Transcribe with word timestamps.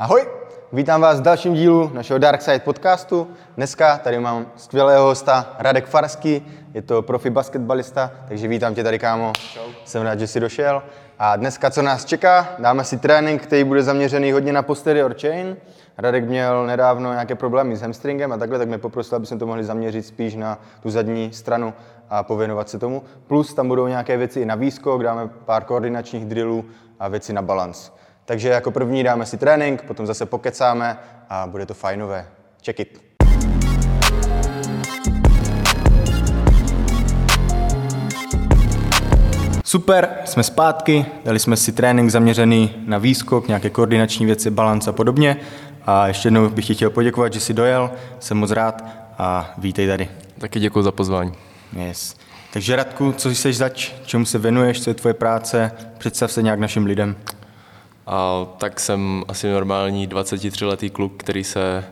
Ahoj, 0.00 0.26
vítám 0.72 1.00
vás 1.00 1.20
v 1.20 1.22
dalším 1.22 1.54
dílu 1.54 1.90
našeho 1.94 2.18
Dark 2.18 2.42
Side 2.42 2.58
podcastu. 2.58 3.28
Dneska 3.56 3.98
tady 3.98 4.18
mám 4.18 4.46
skvělého 4.56 5.04
hosta 5.04 5.56
Radek 5.58 5.86
Farský, 5.86 6.46
je 6.74 6.82
to 6.82 7.02
profi 7.02 7.30
basketbalista, 7.30 8.10
takže 8.28 8.48
vítám 8.48 8.74
tě 8.74 8.82
tady, 8.82 8.98
kámo. 8.98 9.32
Čau. 9.54 9.60
Jsem 9.84 10.02
rád, 10.02 10.18
že 10.18 10.26
jsi 10.26 10.40
došel. 10.40 10.82
A 11.18 11.36
dneska, 11.36 11.70
co 11.70 11.82
nás 11.82 12.04
čeká, 12.04 12.48
dáme 12.58 12.84
si 12.84 12.98
trénink, 12.98 13.42
který 13.42 13.64
bude 13.64 13.82
zaměřený 13.82 14.32
hodně 14.32 14.52
na 14.52 14.62
posterior 14.62 15.14
chain. 15.20 15.56
Radek 15.98 16.24
měl 16.24 16.66
nedávno 16.66 17.12
nějaké 17.12 17.34
problémy 17.34 17.76
s 17.76 17.82
hamstringem 17.82 18.32
a 18.32 18.36
takhle, 18.36 18.58
tak 18.58 18.68
mě 18.68 18.78
poprosil, 18.78 19.16
aby 19.16 19.26
jsme 19.26 19.38
to 19.38 19.46
mohli 19.46 19.64
zaměřit 19.64 20.06
spíš 20.06 20.34
na 20.34 20.58
tu 20.82 20.90
zadní 20.90 21.32
stranu 21.32 21.74
a 22.10 22.22
pověnovat 22.22 22.68
se 22.68 22.78
tomu. 22.78 23.02
Plus 23.26 23.54
tam 23.54 23.68
budou 23.68 23.86
nějaké 23.86 24.16
věci 24.16 24.40
i 24.40 24.46
na 24.46 24.54
výskok, 24.54 25.02
dáme 25.02 25.28
pár 25.44 25.64
koordinačních 25.64 26.24
drillů 26.24 26.64
a 27.00 27.08
věci 27.08 27.32
na 27.32 27.42
balans. 27.42 27.92
Takže 28.30 28.48
jako 28.48 28.70
první 28.70 29.04
dáme 29.04 29.26
si 29.26 29.36
trénink, 29.36 29.82
potom 29.82 30.06
zase 30.06 30.26
pokecáme 30.26 30.98
a 31.28 31.46
bude 31.46 31.66
to 31.66 31.74
fajnové. 31.74 32.26
Check 32.64 32.80
it. 32.80 33.00
Super, 39.64 40.08
jsme 40.24 40.42
zpátky, 40.42 41.06
dali 41.24 41.38
jsme 41.38 41.56
si 41.56 41.72
trénink 41.72 42.10
zaměřený 42.10 42.84
na 42.86 42.98
výskok, 42.98 43.48
nějaké 43.48 43.70
koordinační 43.70 44.26
věci, 44.26 44.50
balans 44.50 44.88
a 44.88 44.92
podobně. 44.92 45.36
A 45.86 46.06
ještě 46.06 46.26
jednou 46.26 46.48
bych 46.48 46.66
ti 46.66 46.74
chtěl 46.74 46.90
poděkovat, 46.90 47.32
že 47.32 47.40
jsi 47.40 47.54
dojel, 47.54 47.90
jsem 48.18 48.36
moc 48.36 48.50
rád 48.50 48.84
a 49.18 49.54
vítej 49.58 49.86
tady. 49.86 50.08
Taky 50.38 50.60
děkuji 50.60 50.82
za 50.82 50.92
pozvání. 50.92 51.32
Yes. 51.72 52.16
Takže 52.52 52.76
Radku, 52.76 53.12
co 53.12 53.30
jsi 53.30 53.52
zač, 53.52 53.92
čemu 54.04 54.24
se 54.24 54.38
věnuješ, 54.38 54.82
co 54.82 54.90
je 54.90 54.94
tvoje 54.94 55.14
práce, 55.14 55.72
představ 55.98 56.32
se 56.32 56.42
nějak 56.42 56.58
našim 56.58 56.86
lidem. 56.86 57.16
A 58.06 58.46
tak 58.58 58.80
jsem 58.80 59.24
asi 59.28 59.52
normální 59.52 60.08
23-letý 60.08 60.90
kluk, 60.90 61.12
který 61.16 61.44
se 61.44 61.84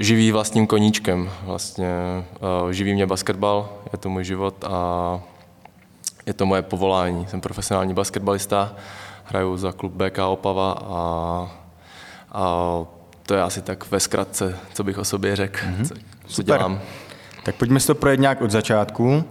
živí 0.00 0.32
vlastním 0.32 0.66
koníčkem. 0.66 1.30
Vlastně 1.42 1.88
uh, 2.64 2.70
živí 2.70 2.94
mě 2.94 3.06
basketbal, 3.06 3.68
je 3.92 3.98
to 3.98 4.08
můj 4.08 4.24
život 4.24 4.64
a 4.64 5.20
je 6.26 6.32
to 6.32 6.46
moje 6.46 6.62
povolání. 6.62 7.26
Jsem 7.26 7.40
profesionální 7.40 7.94
basketbalista, 7.94 8.74
hraju 9.24 9.56
za 9.56 9.72
klub 9.72 9.92
BK 9.92 10.18
Opava 10.18 10.72
a, 10.72 11.50
a 12.32 12.84
to 13.22 13.34
je 13.34 13.42
asi 13.42 13.62
tak 13.62 13.90
ve 13.90 14.00
zkratce, 14.00 14.58
co 14.74 14.84
bych 14.84 14.98
o 14.98 15.04
sobě 15.04 15.36
řekl, 15.36 15.58
mm-hmm. 15.66 15.88
co, 15.88 15.94
co 16.26 16.34
Super. 16.34 16.44
dělám. 16.44 16.80
Tak 17.42 17.54
pojďme 17.54 17.80
si 17.80 17.86
to 17.86 17.94
projet 17.94 18.20
nějak 18.20 18.42
od 18.42 18.50
začátku. 18.50 19.24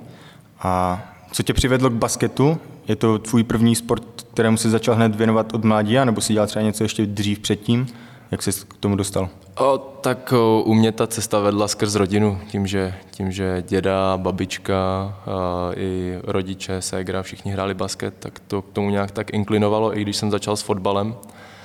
A 0.60 1.04
co 1.32 1.44
tě 1.44 1.54
přivedlo 1.54 1.90
k 1.90 1.94
basketu? 1.94 2.60
Je 2.88 2.96
to 2.96 3.20
tvůj 3.20 3.44
první 3.44 3.76
sport, 3.76 4.04
kterému 4.34 4.58
jsi 4.58 4.70
začal 4.70 4.96
hned 4.96 5.16
věnovat 5.16 5.54
od 5.54 5.64
mládí, 5.64 5.98
nebo 6.04 6.22
si 6.22 6.34
dělal 6.34 6.48
třeba 6.48 6.66
něco 6.66 6.84
ještě 6.84 7.06
dřív 7.06 7.40
předtím? 7.40 7.88
Jak 8.32 8.44
jsi 8.44 8.52
k 8.52 8.78
tomu 8.80 8.96
dostal? 8.96 9.30
O, 9.60 9.78
tak 9.78 10.34
o, 10.34 10.62
u 10.62 10.74
mě 10.74 10.92
ta 10.92 11.08
cesta 11.08 11.40
vedla 11.40 11.68
skrz 11.68 11.96
rodinu, 11.96 12.40
tím, 12.48 12.68
že, 12.68 12.94
tím, 13.12 13.32
že 13.32 13.64
děda, 13.68 14.18
babička 14.18 14.76
a, 14.76 15.72
i 15.76 16.20
rodiče, 16.24 16.82
ségra, 16.82 17.24
všichni 17.24 17.52
hráli 17.52 17.74
basket, 17.74 18.14
tak 18.20 18.40
to 18.40 18.62
k 18.62 18.72
tomu 18.72 18.90
nějak 18.90 19.12
tak 19.12 19.34
inklinovalo, 19.34 19.98
i 19.98 20.02
když 20.02 20.18
jsem 20.18 20.32
začal 20.32 20.56
s 20.56 20.62
fotbalem. 20.62 21.16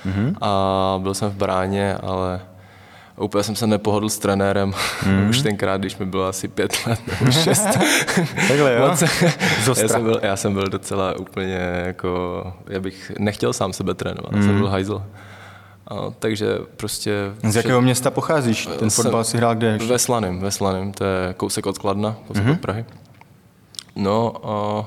Mm-hmm. 0.05 0.35
A 0.41 0.99
byl 1.01 1.13
jsem 1.13 1.29
v 1.29 1.35
bráně, 1.35 1.95
ale 1.95 2.41
úplně 3.21 3.43
jsem 3.43 3.55
se 3.55 3.67
nepohodl 3.67 4.09
s 4.09 4.19
trenérem, 4.19 4.73
mm. 5.05 5.25
už 5.29 5.41
tenkrát, 5.41 5.81
když 5.81 5.97
mi 5.97 6.05
bylo 6.05 6.25
asi 6.25 6.47
pět 6.47 6.73
let 6.87 6.99
nebo 7.07 7.31
šest. 7.31 7.65
Takhle 8.47 8.75
jo? 8.75 8.95
já, 9.67 9.87
jsem 9.87 10.03
byl, 10.03 10.19
já 10.23 10.35
jsem 10.35 10.53
byl 10.53 10.67
docela 10.67 11.19
úplně 11.19 11.83
jako, 11.85 12.43
já 12.67 12.79
bych 12.79 13.11
nechtěl 13.19 13.53
sám 13.53 13.73
sebe 13.73 13.93
trénovat, 13.93 14.31
mm. 14.31 14.43
jsem 14.43 14.57
byl 14.57 14.69
hajzl. 14.69 15.03
A, 15.87 15.95
takže 16.19 16.57
prostě... 16.77 17.13
Z 17.49 17.55
jakého 17.55 17.81
města 17.81 18.11
pocházíš? 18.11 18.69
Ten 18.79 18.89
fotbal 18.89 19.23
si 19.23 19.37
hrál 19.37 19.55
kde? 19.55 19.77
Ve 19.77 19.99
Slaném, 19.99 20.39
ve 20.39 20.51
Slaném, 20.51 20.91
to 20.91 21.03
je 21.03 21.33
kousek 21.37 21.65
od 21.65 21.77
Kladna, 21.77 22.15
kousek 22.27 22.45
mm-hmm. 22.45 22.51
od 22.51 22.59
Prahy. 22.59 22.85
No 23.95 24.33
a 24.43 24.85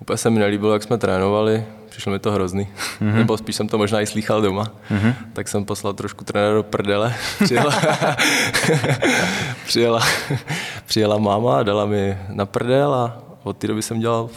úplně 0.00 0.16
se 0.16 0.30
mi 0.30 0.38
nelíbilo, 0.38 0.72
jak 0.72 0.82
jsme 0.82 0.98
trénovali, 0.98 1.64
přišlo 1.90 2.12
mi 2.12 2.18
to 2.18 2.32
hrozný, 2.32 2.68
mm-hmm. 3.00 3.14
nebo 3.14 3.36
spíš 3.36 3.56
jsem 3.56 3.68
to 3.68 3.78
možná 3.78 4.00
i 4.00 4.06
slýchal 4.06 4.42
doma, 4.42 4.64
mm-hmm. 4.90 5.14
tak 5.32 5.48
jsem 5.48 5.64
poslal 5.64 5.92
trošku 5.92 6.24
trenéra 6.24 6.54
do 6.54 6.62
prdele, 6.62 7.14
přijela, 7.44 7.74
přijela, 9.66 10.00
přijela 10.86 11.18
máma 11.18 11.58
a 11.58 11.62
dala 11.62 11.86
mi 11.86 12.18
na 12.28 12.46
prdel 12.46 12.94
a 12.94 13.22
od 13.42 13.56
té 13.56 13.66
doby 13.66 13.82
jsem 13.82 14.00
dělal 14.00 14.28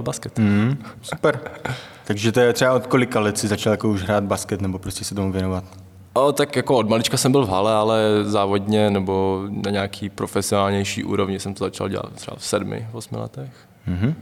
basket. 0.00 0.38
Mm, 0.38 0.84
super. 1.02 1.40
Takže 2.04 2.32
to 2.32 2.40
je 2.40 2.52
třeba 2.52 2.72
od 2.72 2.86
kolika 2.86 3.20
let 3.20 3.38
si 3.38 3.48
začal 3.48 3.72
jako 3.72 3.88
už 3.88 4.02
hrát 4.02 4.24
basket 4.24 4.60
nebo 4.60 4.78
prostě 4.78 5.04
se 5.04 5.14
tomu 5.14 5.32
věnovat? 5.32 5.64
O, 6.12 6.32
tak 6.32 6.56
jako 6.56 6.76
od 6.76 6.88
malička 6.88 7.16
jsem 7.16 7.32
byl 7.32 7.46
v 7.46 7.50
hale, 7.50 7.74
ale 7.74 8.00
závodně 8.22 8.90
nebo 8.90 9.42
na 9.50 9.70
nějaký 9.70 10.10
profesionálnější 10.10 11.04
úrovni 11.04 11.40
jsem 11.40 11.54
to 11.54 11.64
začal 11.64 11.88
dělat 11.88 12.12
třeba 12.12 12.36
v 12.36 12.44
sedmi, 12.44 12.88
osmi 12.92 13.18
letech. 13.18 13.50
Mm-hmm. 13.88 14.14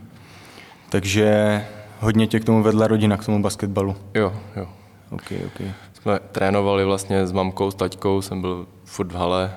Takže 0.89 1.65
hodně 2.01 2.27
tě 2.27 2.41
k 2.41 2.45
tomu 2.45 2.63
vedla 2.63 2.87
rodina, 2.87 3.17
k 3.17 3.27
tomu 3.27 3.43
basketbalu. 3.43 3.97
Jo, 4.15 4.33
jo. 4.57 4.67
OK, 5.11 5.33
OK. 5.47 5.67
Jsme 5.93 6.19
trénovali 6.33 6.85
vlastně 6.85 7.27
s 7.27 7.33
mamkou, 7.33 7.71
s 7.71 7.75
taťkou, 7.75 8.23
jsem 8.23 8.41
byl 8.41 8.67
furt 8.85 9.13
v 9.13 9.15
hale. 9.15 9.55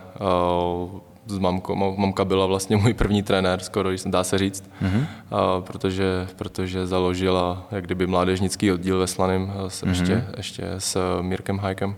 S 1.28 1.38
mamkou, 1.38 1.75
mamka 1.75 2.25
byla 2.25 2.45
vlastně 2.45 2.78
můj 2.78 2.94
první 2.94 3.23
trenér, 3.23 3.59
skoro, 3.59 3.89
dá 4.05 4.23
se 4.23 4.38
říct, 4.38 4.69
mm-hmm. 4.81 5.05
a, 5.31 5.61
protože, 5.61 6.28
protože 6.35 6.88
založila 6.88 7.67
jak 7.72 7.85
kdyby 7.85 8.07
mládežnický 8.07 8.72
oddíl 8.72 8.99
ve 8.99 9.07
Slaném 9.07 9.47
mm-hmm. 9.47 9.89
ještě, 9.89 10.25
ještě 10.38 10.63
s 10.78 11.22
Mírkem 11.22 11.59
Hajkem, 11.59 11.95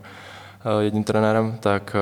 jedním 0.79 1.03
trenérem, 1.03 1.57
tak 1.59 1.95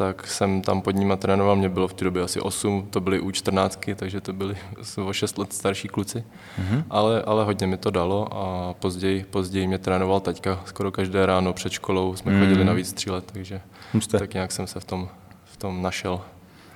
tak 0.00 0.26
jsem 0.26 0.62
tam 0.62 0.82
pod 0.82 0.94
nima 0.94 1.16
trénoval, 1.16 1.56
mě 1.56 1.68
bylo 1.68 1.88
v 1.88 1.94
té 1.94 2.04
době 2.04 2.22
asi 2.22 2.40
8, 2.40 2.86
to 2.90 3.00
byly 3.00 3.20
u 3.20 3.30
14, 3.30 3.80
takže 3.96 4.20
to 4.20 4.32
byli 4.32 4.56
o 5.04 5.12
6 5.12 5.38
let 5.38 5.52
starší 5.52 5.88
kluci, 5.88 6.18
mm-hmm. 6.18 6.84
ale, 6.90 7.22
ale 7.22 7.44
hodně 7.44 7.66
mi 7.66 7.76
to 7.76 7.90
dalo 7.90 8.28
a 8.34 8.74
později, 8.74 9.24
později 9.30 9.66
mě 9.66 9.78
trénoval 9.78 10.20
taťka 10.20 10.60
skoro 10.64 10.92
každé 10.92 11.26
ráno 11.26 11.52
před 11.52 11.72
školou, 11.72 12.16
jsme 12.16 12.32
mm-hmm. 12.32 12.40
chodili 12.40 12.64
navíc 12.64 12.92
tři 12.92 13.10
let, 13.10 13.24
takže 13.32 13.60
Jste. 14.00 14.18
tak 14.18 14.34
nějak 14.34 14.52
jsem 14.52 14.66
se 14.66 14.80
v 14.80 14.84
tom, 14.84 15.08
v 15.44 15.56
tom 15.56 15.82
našel. 15.82 16.20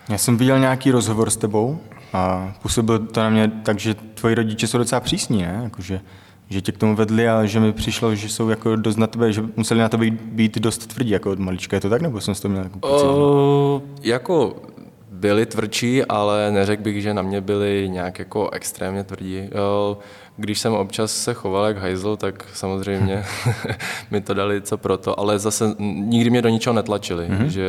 Já 0.09 0.19
jsem 0.19 0.37
viděl 0.37 0.59
nějaký 0.59 0.91
rozhovor 0.91 1.31
s 1.31 1.37
tebou 1.37 1.79
a 2.13 2.53
působil 2.63 2.99
to 2.99 3.21
na 3.21 3.31
mě 3.31 3.49
tak, 3.49 3.79
že 3.79 3.95
tvoji 3.95 4.35
rodiče 4.35 4.67
jsou 4.67 4.79
docela 4.79 5.01
přísní, 5.01 5.43
ne? 5.43 5.61
Jakože 5.63 6.01
že 6.51 6.61
tě 6.61 6.73
k 6.73 6.79
tomu 6.79 6.97
vedli 6.97 7.29
a 7.29 7.45
že 7.45 7.61
mi 7.61 7.73
přišlo, 7.73 8.15
že 8.15 8.29
jsou 8.29 8.49
jako 8.49 8.77
dost 8.77 8.97
na 8.97 9.07
tebe, 9.07 9.33
že 9.33 9.45
museli 9.57 9.81
na 9.81 9.89
tebe 9.89 10.11
být 10.11 10.59
dost 10.59 10.87
tvrdí 10.87 11.11
jako 11.11 11.31
od 11.31 11.39
malička. 11.39 11.77
Je 11.77 11.81
to 11.81 11.91
tak, 11.91 12.03
nebo 12.03 12.21
jsem 12.21 12.35
s 12.35 12.41
to 12.41 12.49
měl 12.49 12.63
jako? 12.63 12.79
Uh, 12.79 13.83
jako 14.03 14.57
byli 15.11 15.47
tvrdší, 15.47 16.05
ale 16.05 16.51
neřekl 16.51 16.83
bych, 16.83 17.03
že 17.03 17.15
na 17.15 17.23
mě 17.23 17.41
byli 17.41 17.89
nějak 17.89 18.19
jako 18.19 18.51
extrémně 18.51 19.05
tvrdí. 19.05 19.49
Když 20.37 20.59
jsem 20.59 20.73
občas 20.73 21.13
se 21.13 21.35
choval 21.35 21.67
jak 21.67 21.79
hajzl, 21.79 22.17
tak 22.17 22.45
samozřejmě 22.53 23.25
mi 24.11 24.21
to 24.21 24.35
dali 24.35 24.61
co 24.61 24.79
proto, 24.79 25.21
ale 25.21 25.39
zase 25.39 25.75
nikdy 25.79 26.31
mě 26.31 26.43
do 26.43 26.49
ničeho 26.49 26.75
netlačili, 26.75 27.27
mm-hmm. 27.29 27.47
že 27.47 27.69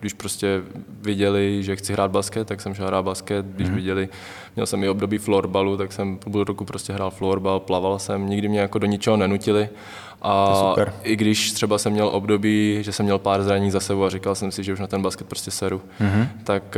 když 0.00 0.12
prostě 0.12 0.62
viděli, 1.02 1.62
že 1.62 1.76
chci 1.76 1.92
hrát 1.92 2.10
basket, 2.10 2.48
tak 2.48 2.60
jsem 2.60 2.74
šel 2.74 2.86
hrát 2.86 3.02
basket, 3.02 3.46
když 3.46 3.68
mm-hmm. 3.68 3.74
viděli, 3.74 4.08
měl 4.56 4.66
jsem 4.66 4.84
i 4.84 4.88
období 4.88 5.18
florbalu, 5.18 5.76
tak 5.76 5.92
jsem 5.92 6.16
půl 6.16 6.44
roku 6.44 6.64
prostě 6.64 6.92
hrál 6.92 7.10
florbal, 7.10 7.60
plaval 7.60 7.98
jsem, 7.98 8.28
nikdy 8.28 8.48
mě 8.48 8.60
jako 8.60 8.78
do 8.78 8.86
ničeho 8.86 9.16
nenutili 9.16 9.68
a 10.26 10.68
super. 10.70 10.92
i 11.02 11.16
když 11.16 11.52
třeba 11.52 11.78
jsem 11.78 11.92
měl 11.92 12.08
období, 12.08 12.78
že 12.80 12.92
jsem 12.92 13.04
měl 13.04 13.18
pár 13.18 13.42
zranění 13.42 13.70
za 13.70 13.80
sebou 13.80 14.04
a 14.04 14.10
říkal 14.10 14.34
jsem 14.34 14.52
si, 14.52 14.64
že 14.64 14.72
už 14.72 14.80
na 14.80 14.86
ten 14.86 15.02
basket 15.02 15.26
prostě 15.26 15.50
seru, 15.50 15.82
mm-hmm. 16.00 16.28
tak 16.44 16.76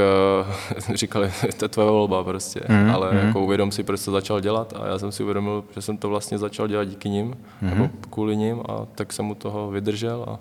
uh, 0.89 0.95
říkali, 0.95 1.33
to 1.57 1.65
je 1.65 1.69
tvoje 1.69 1.91
volba 1.91 2.25
prostě, 2.25 2.61
mm-hmm. 2.61 2.95
ale 2.95 3.11
mm-hmm. 3.11 3.27
jako 3.27 3.41
uvědom 3.41 3.73
si, 3.73 3.83
proč 3.83 4.05
to 4.05 4.11
začal 4.11 4.41
dělat 4.41 4.75
a 4.81 4.87
já 4.87 4.99
jsem 4.99 5.13
si 5.13 5.23
uvědomil, 5.23 5.65
že 5.75 5.83
jsem 5.83 5.97
to 5.97 6.09
vlastně 6.09 6.39
začal 6.39 6.69
dělat 6.69 6.85
díky 6.85 7.09
nim, 7.09 7.31
mm-hmm. 7.31 7.69
nebo 7.69 7.91
kvůli 8.11 8.37
nim 8.37 8.61
a 8.69 8.87
tak 8.95 9.13
jsem 9.13 9.25
mu 9.25 9.35
toho 9.35 9.71
vydržel 9.71 10.27
a, 10.29 10.39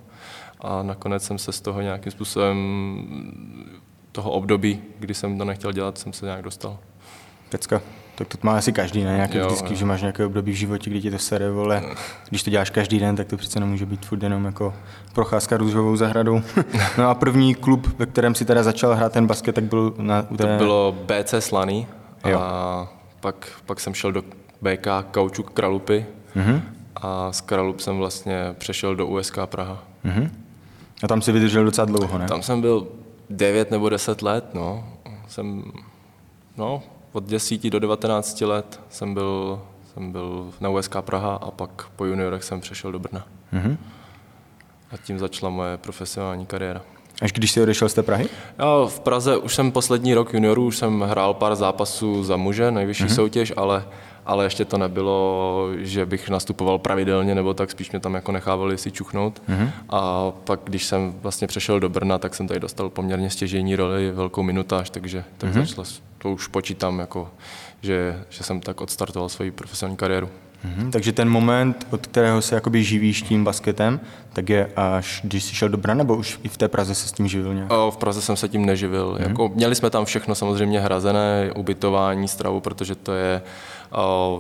a 0.62 0.84
nakonec 0.84 1.24
jsem 1.24 1.38
se 1.38 1.52
z 1.52 1.62
toho 1.62 1.82
nějakým 1.82 2.12
způsobem 2.12 2.58
toho 4.12 4.32
období, 4.32 4.82
kdy 5.00 5.14
jsem 5.14 5.38
to 5.38 5.46
nechtěl 5.46 5.72
dělat, 5.72 5.98
jsem 5.98 6.14
se 6.14 6.26
nějak 6.26 6.42
dostal. 6.42 6.78
Pecka. 7.50 7.82
Tak 8.18 8.28
to 8.28 8.38
má 8.42 8.58
asi 8.58 8.74
každý, 8.74 9.04
ne? 9.04 9.16
Nějaký 9.16 9.38
jo, 9.38 9.46
vždycky, 9.46 9.74
jo. 9.74 9.76
že 9.76 9.86
máš 9.86 10.02
nějaké 10.02 10.26
období 10.26 10.52
v 10.52 10.56
životě, 10.56 10.90
kdy 10.90 11.02
ti 11.02 11.12
to 11.12 11.20
sere, 11.20 11.52
vole. 11.52 11.84
Když 12.30 12.44
to 12.44 12.50
děláš 12.50 12.70
každý 12.70 13.00
den, 13.00 13.16
tak 13.16 13.28
to 13.28 13.38
přece 13.38 13.60
nemůže 13.60 13.86
být 13.86 14.06
furt 14.06 14.24
jenom 14.24 14.46
jako 14.46 14.74
procházka 15.14 15.58
růžovou 15.58 15.96
zahradou. 15.96 16.42
no 16.98 17.10
a 17.10 17.16
první 17.16 17.56
klub, 17.56 17.88
ve 18.00 18.06
kterém 18.06 18.36
si 18.36 18.46
teda 18.46 18.64
začal 18.64 18.96
hrát 18.96 19.14
ten 19.14 19.28
basket, 19.28 19.56
tak 19.56 19.64
byl 19.64 19.94
na... 19.98 20.22
Té... 20.22 20.38
To 20.38 20.48
bylo 20.58 20.96
BC 21.06 21.34
Slaný 21.40 21.88
jo. 22.26 22.40
a 22.40 22.88
pak, 23.20 23.48
pak 23.66 23.80
jsem 23.80 23.94
šel 23.94 24.12
do 24.12 24.22
BK 24.62 24.88
Kaučuk 25.12 25.52
Kralupy 25.52 26.06
mm-hmm. 26.36 26.62
a 26.96 27.32
z 27.32 27.42
Kralup 27.42 27.80
jsem 27.80 27.98
vlastně 27.98 28.56
přešel 28.58 28.96
do 28.96 29.08
USK 29.08 29.38
Praha. 29.46 29.84
Mm-hmm. 30.06 30.30
A 31.04 31.08
tam 31.08 31.22
si 31.22 31.32
vydržel 31.32 31.66
docela 31.66 31.86
dlouho, 31.86 32.18
ne? 32.18 32.28
Tam 32.28 32.42
jsem 32.42 32.62
byl 32.62 32.88
9 33.30 33.72
nebo 33.72 33.90
10 33.90 34.22
let, 34.22 34.46
no. 34.54 34.88
Jsem, 35.28 35.64
no, 36.58 36.84
od 37.12 37.24
10 37.24 37.70
do 37.70 37.80
19 37.80 38.42
let 38.42 38.80
jsem 38.90 39.14
byl, 39.14 39.62
jsem 39.94 40.12
byl 40.12 40.54
na 40.60 40.70
USK 40.70 40.96
Praha 41.02 41.36
a 41.36 41.52
pak 41.52 41.88
po 41.96 42.06
juniorech 42.06 42.44
jsem 42.44 42.62
přešel 42.62 42.92
do 42.92 43.00
Brna. 43.00 43.28
Mm-hmm. 43.54 43.78
a 44.92 44.98
tím 44.98 45.20
začala 45.20 45.50
moje 45.50 45.78
profesionální 45.78 46.46
kariéra. 46.46 46.82
Až 47.22 47.32
když 47.32 47.52
jsi 47.52 47.62
odešel 47.62 47.90
z 47.90 47.94
té 47.94 48.04
Prahy? 48.04 48.30
Já 48.58 48.86
v 48.86 49.00
Praze 49.00 49.38
už 49.38 49.56
jsem 49.56 49.72
poslední 49.72 50.14
rok 50.14 50.34
juniorů, 50.34 50.66
už 50.66 50.78
jsem 50.78 51.02
hrál 51.02 51.34
pár 51.34 51.56
zápasů 51.56 52.24
za 52.24 52.38
muže, 52.38 52.72
nejvyšší 52.72 53.04
mm-hmm. 53.04 53.16
soutěž, 53.16 53.54
ale, 53.58 53.86
ale 54.28 54.46
ještě 54.46 54.66
to 54.66 54.78
nebylo, 54.78 55.70
že 55.78 56.06
bych 56.06 56.30
nastupoval 56.30 56.78
pravidelně, 56.78 57.36
nebo 57.36 57.54
tak 57.54 57.72
spíš 57.72 57.92
mě 57.92 58.00
tam 58.00 58.14
jako 58.14 58.32
nechávali 58.32 58.78
si 58.78 58.92
čuchnout. 58.92 59.42
Mm-hmm. 59.50 59.70
A 59.90 60.32
pak, 60.32 60.60
když 60.64 60.86
jsem 60.86 61.14
vlastně 61.22 61.48
přešel 61.48 61.80
do 61.80 61.90
Brna, 61.90 62.18
tak 62.18 62.36
jsem 62.36 62.48
tady 62.48 62.60
dostal 62.60 62.90
poměrně 62.90 63.30
stěžení 63.30 63.76
roli, 63.76 64.12
velkou 64.12 64.44
minutáž, 64.44 64.90
takže 64.90 65.24
tak 65.38 65.50
mm-hmm. 65.50 65.66
začala, 65.66 65.88
to 66.18 66.32
už 66.32 66.48
počítám, 66.48 67.00
jako, 67.00 67.30
že, 67.82 68.24
že 68.30 68.44
jsem 68.44 68.60
tak 68.60 68.82
odstartoval 68.82 69.30
svoji 69.30 69.52
profesionální 69.52 69.98
kariéru. 69.98 70.30
Mm-hmm, 70.66 70.92
takže 70.92 71.12
ten 71.12 71.30
moment, 71.30 71.88
od 71.90 72.08
kterého 72.08 72.42
se 72.42 72.56
jakoby 72.56 72.84
živíš 72.84 73.22
tím 73.22 73.44
basketem, 73.44 74.00
tak 74.34 74.50
je 74.50 74.72
až 74.76 75.22
když 75.24 75.44
jsi 75.44 75.56
šel 75.56 75.70
do 75.70 75.78
Brna, 75.78 75.94
nebo 75.94 76.16
už 76.16 76.40
i 76.44 76.50
v 76.50 76.58
té 76.58 76.68
Praze 76.68 76.96
se 76.96 77.08
s 77.08 77.12
tím 77.12 77.28
živil 77.28 77.54
nějak? 77.54 77.72
O, 77.72 77.92
v 77.92 77.98
Praze 77.98 78.22
jsem 78.22 78.36
se 78.36 78.50
tím 78.50 78.66
neživil. 78.66 79.14
Mm-hmm. 79.14 79.28
Jako, 79.28 79.52
měli 79.56 79.76
jsme 79.76 79.90
tam 79.90 80.06
všechno 80.06 80.36
samozřejmě 80.36 80.80
hrazené, 80.80 81.52
ubytování, 81.56 82.28
stravu, 82.28 82.60
protože 82.60 82.96
to 82.96 83.14
je 83.14 83.42
o, 83.42 83.77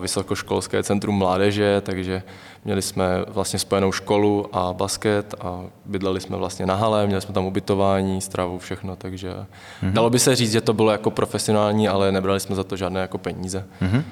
vysokoškolské 0.02 0.84
centrum 0.84 1.18
mládeže, 1.18 1.82
takže 1.82 2.24
měli 2.66 2.82
jsme 2.82 3.06
vlastně 3.28 3.60
spojenou 3.60 3.92
školu 3.92 4.56
a 4.56 4.74
basket 4.74 5.36
a 5.42 5.62
bydleli 5.86 6.22
jsme 6.22 6.38
vlastně 6.38 6.66
na 6.66 6.76
hale, 6.76 7.08
měli 7.08 7.22
jsme 7.22 7.34
tam 7.34 7.46
ubytování, 7.46 8.22
stravu, 8.22 8.60
všechno, 8.60 8.96
takže 8.96 9.32
mm-hmm. 9.32 9.92
dalo 9.92 10.10
by 10.10 10.20
se 10.20 10.36
říct, 10.36 10.52
že 10.52 10.62
to 10.62 10.74
bylo 10.74 10.92
jako 10.92 11.12
profesionální, 11.12 11.88
ale 11.88 12.12
nebrali 12.12 12.40
jsme 12.40 12.56
za 12.56 12.64
to 12.64 12.76
žádné 12.76 13.02
jako 13.02 13.18
peníze. 13.18 13.66
Mm-hmm 13.82 14.04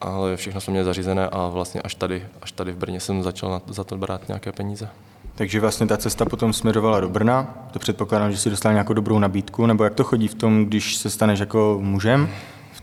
ale 0.00 0.36
všechno 0.36 0.60
jsme 0.60 0.70
měli 0.70 0.84
zařízené 0.84 1.28
a 1.28 1.48
vlastně 1.48 1.82
až 1.82 1.94
tady, 1.94 2.26
až 2.42 2.52
tady 2.52 2.72
v 2.72 2.76
Brně 2.76 3.00
jsem 3.00 3.22
začal 3.22 3.50
na, 3.50 3.62
za 3.66 3.84
to 3.84 3.96
brát 3.96 4.28
nějaké 4.28 4.52
peníze. 4.52 4.88
Takže 5.34 5.60
vlastně 5.60 5.86
ta 5.86 5.96
cesta 5.96 6.24
potom 6.24 6.52
směřovala 6.52 7.00
do 7.00 7.08
Brna, 7.08 7.54
to 7.70 7.78
předpokládám, 7.78 8.32
že 8.32 8.38
si 8.38 8.50
dostal 8.50 8.72
nějakou 8.72 8.92
dobrou 8.92 9.18
nabídku, 9.18 9.66
nebo 9.66 9.84
jak 9.84 9.94
to 9.94 10.04
chodí 10.04 10.28
v 10.28 10.34
tom, 10.34 10.64
když 10.64 10.96
se 10.96 11.10
staneš 11.10 11.40
jako 11.40 11.78
mužem 11.80 12.28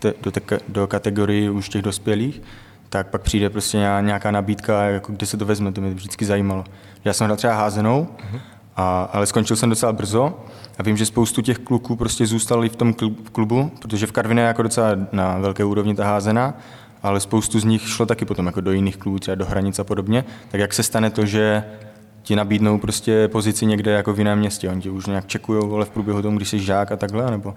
te, 0.04 0.14
do, 0.22 0.32
te, 0.32 0.60
do 0.68 0.88
kategorii 0.88 1.50
už 1.50 1.70
těch 1.70 1.82
dospělých, 1.82 2.42
tak 2.90 3.08
pak 3.08 3.22
přijde 3.22 3.50
prostě 3.50 3.78
nějaká 3.78 4.32
nabídka, 4.32 4.84
jako 4.84 5.12
kde 5.12 5.26
se 5.26 5.38
to 5.38 5.46
vezme, 5.46 5.72
to 5.72 5.82
mě 5.82 5.94
vždycky 5.94 6.26
zajímalo. 6.26 6.64
Já 7.06 7.14
jsem 7.14 7.26
hrál 7.26 7.38
třeba 7.38 7.54
házenou, 7.54 8.08
a, 8.76 9.10
ale 9.14 9.26
skončil 9.26 9.56
jsem 9.56 9.70
docela 9.70 9.94
brzo 9.94 10.40
a 10.78 10.84
vím, 10.84 10.98
že 10.98 11.06
spoustu 11.06 11.42
těch 11.42 11.60
kluků 11.60 11.96
prostě 11.96 12.28
zůstali 12.28 12.70
v 12.70 12.76
tom 12.76 12.94
klubu, 13.32 13.72
protože 13.80 14.08
v 14.08 14.12
Karviné 14.12 14.42
je 14.42 14.48
jako 14.48 14.64
docela 14.64 14.90
na 15.12 15.38
velké 15.38 15.64
úrovni 15.64 15.96
ta 15.96 16.06
házená 16.06 16.54
ale 17.04 17.20
spoustu 17.20 17.60
z 17.60 17.64
nich 17.64 17.90
šlo 17.90 18.06
taky 18.06 18.26
potom 18.26 18.46
jako 18.46 18.62
do 18.62 18.72
jiných 18.72 18.98
klubů, 18.98 19.20
třeba 19.20 19.36
do 19.36 19.46
hranic 19.46 19.80
a 19.80 19.84
podobně. 19.84 20.26
Tak 20.52 20.62
jak 20.62 20.74
se 20.74 20.84
stane 20.84 21.10
to, 21.10 21.26
že 21.26 21.64
ti 22.22 22.36
nabídnou 22.36 22.78
prostě 22.78 23.28
pozici 23.28 23.66
někde 23.66 23.92
jako 23.92 24.14
v 24.14 24.18
jiném 24.18 24.40
městě? 24.40 24.70
Oni 24.70 24.82
ti 24.82 24.90
už 24.90 25.06
nějak 25.06 25.28
čekují, 25.28 25.72
ale 25.74 25.86
v 25.86 25.90
průběhu 25.90 26.22
tomu, 26.22 26.38
když 26.38 26.50
jsi 26.50 26.60
žák 26.60 26.92
a 26.92 26.96
takhle, 26.96 27.32
nebo? 27.32 27.50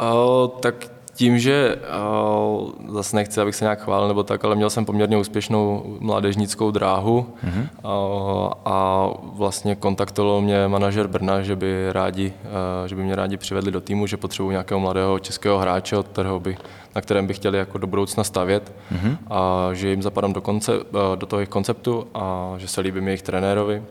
Uh, 0.00 0.60
tak 0.60 0.90
tím, 1.14 1.38
že 1.38 1.76
uh, 1.76 2.70
zase 2.88 3.16
nechci, 3.16 3.40
abych 3.40 3.54
se 3.54 3.64
nějak 3.64 3.80
chválil 3.80 4.08
nebo 4.08 4.22
tak, 4.22 4.44
ale 4.44 4.56
měl 4.56 4.70
jsem 4.70 4.84
poměrně 4.84 5.16
úspěšnou 5.16 5.96
mládežnickou 6.00 6.70
dráhu 6.70 7.26
mm-hmm. 7.44 7.68
uh, 7.84 8.52
a 8.64 9.08
vlastně 9.22 9.74
kontaktoval 9.74 10.40
mě 10.40 10.68
manažer 10.68 11.06
Brna, 11.06 11.42
že 11.42 11.56
by, 11.56 11.92
rádi, 11.92 12.32
uh, 12.44 12.88
že 12.88 12.96
by 12.96 13.02
mě 13.02 13.16
rádi 13.16 13.36
přivedli 13.36 13.70
do 13.70 13.80
týmu, 13.80 14.06
že 14.06 14.16
potřebují 14.16 14.52
nějakého 14.52 14.80
mladého 14.80 15.18
českého 15.18 15.58
hráče, 15.58 15.96
od 15.96 16.08
kterého 16.08 16.40
by, 16.40 16.56
na 16.94 17.00
kterém 17.00 17.26
by 17.26 17.34
chtěli 17.34 17.58
jako 17.58 17.78
do 17.78 17.86
budoucna 17.86 18.24
stavět 18.24 18.72
mm-hmm. 18.92 19.16
a 19.30 19.68
že 19.72 19.88
jim 19.88 20.02
zapadám 20.02 20.32
do, 20.32 20.40
konce, 20.40 20.78
uh, 20.78 20.82
do 21.14 21.26
toho 21.26 21.40
jejich 21.40 21.48
konceptu 21.48 22.06
a 22.14 22.54
že 22.58 22.68
se 22.68 22.80
líbím 22.80 23.06
jejich 23.06 23.22
trenérovi. 23.22 23.82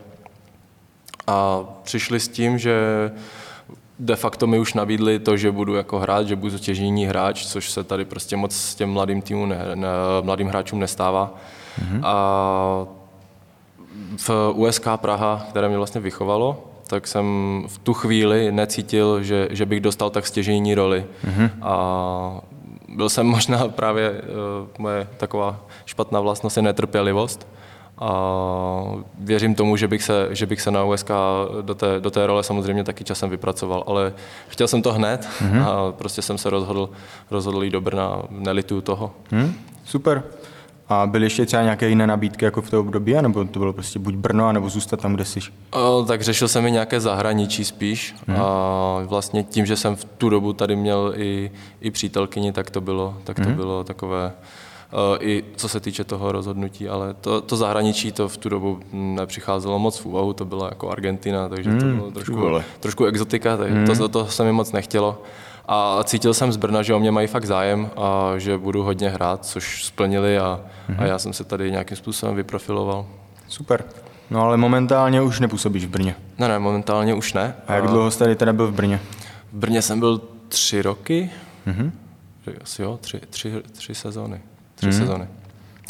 A 1.26 1.60
přišli 1.82 2.20
s 2.20 2.28
tím, 2.28 2.58
že 2.58 2.74
de 3.98 4.16
facto 4.16 4.46
mi 4.46 4.58
už 4.58 4.74
nabídli 4.74 5.18
to, 5.18 5.36
že 5.36 5.50
budu 5.50 5.74
jako 5.74 5.98
hrát, 5.98 6.28
že 6.28 6.36
budu 6.36 6.58
těžení 6.58 7.06
hráč, 7.06 7.46
což 7.46 7.70
se 7.70 7.84
tady 7.84 8.04
prostě 8.04 8.36
moc 8.36 8.56
s 8.56 8.74
těm 8.74 8.90
mladým 8.90 9.22
týmům, 9.22 9.48
ne, 9.48 9.58
ne, 9.74 9.88
mladým 10.22 10.48
hráčům 10.48 10.80
nestává. 10.80 11.34
Mm-hmm. 11.80 12.00
A 12.02 12.86
v 14.16 14.52
USK 14.54 14.86
Praha, 14.96 15.46
které 15.48 15.68
mě 15.68 15.76
vlastně 15.76 16.00
vychovalo, 16.00 16.64
tak 16.86 17.06
jsem 17.06 17.26
v 17.68 17.78
tu 17.78 17.94
chvíli 17.94 18.52
necítil, 18.52 19.22
že, 19.22 19.48
že 19.50 19.66
bych 19.66 19.80
dostal 19.80 20.10
tak 20.10 20.26
stěžejní 20.26 20.74
roli. 20.74 21.04
Mm-hmm. 21.24 21.50
A 21.62 22.40
byl 22.88 23.08
jsem 23.08 23.26
možná 23.36 23.68
právě, 23.68 24.10
uh, 24.10 24.68
moje 24.78 25.08
taková 25.16 25.60
špatná 25.86 26.20
vlastnost 26.20 26.56
je 26.56 26.62
netrpělivost, 26.62 27.46
a 27.98 28.10
věřím 29.18 29.54
tomu, 29.54 29.76
že 29.76 29.88
bych 29.88 30.02
se, 30.02 30.28
že 30.30 30.46
bych 30.46 30.60
se 30.60 30.70
na 30.70 30.84
USK 30.84 31.10
do 31.62 31.74
té, 31.74 32.00
do 32.00 32.10
té 32.10 32.26
role 32.26 32.42
samozřejmě 32.42 32.84
taky 32.84 33.04
časem 33.04 33.30
vypracoval, 33.30 33.84
ale 33.86 34.12
chtěl 34.48 34.68
jsem 34.68 34.82
to 34.82 34.92
hned 34.92 35.28
mm-hmm. 35.42 35.64
a 35.68 35.92
prostě 35.92 36.22
jsem 36.22 36.38
se 36.38 36.50
rozhodl, 36.50 36.90
rozhodl 37.30 37.62
jít 37.62 37.70
do 37.70 37.80
Brna, 37.80 38.22
nelituju 38.30 38.80
toho. 38.80 39.12
Mm, 39.30 39.54
super. 39.84 40.22
A 40.88 41.06
byly 41.06 41.26
ještě 41.26 41.46
třeba 41.46 41.62
nějaké 41.62 41.88
jiné 41.88 42.06
nabídky 42.06 42.44
jako 42.44 42.62
v 42.62 42.70
té 42.70 42.76
období, 42.76 43.14
nebo 43.20 43.44
to 43.44 43.58
bylo 43.58 43.72
prostě 43.72 43.98
buď 43.98 44.14
Brno, 44.14 44.52
nebo 44.52 44.68
zůstat 44.68 45.00
tam, 45.00 45.14
kde 45.14 45.24
jsi? 45.24 45.40
O, 45.70 46.04
tak 46.08 46.22
řešil 46.22 46.48
jsem 46.48 46.66
i 46.66 46.70
nějaké 46.70 47.00
zahraničí 47.00 47.64
spíš. 47.64 48.14
Mm. 48.26 48.36
A 48.36 49.02
vlastně 49.06 49.42
tím, 49.42 49.66
že 49.66 49.76
jsem 49.76 49.96
v 49.96 50.04
tu 50.04 50.28
dobu 50.28 50.52
tady 50.52 50.76
měl 50.76 51.12
i, 51.16 51.50
i 51.80 51.90
přítelkyni, 51.90 52.52
tak 52.52 52.70
to 52.70 52.80
bylo, 52.80 53.16
tak 53.24 53.40
to 53.40 53.48
mm. 53.48 53.54
bylo 53.54 53.84
takové 53.84 54.32
i 55.20 55.44
co 55.56 55.68
se 55.68 55.80
týče 55.80 56.04
toho 56.04 56.32
rozhodnutí, 56.32 56.88
ale 56.88 57.14
to, 57.14 57.40
to 57.40 57.56
zahraničí 57.56 58.12
to 58.12 58.28
v 58.28 58.36
tu 58.36 58.48
dobu 58.48 58.80
nepřicházelo 58.92 59.78
moc 59.78 59.98
v 59.98 60.06
úvahu, 60.06 60.32
to 60.32 60.44
byla 60.44 60.68
jako 60.68 60.90
Argentina, 60.90 61.48
takže 61.48 61.70
to 61.70 61.84
hmm, 61.84 61.96
bylo 61.96 62.10
trošku, 62.10 62.60
trošku 62.80 63.04
exotika, 63.04 63.56
tak 63.56 63.70
mm. 63.70 63.86
to, 63.86 63.94
to, 63.94 64.08
to 64.08 64.26
se 64.26 64.44
mi 64.44 64.52
moc 64.52 64.72
nechtělo. 64.72 65.22
A 65.68 66.04
cítil 66.04 66.34
jsem 66.34 66.52
z 66.52 66.56
Brna, 66.56 66.82
že 66.82 66.94
o 66.94 67.00
mě 67.00 67.10
mají 67.10 67.26
fakt 67.26 67.44
zájem 67.44 67.90
a 67.96 68.32
že 68.38 68.58
budu 68.58 68.82
hodně 68.82 69.08
hrát, 69.08 69.46
což 69.46 69.84
splnili 69.84 70.38
a, 70.38 70.60
mm. 70.88 70.94
a 70.94 70.98
hmm. 70.98 71.08
já 71.08 71.18
jsem 71.18 71.32
se 71.32 71.44
tady 71.44 71.70
nějakým 71.70 71.96
způsobem 71.96 72.36
vyprofiloval. 72.36 73.06
Super. 73.48 73.84
No 74.30 74.42
ale 74.42 74.56
momentálně 74.56 75.22
už 75.22 75.40
nepůsobíš 75.40 75.84
v 75.84 75.88
Brně. 75.88 76.16
Ne, 76.38 76.48
ne, 76.48 76.58
momentálně 76.58 77.14
už 77.14 77.32
ne. 77.32 77.54
A 77.66 77.74
jak 77.74 77.86
dlouho 77.86 78.10
jsi 78.10 78.18
tady 78.18 78.36
teda 78.36 78.52
byl 78.52 78.66
v 78.66 78.74
Brně? 78.74 79.00
V 79.52 79.56
Brně 79.56 79.82
jsem 79.82 80.00
byl 80.00 80.20
tři 80.48 80.82
roky. 80.82 81.30
Mm-hmm. 81.66 81.90
Asi 82.62 82.82
jo, 82.82 82.98
tři, 83.02 83.20
tři, 83.30 83.62
tři 83.72 83.94
sezóny 83.94 84.40
tři 84.90 84.98
hmm. 84.98 85.06
sezony. 85.06 85.28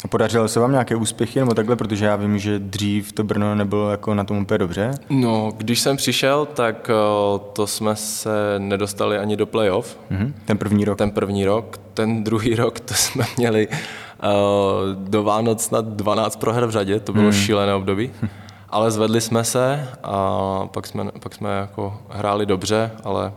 A 0.03 0.07
podařilo 0.07 0.47
se 0.47 0.59
vám 0.59 0.71
nějaké 0.71 0.95
úspěchy 0.95 1.39
nebo 1.39 1.53
takhle, 1.53 1.75
protože 1.75 2.05
já 2.05 2.15
vím, 2.15 2.39
že 2.39 2.59
dřív 2.59 3.11
to 3.11 3.23
Brno 3.23 3.55
nebylo 3.55 3.91
jako 3.91 4.13
na 4.13 4.23
tom 4.23 4.37
úplně 4.37 4.57
dobře? 4.57 4.91
No, 5.09 5.53
když 5.57 5.79
jsem 5.79 5.97
přišel, 5.97 6.45
tak 6.45 6.89
eh, 6.89 7.39
to 7.53 7.67
jsme 7.67 7.95
se 7.95 8.29
nedostali 8.57 9.17
ani 9.17 9.35
do 9.35 9.45
playoff. 9.45 9.97
Mm-hmm. 10.11 10.33
Ten 10.45 10.57
první 10.57 10.85
rok? 10.85 10.97
Ten 10.97 11.11
první 11.11 11.45
rok. 11.45 11.79
Ten 11.93 12.23
druhý 12.23 12.55
rok 12.61 12.79
to 12.79 12.93
jsme 12.93 13.25
měli 13.37 13.67
uh, 13.67 13.75
do 15.09 15.23
Vánoc 15.23 15.63
snad 15.63 15.85
12 15.85 16.35
proher 16.35 16.65
v 16.65 16.71
řadě, 16.71 16.99
to 16.99 17.13
bylo 17.13 17.25
mm. 17.25 17.33
šílené 17.33 17.73
období. 17.73 18.11
Ale 18.69 18.91
zvedli 18.91 19.21
jsme 19.21 19.43
se 19.43 19.89
a 20.03 20.67
pak 20.73 20.87
jsme, 20.87 21.05
pak 21.19 21.35
jsme 21.35 21.57
jako 21.57 22.01
hráli 22.09 22.45
dobře, 22.45 22.91
ale 23.03 23.31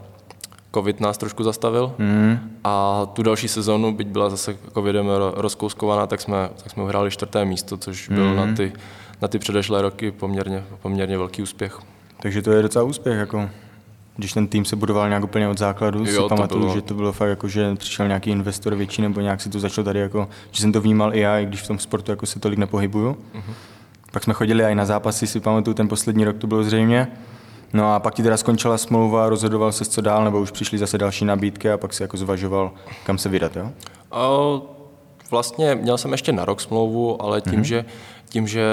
covid 0.74 1.00
nás 1.00 1.18
trošku 1.18 1.44
zastavil 1.44 1.92
mm. 1.98 2.38
a 2.64 3.06
tu 3.12 3.22
další 3.22 3.48
sezonu, 3.48 3.94
byť 3.94 4.06
byla 4.06 4.30
zase 4.30 4.56
covidem 4.74 5.06
rozkouskovaná, 5.34 6.06
tak 6.06 6.20
jsme, 6.20 6.50
tak 6.62 6.72
jsme 6.72 6.82
uhráli 6.82 7.10
čtvrté 7.10 7.44
místo, 7.44 7.76
což 7.76 8.08
byl 8.08 8.30
mm. 8.30 8.36
na, 8.36 8.54
ty, 8.56 8.72
na 9.22 9.28
ty 9.28 9.38
předešlé 9.38 9.82
roky 9.82 10.10
poměrně, 10.10 10.64
poměrně 10.82 11.18
velký 11.18 11.42
úspěch. 11.42 11.78
Takže 12.20 12.42
to 12.42 12.52
je 12.52 12.62
docela 12.62 12.84
úspěch, 12.84 13.18
jako 13.18 13.50
když 14.16 14.32
ten 14.32 14.48
tým 14.48 14.64
se 14.64 14.76
budoval 14.76 15.08
nějak 15.08 15.24
úplně 15.24 15.48
od 15.48 15.58
základu, 15.58 16.04
jo, 16.04 16.22
si 16.22 16.28
pamatuju, 16.28 16.60
bylo. 16.60 16.74
že 16.74 16.82
to 16.82 16.94
bylo 16.94 17.12
fakt 17.12 17.28
jako, 17.28 17.48
že 17.48 17.74
přišel 17.74 18.06
nějaký 18.06 18.30
investor 18.30 18.74
větší, 18.74 19.02
nebo 19.02 19.20
nějak 19.20 19.40
si 19.40 19.50
to 19.50 19.60
začal 19.60 19.84
tady 19.84 20.00
jako, 20.00 20.28
že 20.50 20.62
jsem 20.62 20.72
to 20.72 20.80
vnímal 20.80 21.14
i 21.14 21.20
já, 21.20 21.38
i 21.38 21.46
když 21.46 21.62
v 21.62 21.66
tom 21.66 21.78
sportu 21.78 22.10
jako 22.10 22.26
se 22.26 22.40
tolik 22.40 22.58
nepohybuju. 22.58 23.12
Mm-hmm. 23.12 23.54
Pak 24.12 24.24
jsme 24.24 24.34
chodili 24.34 24.64
i 24.64 24.74
na 24.74 24.84
zápasy, 24.84 25.26
si 25.26 25.40
pamatuju, 25.40 25.74
ten 25.74 25.88
poslední 25.88 26.24
rok 26.24 26.38
to 26.38 26.46
bylo 26.46 26.64
zřejmě. 26.64 27.08
No 27.72 27.94
a 27.94 28.00
pak 28.00 28.14
ti 28.14 28.22
teda 28.22 28.36
skončila 28.36 28.78
smlouva, 28.78 29.28
rozhodoval 29.28 29.72
se 29.72 29.84
co 29.84 30.00
dál, 30.00 30.24
nebo 30.24 30.40
už 30.40 30.50
přišly 30.50 30.78
zase 30.78 30.98
další 30.98 31.24
nabídky 31.24 31.70
a 31.70 31.78
pak 31.78 31.92
si 31.92 32.02
jako 32.02 32.16
zvažoval, 32.16 32.70
kam 33.06 33.18
se 33.18 33.28
vydat, 33.28 33.56
jo? 33.56 33.70
Uh, 34.12 34.60
vlastně 35.30 35.74
měl 35.74 35.98
jsem 35.98 36.12
ještě 36.12 36.32
na 36.32 36.44
rok 36.44 36.60
smlouvu, 36.60 37.22
ale 37.22 37.40
tím, 37.40 37.52
mm-hmm. 37.52 37.60
že, 37.60 37.84
tím, 38.28 38.48
že 38.48 38.64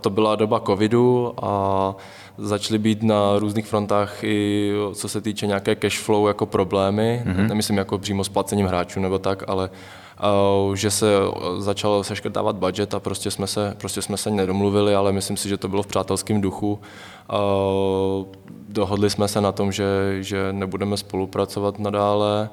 to 0.00 0.10
byla 0.10 0.36
doba 0.36 0.60
covidu 0.60 1.32
a 1.42 1.94
začaly 2.38 2.78
být 2.78 3.02
na 3.02 3.38
různých 3.38 3.66
frontách 3.66 4.24
i 4.24 4.72
co 4.94 5.08
se 5.08 5.20
týče 5.20 5.46
nějaké 5.46 5.74
cash 5.74 5.98
flow 5.98 6.26
jako 6.26 6.46
problémy, 6.46 7.22
mm-hmm. 7.26 7.48
nemyslím 7.48 7.76
jako 7.78 7.98
přímo 7.98 8.24
s 8.24 8.28
placením 8.28 8.66
hráčů 8.66 9.00
nebo 9.00 9.18
tak, 9.18 9.44
ale 9.48 9.70
uh, 10.68 10.74
že 10.74 10.90
se 10.90 11.12
začalo 11.58 12.04
seškrtávat 12.04 12.56
budget 12.56 12.94
a 12.94 13.00
prostě 13.00 13.30
jsme 13.30 13.46
se, 13.46 13.74
prostě 13.78 14.02
jsme 14.02 14.16
se 14.16 14.30
nedomluvili, 14.30 14.94
ale 14.94 15.12
myslím 15.12 15.36
si, 15.36 15.48
že 15.48 15.56
to 15.56 15.68
bylo 15.68 15.82
v 15.82 15.86
přátelském 15.86 16.40
duchu 16.40 16.78
Eh, 17.32 18.24
dohodli 18.68 19.10
jsme 19.10 19.28
se 19.28 19.40
na 19.40 19.52
tom, 19.52 19.72
že, 19.72 20.18
že 20.20 20.52
nebudeme 20.52 20.96
spolupracovat 20.96 21.78
nadále. 21.78 22.50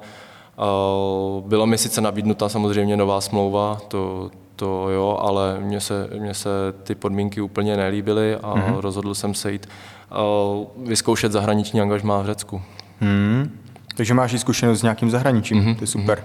Eh, 0.58 1.42
byla 1.46 1.66
mi 1.66 1.78
sice 1.78 2.00
nabídnuta 2.00 2.48
samozřejmě 2.48 2.96
nová 2.96 3.20
smlouva, 3.20 3.80
to, 3.88 4.30
to 4.56 4.90
jo, 4.90 5.18
ale 5.20 5.60
mně 5.60 5.80
se, 5.80 6.08
mně 6.18 6.34
se 6.34 6.48
ty 6.82 6.94
podmínky 6.94 7.40
úplně 7.40 7.76
nelíbily 7.76 8.36
a 8.36 8.54
mm-hmm. 8.54 8.78
rozhodl 8.78 9.14
jsem 9.14 9.34
se 9.34 9.52
jít 9.52 9.68
uh, 10.10 10.88
vyzkoušet 10.88 11.32
zahraniční 11.32 11.80
angažmá 11.80 12.22
v 12.22 12.26
Řecku. 12.26 12.62
Hmm. 13.00 13.58
Takže 13.96 14.14
máš 14.14 14.32
i 14.32 14.38
zkušenost 14.38 14.78
s 14.80 14.82
nějakým 14.82 15.10
zahraničím, 15.10 15.62
mm-hmm. 15.62 15.76
to 15.76 15.82
je 15.82 15.86
super. 15.86 16.24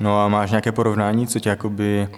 No 0.00 0.20
a 0.20 0.28
máš 0.28 0.50
nějaké 0.50 0.72
porovnání, 0.72 1.26
co 1.26 1.40
tě 1.40 1.48
jakoby 1.48 2.08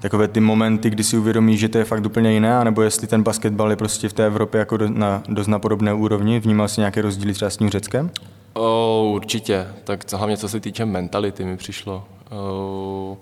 takové 0.00 0.28
ty 0.28 0.40
momenty, 0.40 0.90
kdy 0.90 1.04
si 1.04 1.18
uvědomíš, 1.18 1.60
že 1.60 1.68
to 1.68 1.78
je 1.78 1.84
fakt 1.84 2.06
úplně 2.06 2.32
jiné, 2.32 2.64
nebo 2.64 2.82
jestli 2.82 3.06
ten 3.06 3.22
basketbal 3.22 3.70
je 3.70 3.76
prostě 3.76 4.08
v 4.08 4.12
té 4.12 4.26
Evropě 4.26 4.58
jako 4.58 4.76
do, 4.76 4.88
na 4.88 5.22
dost 5.28 5.46
na 5.46 5.58
podobné 5.58 5.94
úrovni, 5.94 6.40
vnímal 6.40 6.68
jsi 6.68 6.80
nějaké 6.80 7.02
rozdíly 7.02 7.34
třeba 7.34 7.50
s 7.50 7.56
tím 7.56 7.70
Řeckem? 7.70 8.10
Oh, 8.52 9.14
určitě, 9.14 9.66
tak 9.84 10.12
hlavně 10.12 10.36
co 10.36 10.48
se 10.48 10.60
týče 10.60 10.84
mentality 10.84 11.44
mi 11.44 11.56
přišlo. 11.56 12.04
Oh, 12.30 13.16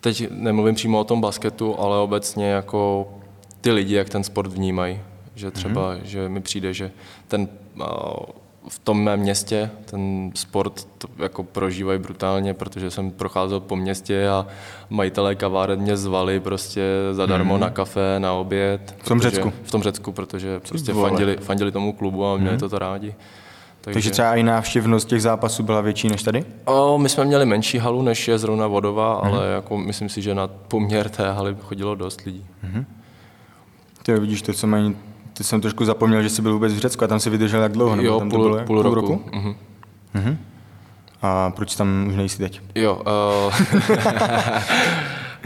teď 0.00 0.30
nemluvím 0.30 0.74
přímo 0.74 1.00
o 1.00 1.04
tom 1.04 1.20
basketu, 1.20 1.80
ale 1.80 1.98
obecně 1.98 2.50
jako 2.50 3.08
ty 3.60 3.70
lidi, 3.70 3.94
jak 3.94 4.08
ten 4.08 4.24
sport 4.24 4.52
vnímají. 4.52 5.00
Že 5.34 5.50
třeba, 5.50 5.94
mm-hmm. 5.94 6.00
že 6.04 6.28
mi 6.28 6.40
přijde, 6.40 6.74
že 6.74 6.90
ten 7.28 7.48
v 8.68 8.78
tom 8.78 9.02
mém 9.02 9.20
městě 9.20 9.70
ten 9.84 10.30
sport 10.34 10.88
to 10.98 11.08
jako 11.18 11.42
prožívají 11.44 11.98
brutálně, 11.98 12.54
protože 12.54 12.90
jsem 12.90 13.10
procházel 13.10 13.60
po 13.60 13.76
městě 13.76 14.28
a 14.28 14.46
majitelé 14.90 15.34
kaváren 15.34 15.80
mě 15.80 15.96
zvali 15.96 16.40
prostě 16.40 16.82
zadarmo 17.12 17.54
mm. 17.54 17.60
na 17.60 17.70
kafe, 17.70 18.14
na 18.18 18.32
oběd. 18.32 18.96
V 18.98 19.08
tom 19.08 19.20
Řecku? 19.20 19.52
V 19.62 19.70
tom 19.70 19.82
Řecku, 19.82 20.12
protože 20.12 20.60
prostě 20.60 20.92
fandili, 20.92 21.36
fandili 21.36 21.72
tomu 21.72 21.92
klubu 21.92 22.26
a 22.26 22.36
měli 22.36 22.52
mm. 22.52 22.60
to 22.60 22.68
to 22.68 22.78
rádi. 22.78 23.14
Takže... 23.80 23.96
Takže 23.96 24.10
třeba 24.10 24.34
i 24.34 24.42
návštěvnost 24.42 25.08
těch 25.08 25.22
zápasů 25.22 25.62
byla 25.62 25.80
větší 25.80 26.08
než 26.08 26.22
tady? 26.22 26.44
O, 26.64 26.98
my 26.98 27.08
jsme 27.08 27.24
měli 27.24 27.46
menší 27.46 27.78
halu, 27.78 28.02
než 28.02 28.28
je 28.28 28.38
zrovna 28.38 28.66
Vodová, 28.66 29.20
mm. 29.24 29.34
ale 29.34 29.46
jako 29.46 29.78
myslím 29.78 30.08
si, 30.08 30.22
že 30.22 30.34
na 30.34 30.46
poměr 30.46 31.08
té 31.08 31.32
haly 31.32 31.56
chodilo 31.60 31.94
dost 31.94 32.20
lidí. 32.20 32.46
Mm. 32.62 32.86
Ty 34.02 34.20
vidíš 34.20 34.42
to, 34.42 34.52
co 34.52 34.66
mají 34.66 34.96
ty 35.38 35.44
jsem 35.44 35.60
trošku 35.60 35.84
zapomněl, 35.84 36.22
že 36.22 36.30
jsi 36.30 36.42
byl 36.42 36.52
vůbec 36.52 36.72
v 36.72 36.78
Řecku 36.78 37.04
a 37.04 37.06
tam 37.06 37.20
si 37.20 37.30
vydržel 37.30 37.62
jak 37.62 37.72
dlouho? 37.72 37.96
Nebo 37.96 38.18
tam 38.18 38.30
půl, 38.30 38.42
to 38.42 38.48
bylo, 38.48 38.64
půl, 38.64 38.82
půl 38.82 38.94
roku. 38.94 39.12
roku? 39.12 39.24
Uh-huh. 39.30 39.54
Uh-huh. 40.14 40.36
A 41.22 41.50
proč 41.50 41.76
tam 41.76 42.06
už 42.08 42.16
nejsi 42.16 42.38
teď? 42.38 42.60
Jo, 42.74 42.94
uh, 42.94 43.02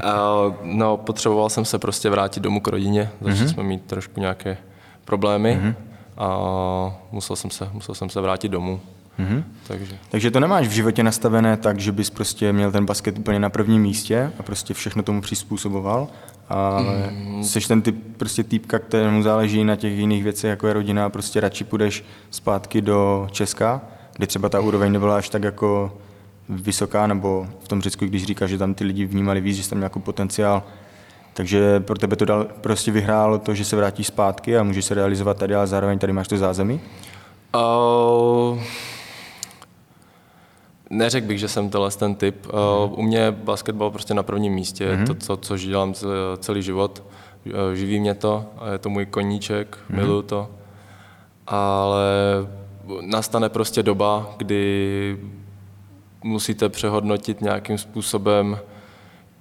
uh, 0.04 0.54
no 0.62 0.96
potřeboval 0.96 1.50
jsem 1.50 1.64
se 1.64 1.78
prostě 1.78 2.10
vrátit 2.10 2.40
domů 2.40 2.60
k 2.60 2.68
rodině, 2.68 3.10
začali 3.20 3.44
uh-huh. 3.44 3.52
jsme 3.52 3.62
mít 3.62 3.82
trošku 3.82 4.20
nějaké 4.20 4.56
problémy 5.04 5.58
uh-huh. 5.62 5.74
A 6.16 6.94
musel 7.12 7.36
jsem 7.36 7.50
se, 7.50 7.68
musel 7.72 7.94
jsem 7.94 8.08
se 8.08 8.20
vrátit 8.20 8.48
domů. 8.48 8.80
Mm-hmm. 9.18 9.42
Takže. 9.66 9.98
Takže 10.10 10.30
to 10.30 10.40
nemáš 10.40 10.68
v 10.68 10.70
životě 10.70 11.02
nastavené 11.02 11.56
tak, 11.56 11.78
že 11.78 11.92
bys 11.92 12.10
prostě 12.10 12.52
měl 12.52 12.72
ten 12.72 12.86
basket 12.86 13.18
úplně 13.18 13.38
na 13.38 13.50
prvním 13.50 13.82
místě 13.82 14.32
a 14.38 14.42
prostě 14.42 14.74
všechno 14.74 15.02
tomu 15.02 15.20
přizpůsoboval, 15.20 16.08
ale 16.48 17.10
mm. 17.10 17.44
jsi 17.44 17.60
ten 17.68 17.82
typ 17.82 18.16
prostě 18.16 18.44
týpka, 18.44 18.78
kterému 18.78 19.22
záleží 19.22 19.64
na 19.64 19.76
těch 19.76 19.92
jiných 19.92 20.22
věcech, 20.22 20.50
jako 20.50 20.66
je 20.66 20.72
rodina 20.72 21.06
a 21.06 21.08
prostě 21.08 21.40
radši 21.40 21.64
půjdeš 21.64 22.04
zpátky 22.30 22.80
do 22.80 23.28
Česka, 23.30 23.80
kde 24.16 24.26
třeba 24.26 24.48
ta 24.48 24.60
úroveň 24.60 24.92
nebyla 24.92 25.16
až 25.16 25.28
tak 25.28 25.42
jako 25.42 25.98
vysoká, 26.48 27.06
nebo 27.06 27.46
v 27.64 27.68
tom 27.68 27.82
Řecku, 27.82 28.06
když 28.06 28.24
říkáš, 28.24 28.50
že 28.50 28.58
tam 28.58 28.74
ty 28.74 28.84
lidi 28.84 29.06
vnímali 29.06 29.40
víc, 29.40 29.56
že 29.56 29.70
tam 29.70 29.78
nějaký 29.78 30.00
potenciál, 30.00 30.62
takže 31.34 31.80
pro 31.80 31.98
tebe 31.98 32.16
to 32.16 32.24
dal, 32.24 32.46
prostě 32.60 32.90
vyhrálo 32.90 33.38
to, 33.38 33.54
že 33.54 33.64
se 33.64 33.76
vrátíš 33.76 34.06
zpátky 34.06 34.58
a 34.58 34.62
můžeš 34.62 34.84
se 34.84 34.94
realizovat 34.94 35.38
tady, 35.38 35.54
ale 35.54 35.66
zároveň 35.66 35.98
tady 35.98 36.12
máš 36.12 36.28
to 36.28 36.36
zázemí? 36.36 36.80
Uh, 37.54 38.58
Neřekl 40.92 41.26
bych, 41.26 41.38
že 41.38 41.48
jsem 41.48 41.70
tenhle 41.70 41.90
ten 41.90 42.14
typ. 42.14 42.46
Mm. 42.46 42.52
U 42.98 43.02
mě 43.02 43.30
basketbal 43.30 43.90
prostě 43.90 44.14
na 44.14 44.22
prvním 44.22 44.52
místě, 44.52 44.96
mm. 44.96 45.06
to, 45.06 45.14
co, 45.14 45.36
co 45.36 45.58
dělám 45.58 45.94
celý 46.38 46.62
život. 46.62 47.02
Eh, 47.46 47.76
živí 47.76 48.00
mě 48.00 48.14
to, 48.14 48.44
je 48.72 48.78
to 48.78 48.90
můj 48.90 49.06
koníček, 49.06 49.78
mm. 49.88 49.96
miluju 49.96 50.22
to. 50.22 50.50
Ale 51.46 52.06
nastane 53.00 53.48
prostě 53.48 53.82
doba, 53.82 54.34
kdy 54.36 55.18
musíte 56.22 56.68
přehodnotit 56.68 57.40
nějakým 57.40 57.78
způsobem, 57.78 58.58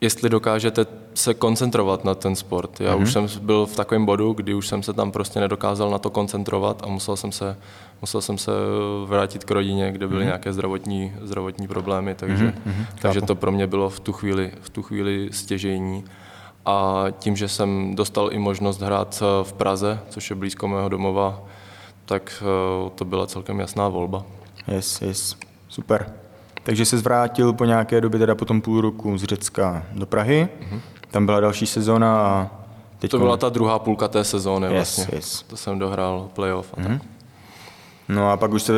jestli 0.01 0.29
dokážete 0.29 0.85
se 1.13 1.33
koncentrovat 1.33 2.05
na 2.05 2.15
ten 2.15 2.35
sport. 2.35 2.81
Já 2.81 2.95
mm-hmm. 2.95 3.01
už 3.01 3.13
jsem 3.13 3.27
byl 3.41 3.65
v 3.65 3.75
takovém 3.75 4.05
bodu, 4.05 4.33
kdy 4.33 4.53
už 4.53 4.67
jsem 4.67 4.83
se 4.83 4.93
tam 4.93 5.11
prostě 5.11 5.39
nedokázal 5.39 5.89
na 5.89 5.97
to 5.97 6.09
koncentrovat 6.09 6.83
a 6.83 6.87
musel 6.87 7.17
jsem 7.17 7.31
se, 7.31 7.57
musel 8.01 8.21
jsem 8.21 8.37
se 8.37 8.51
vrátit 9.05 9.43
k 9.43 9.51
rodině, 9.51 9.91
kde 9.91 10.07
byly 10.07 10.21
mm-hmm. 10.21 10.25
nějaké 10.25 10.53
zdravotní, 10.53 11.13
zdravotní 11.21 11.67
problémy, 11.67 12.15
takže, 12.15 12.45
mm-hmm. 12.45 12.85
takže 13.01 13.21
to 13.21 13.35
pro 13.35 13.51
mě 13.51 13.67
bylo 13.67 13.89
v 13.89 13.99
tu 13.99 14.13
chvíli, 14.13 14.51
v 14.61 14.69
tu 14.69 14.81
chvíli 14.83 15.29
stěžení. 15.31 16.03
A 16.65 17.05
tím, 17.19 17.35
že 17.35 17.47
jsem 17.47 17.95
dostal 17.95 18.29
i 18.33 18.39
možnost 18.39 18.81
hrát 18.81 19.23
v 19.43 19.53
Praze, 19.53 19.99
což 20.09 20.29
je 20.29 20.35
blízko 20.35 20.67
mého 20.67 20.89
domova, 20.89 21.41
tak 22.05 22.43
eh, 22.43 22.89
to 22.95 23.05
byla 23.05 23.27
celkem 23.27 23.59
jasná 23.59 23.87
volba. 23.87 24.23
Yes, 24.67 25.01
yes, 25.01 25.35
super. 25.67 26.13
Takže 26.63 26.85
se 26.85 26.97
zvrátil 26.97 27.53
po 27.53 27.65
nějaké 27.65 28.01
době, 28.01 28.19
teda 28.19 28.35
potom 28.35 28.61
půl 28.61 28.81
roku 28.81 29.17
z 29.17 29.23
Řecka 29.23 29.83
do 29.91 30.05
Prahy. 30.05 30.47
Mm-hmm. 30.61 30.79
Tam 31.11 31.25
byla 31.25 31.39
další 31.39 31.65
sezóna 31.65 32.21
a 32.21 32.49
teď... 32.99 33.11
To 33.11 33.19
byla 33.19 33.37
ta 33.37 33.49
druhá 33.49 33.79
půlka 33.79 34.07
té 34.07 34.23
sezóny 34.23 34.67
yes, 34.67 34.73
vlastně. 34.73 35.17
Yes. 35.17 35.43
To 35.47 35.57
jsem 35.57 35.79
dohrál 35.79 36.29
playoff 36.33 36.73
a 36.73 36.81
mm-hmm. 36.81 36.99
tak. 36.99 37.07
No 38.09 38.31
a 38.31 38.37
pak 38.37 38.51
už 38.51 38.63
se 38.63 38.73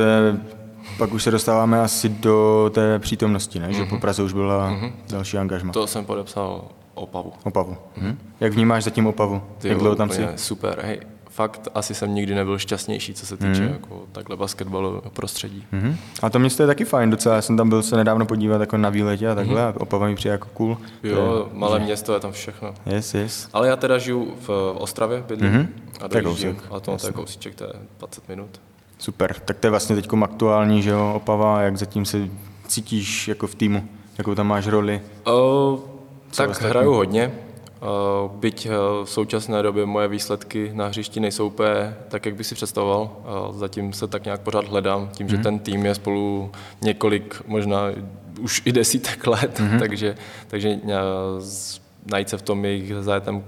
pak 0.98 1.14
už 1.14 1.24
se 1.24 1.32
dostáváme 1.32 1.82
asi 1.82 2.10
do 2.10 2.72
té 2.74 3.00
přítomnosti, 3.00 3.60
ne? 3.60 3.70
Mm-hmm. 3.70 3.78
že 3.78 3.86
po 3.86 3.96
mhm. 3.96 4.02
Praze 4.02 4.24
už 4.24 4.34
byla 4.34 4.70
mm-hmm. 4.70 4.92
další 5.10 5.38
angažma. 5.38 5.74
To 5.74 5.88
jsem 5.88 6.06
podepsal 6.06 6.66
Opavu. 6.94 7.34
Opavu. 7.44 7.78
Mm-hmm. 7.98 8.16
Jak 8.40 8.54
vnímáš 8.54 8.84
zatím 8.84 9.08
Opavu? 9.08 9.42
Ty 9.58 9.68
Jak 9.68 9.78
dlouho 9.78 9.96
tam 9.96 10.10
jsi? 10.10 10.28
Super. 10.36 10.80
Hej, 10.84 11.00
fakt 11.34 11.68
asi 11.76 11.96
jsem 11.96 12.16
nikdy 12.16 12.36
nebyl 12.36 12.58
šťastnější, 12.58 13.14
co 13.14 13.26
se 13.26 13.38
týče 13.38 13.62
mm. 13.62 13.68
jako 13.68 14.04
takhle 14.12 14.36
basketbalového 14.36 15.10
prostředí. 15.14 15.66
Mm. 15.72 15.98
A 16.22 16.30
to 16.30 16.40
město 16.40 16.64
je 16.64 16.68
taky 16.68 16.86
fajn 16.86 17.10
docela, 17.10 17.36
já 17.36 17.42
jsem 17.42 17.58
tam 17.58 17.70
byl 17.70 17.84
se 17.84 17.98
nedávno 17.98 18.26
podívat 18.26 18.62
jako 18.62 18.78
na 18.78 18.90
výletě 18.90 19.30
a 19.30 19.36
takhle 19.36 19.62
mm. 19.62 19.68
a 19.68 19.82
Opava 19.82 20.08
mi 20.08 20.16
přijde 20.16 20.32
jako 20.32 20.48
cool. 20.54 20.78
Jo, 21.04 21.48
je, 21.52 21.60
malé 21.60 21.80
že... 21.80 21.86
město 21.86 22.14
je 22.14 22.20
tam 22.20 22.32
všechno. 22.32 22.74
Yes, 22.86 23.14
yes. 23.14 23.50
Ale 23.54 23.68
já 23.68 23.76
teda 23.76 23.98
žiju 23.98 24.34
v 24.48 24.74
Ostravě, 24.78 25.24
bydlím 25.28 25.52
mm. 25.52 25.68
a 26.02 26.08
dojíždím, 26.08 26.58
a 26.72 26.80
to, 26.80 26.98
to 26.98 27.08
je 27.08 27.14
kousíček, 27.14 27.56
to 27.56 27.64
je 27.64 27.74
20 28.00 28.30
minut. 28.30 28.62
Super, 28.98 29.34
tak 29.34 29.58
to 29.58 29.68
je 29.68 29.72
vlastně 29.72 29.96
teď 29.96 30.10
aktuální, 30.22 30.82
že 30.82 30.90
jo, 30.90 31.14
Opava, 31.16 31.62
jak 31.62 31.78
zatím 31.78 32.06
se 32.06 32.30
cítíš 32.68 33.28
jako 33.28 33.48
v 33.48 33.56
týmu, 33.56 33.88
jakou 34.18 34.36
tam 34.36 34.48
máš 34.48 34.68
roli? 34.68 35.02
Uh, 35.28 35.80
tak 36.36 36.62
hraju 36.62 36.94
hodně, 36.94 37.32
Eh, 37.32 37.53
byť 38.36 38.66
eh, 38.66 38.70
v 39.04 39.10
současné 39.10 39.64
době 39.64 39.86
moje 39.86 40.08
výsledky 40.08 40.72
na 40.74 40.88
hřišti 40.88 41.20
nejsou 41.20 41.48
úplně 41.48 41.96
tak, 42.08 42.26
jak 42.26 42.36
bych 42.36 42.48
si 42.48 42.56
představoval. 42.56 43.12
Eh, 43.20 43.54
zatím 43.58 43.94
se 43.94 44.08
tak 44.08 44.26
nějak 44.26 44.42
pořád 44.42 44.68
hledám, 44.68 45.10
tím, 45.14 45.30
že 45.30 45.36
mhm. 45.36 45.44
ten 45.44 45.60
tým 45.60 45.86
je 45.86 45.96
spolu 45.96 46.52
několik, 46.82 47.42
možná 47.48 47.80
už 48.40 48.62
i 48.66 48.72
desítek 48.72 49.28
let, 49.28 49.60
mm-hmm. 49.60 49.80
takže, 49.80 50.16
takže 50.48 50.80
najít 52.06 52.30
se 52.30 52.38
v 52.38 52.42
tom 52.42 52.66
jejich 52.66 52.94
zajetém 53.00 53.42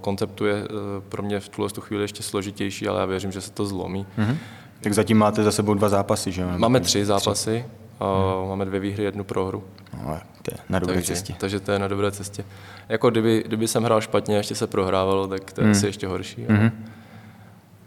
konceptu 0.00 0.46
je 0.46 0.64
pro 1.08 1.22
mě 1.22 1.40
v 1.40 1.48
tuhle 1.48 1.70
chvíli 1.80 2.04
ještě 2.04 2.22
složitější, 2.22 2.88
ale 2.88 3.00
já 3.00 3.06
věřím, 3.06 3.32
že 3.32 3.40
se 3.40 3.50
to 3.50 3.66
zlomí. 3.66 4.06
Mm-hmm. 4.18 4.36
Tak 4.80 4.92
zatím 4.92 5.18
máte 5.18 5.42
za 5.42 5.52
sebou 5.52 5.74
dva 5.74 5.88
zápasy, 5.88 6.32
že? 6.32 6.46
Máme 6.56 6.80
tři 6.80 7.04
zápasy. 7.04 7.64
Hmm. 8.00 8.48
Máme 8.48 8.64
dvě 8.64 8.80
výhry, 8.80 9.04
jednu 9.04 9.24
prohru. 9.24 9.64
No, 9.92 10.18
to 10.42 10.50
je 10.50 10.56
na 10.68 10.78
dobré 10.78 10.94
takže, 10.94 11.14
cestě. 11.14 11.34
Takže 11.38 11.60
to 11.60 11.72
je 11.72 11.78
na 11.78 11.88
dobré 11.88 12.10
cestě. 12.10 12.44
Jako 12.88 13.10
kdyby, 13.10 13.42
kdyby 13.46 13.68
jsem 13.68 13.84
hrál 13.84 14.00
špatně 14.00 14.34
a 14.34 14.38
ještě 14.38 14.54
se 14.54 14.66
prohrávalo, 14.66 15.26
tak 15.26 15.52
to 15.52 15.60
je 15.60 15.64
hmm. 15.64 15.72
asi 15.72 15.86
ještě 15.86 16.06
horší. 16.06 16.46
Hmm. 16.48 16.86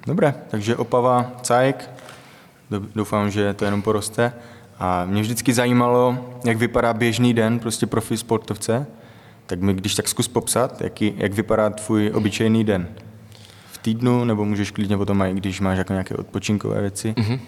Dobré, 0.07 0.33
takže 0.47 0.75
Opava, 0.75 1.31
Cajk, 1.41 1.89
doufám, 2.95 3.31
že 3.31 3.53
to 3.53 3.65
jenom 3.65 3.81
poroste. 3.81 4.33
A 4.79 5.05
mě 5.05 5.21
vždycky 5.21 5.53
zajímalo, 5.53 6.17
jak 6.45 6.57
vypadá 6.57 6.93
běžný 6.93 7.33
den 7.33 7.59
prostě 7.59 7.85
profi 7.85 8.17
sportovce. 8.17 8.87
Tak 9.45 9.61
mi 9.61 9.73
když 9.73 9.95
tak 9.95 10.07
zkus 10.07 10.27
popsat, 10.27 10.81
jaký, 10.81 11.13
jak 11.17 11.33
vypadá 11.33 11.69
tvůj 11.69 12.11
obyčejný 12.13 12.63
den. 12.63 12.87
V 13.71 13.77
týdnu, 13.77 14.23
nebo 14.23 14.45
můžeš 14.45 14.71
klidně 14.71 14.97
potom 14.97 15.21
i 15.21 15.33
když 15.33 15.61
máš 15.61 15.77
jako 15.77 15.93
nějaké 15.93 16.15
odpočinkové 16.15 16.81
věci. 16.81 17.13
Mm-hmm. 17.17 17.39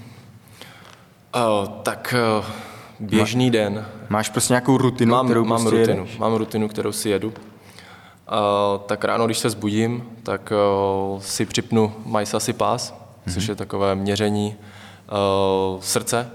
Uh, 1.36 1.69
tak 1.83 2.13
uh, 2.39 2.45
běžný 3.00 3.45
Má, 3.45 3.51
den. 3.51 3.86
Máš 4.09 4.29
prostě 4.29 4.53
nějakou 4.53 4.77
rutinu, 4.77 5.12
mám, 5.12 5.25
kterou 5.25 5.45
mám 5.45 5.62
prostě 5.62 5.79
rutinu, 5.79 5.98
jedeš? 5.98 6.17
Mám 6.17 6.33
rutinu, 6.33 6.67
kterou 6.67 6.91
si 6.91 7.09
jedu. 7.09 7.27
Uh, 7.27 7.33
tak 8.86 9.03
ráno, 9.03 9.25
když 9.25 9.38
se 9.38 9.50
zbudím, 9.50 10.03
tak 10.24 10.53
uh, 11.13 11.21
si 11.21 11.45
připnu 11.45 11.93
MySasi 12.05 12.53
Pass, 12.53 12.93
mm-hmm. 12.93 13.33
což 13.33 13.48
je 13.48 13.55
takové 13.55 13.95
měření 13.95 14.55
uh, 15.75 15.81
srdce, 15.81 16.31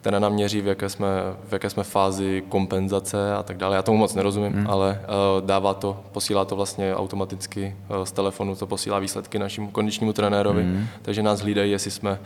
které 0.00 0.20
nám 0.20 0.32
měří, 0.32 0.60
v 0.60 0.66
jaké, 0.66 0.88
jsme, 0.88 1.06
v 1.48 1.52
jaké 1.52 1.70
jsme 1.70 1.84
fázi 1.84 2.42
kompenzace 2.48 3.34
a 3.34 3.42
tak 3.42 3.56
dále. 3.56 3.76
Já 3.76 3.82
tomu 3.82 3.98
moc 3.98 4.14
nerozumím, 4.14 4.52
mm. 4.52 4.66
ale 4.70 5.00
uh, 5.00 5.46
dává 5.46 5.74
to, 5.74 6.00
posílá 6.12 6.44
to 6.44 6.56
vlastně 6.56 6.96
automaticky 6.96 7.76
uh, 7.88 8.04
z 8.04 8.12
telefonu, 8.12 8.56
to 8.56 8.66
posílá 8.66 8.98
výsledky 8.98 9.38
našemu 9.38 9.70
kondičnímu 9.70 10.12
trenérovi, 10.12 10.62
mm. 10.62 10.86
takže 11.02 11.22
nás 11.22 11.40
hlídají, 11.40 11.70
jestli 11.70 11.90
jsme 11.90 12.18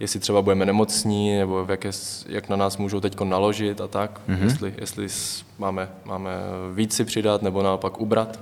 jestli 0.00 0.20
třeba 0.20 0.42
budeme 0.42 0.66
nemocní, 0.66 1.38
nebo 1.38 1.64
v 1.64 1.70
jaké, 1.70 1.90
jak 2.28 2.48
na 2.48 2.56
nás 2.56 2.76
můžou 2.76 3.00
teď 3.00 3.20
naložit 3.20 3.80
a 3.80 3.88
tak, 3.88 4.20
mm-hmm. 4.28 4.44
jestli, 4.44 4.74
jestli 4.78 5.06
máme, 5.58 5.88
máme 6.04 6.30
víc 6.74 6.94
si 6.94 7.04
přidat, 7.04 7.42
nebo 7.42 7.62
naopak 7.62 8.00
ubrat. 8.00 8.38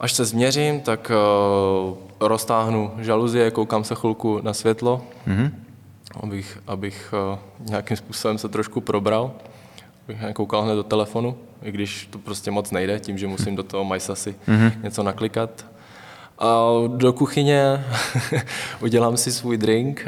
Až 0.00 0.12
se 0.12 0.24
změřím, 0.24 0.80
tak 0.80 1.12
uh, 1.90 1.96
roztáhnu 2.20 2.92
žaluzie, 2.98 3.50
koukám 3.50 3.84
se 3.84 3.94
chvilku 3.94 4.40
na 4.42 4.54
světlo, 4.54 5.02
mm-hmm. 5.26 5.50
abych, 6.20 6.58
abych 6.66 7.14
uh, 7.32 7.38
nějakým 7.70 7.96
způsobem 7.96 8.38
se 8.38 8.48
trošku 8.48 8.80
probral, 8.80 9.32
abych 10.08 10.18
koukal 10.34 10.62
hned 10.62 10.74
do 10.74 10.82
telefonu, 10.82 11.36
i 11.62 11.72
když 11.72 12.08
to 12.10 12.18
prostě 12.18 12.50
moc 12.50 12.70
nejde, 12.70 13.00
tím, 13.00 13.18
že 13.18 13.26
musím 13.26 13.56
do 13.56 13.62
toho 13.62 13.84
Majsasy 13.84 14.34
mm-hmm. 14.48 14.72
něco 14.82 15.02
naklikat. 15.02 15.64
A 16.38 16.66
do 16.86 17.12
kuchyně 17.12 17.84
udělám 18.80 19.16
si 19.16 19.32
svůj 19.32 19.56
drink, 19.56 20.06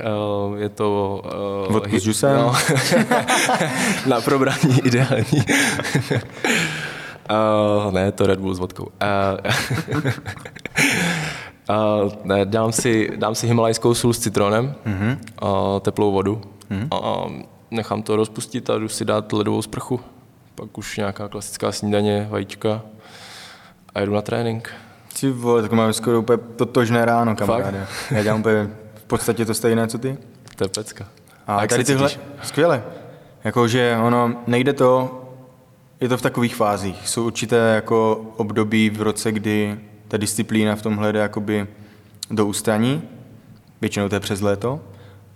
je 0.56 0.68
to... 0.68 1.22
Vodku 1.70 2.00
s 2.00 2.22
no, 2.22 2.54
na 4.06 4.20
probrání 4.20 4.78
ideální. 4.84 5.44
Uh, 7.30 7.92
ne, 7.92 8.12
to 8.12 8.26
Red 8.26 8.40
Bull 8.40 8.54
s 8.54 8.58
vodkou. 8.58 8.84
Uh, 8.84 8.90
uh, 11.68 12.12
ne, 12.24 12.44
dám, 12.44 12.72
si, 12.72 13.10
dám 13.16 13.34
si 13.34 13.46
himalajskou 13.46 13.94
sůl 13.94 14.12
s 14.12 14.18
citronem, 14.18 14.74
uh-huh. 14.86 15.18
uh, 15.42 15.80
teplou 15.80 16.12
vodu 16.12 16.40
uh-huh. 16.70 16.88
a 16.94 17.30
nechám 17.70 18.02
to 18.02 18.16
rozpustit 18.16 18.70
a 18.70 18.78
jdu 18.78 18.88
si 18.88 19.04
dát 19.04 19.32
ledovou 19.32 19.62
sprchu. 19.62 20.00
Pak 20.54 20.78
už 20.78 20.96
nějaká 20.96 21.28
klasická 21.28 21.72
snídaně, 21.72 22.26
vajíčka 22.30 22.82
a 23.94 24.00
jedu 24.00 24.14
na 24.14 24.22
trénink. 24.22 24.74
Ty 25.20 25.30
vole, 25.30 25.62
tak 25.62 25.72
máme 25.72 25.92
skoro 25.92 26.18
úplně 26.18 26.38
totožné 26.56 27.04
ráno, 27.04 27.36
kamaráde. 27.36 27.86
Já 28.10 28.22
dělám 28.22 28.40
úplně 28.40 28.70
v 28.94 29.04
podstatě 29.04 29.44
to 29.44 29.54
stejné, 29.54 29.88
co 29.88 29.98
ty. 29.98 30.18
To 30.56 30.64
je 30.64 30.68
pecka. 30.68 31.06
A, 31.46 31.56
a 31.56 31.66
tady 31.66 31.84
tyhle, 31.84 32.10
skvěle. 32.42 32.82
Jakože 33.44 33.96
ono, 34.02 34.36
nejde 34.46 34.72
to, 34.72 35.22
je 36.00 36.08
to 36.08 36.16
v 36.16 36.22
takových 36.22 36.56
fázích. 36.56 37.08
Jsou 37.08 37.26
určité 37.26 37.56
jako 37.56 38.26
období 38.36 38.90
v 38.90 39.02
roce, 39.02 39.32
kdy 39.32 39.80
ta 40.08 40.16
disciplína 40.16 40.76
v 40.76 40.82
tomhle 40.82 41.12
jde 41.12 41.18
jakoby 41.18 41.66
do 42.30 42.46
ústraní, 42.46 43.02
většinou 43.80 44.08
to 44.08 44.14
je 44.14 44.20
přes 44.20 44.40
léto, 44.40 44.80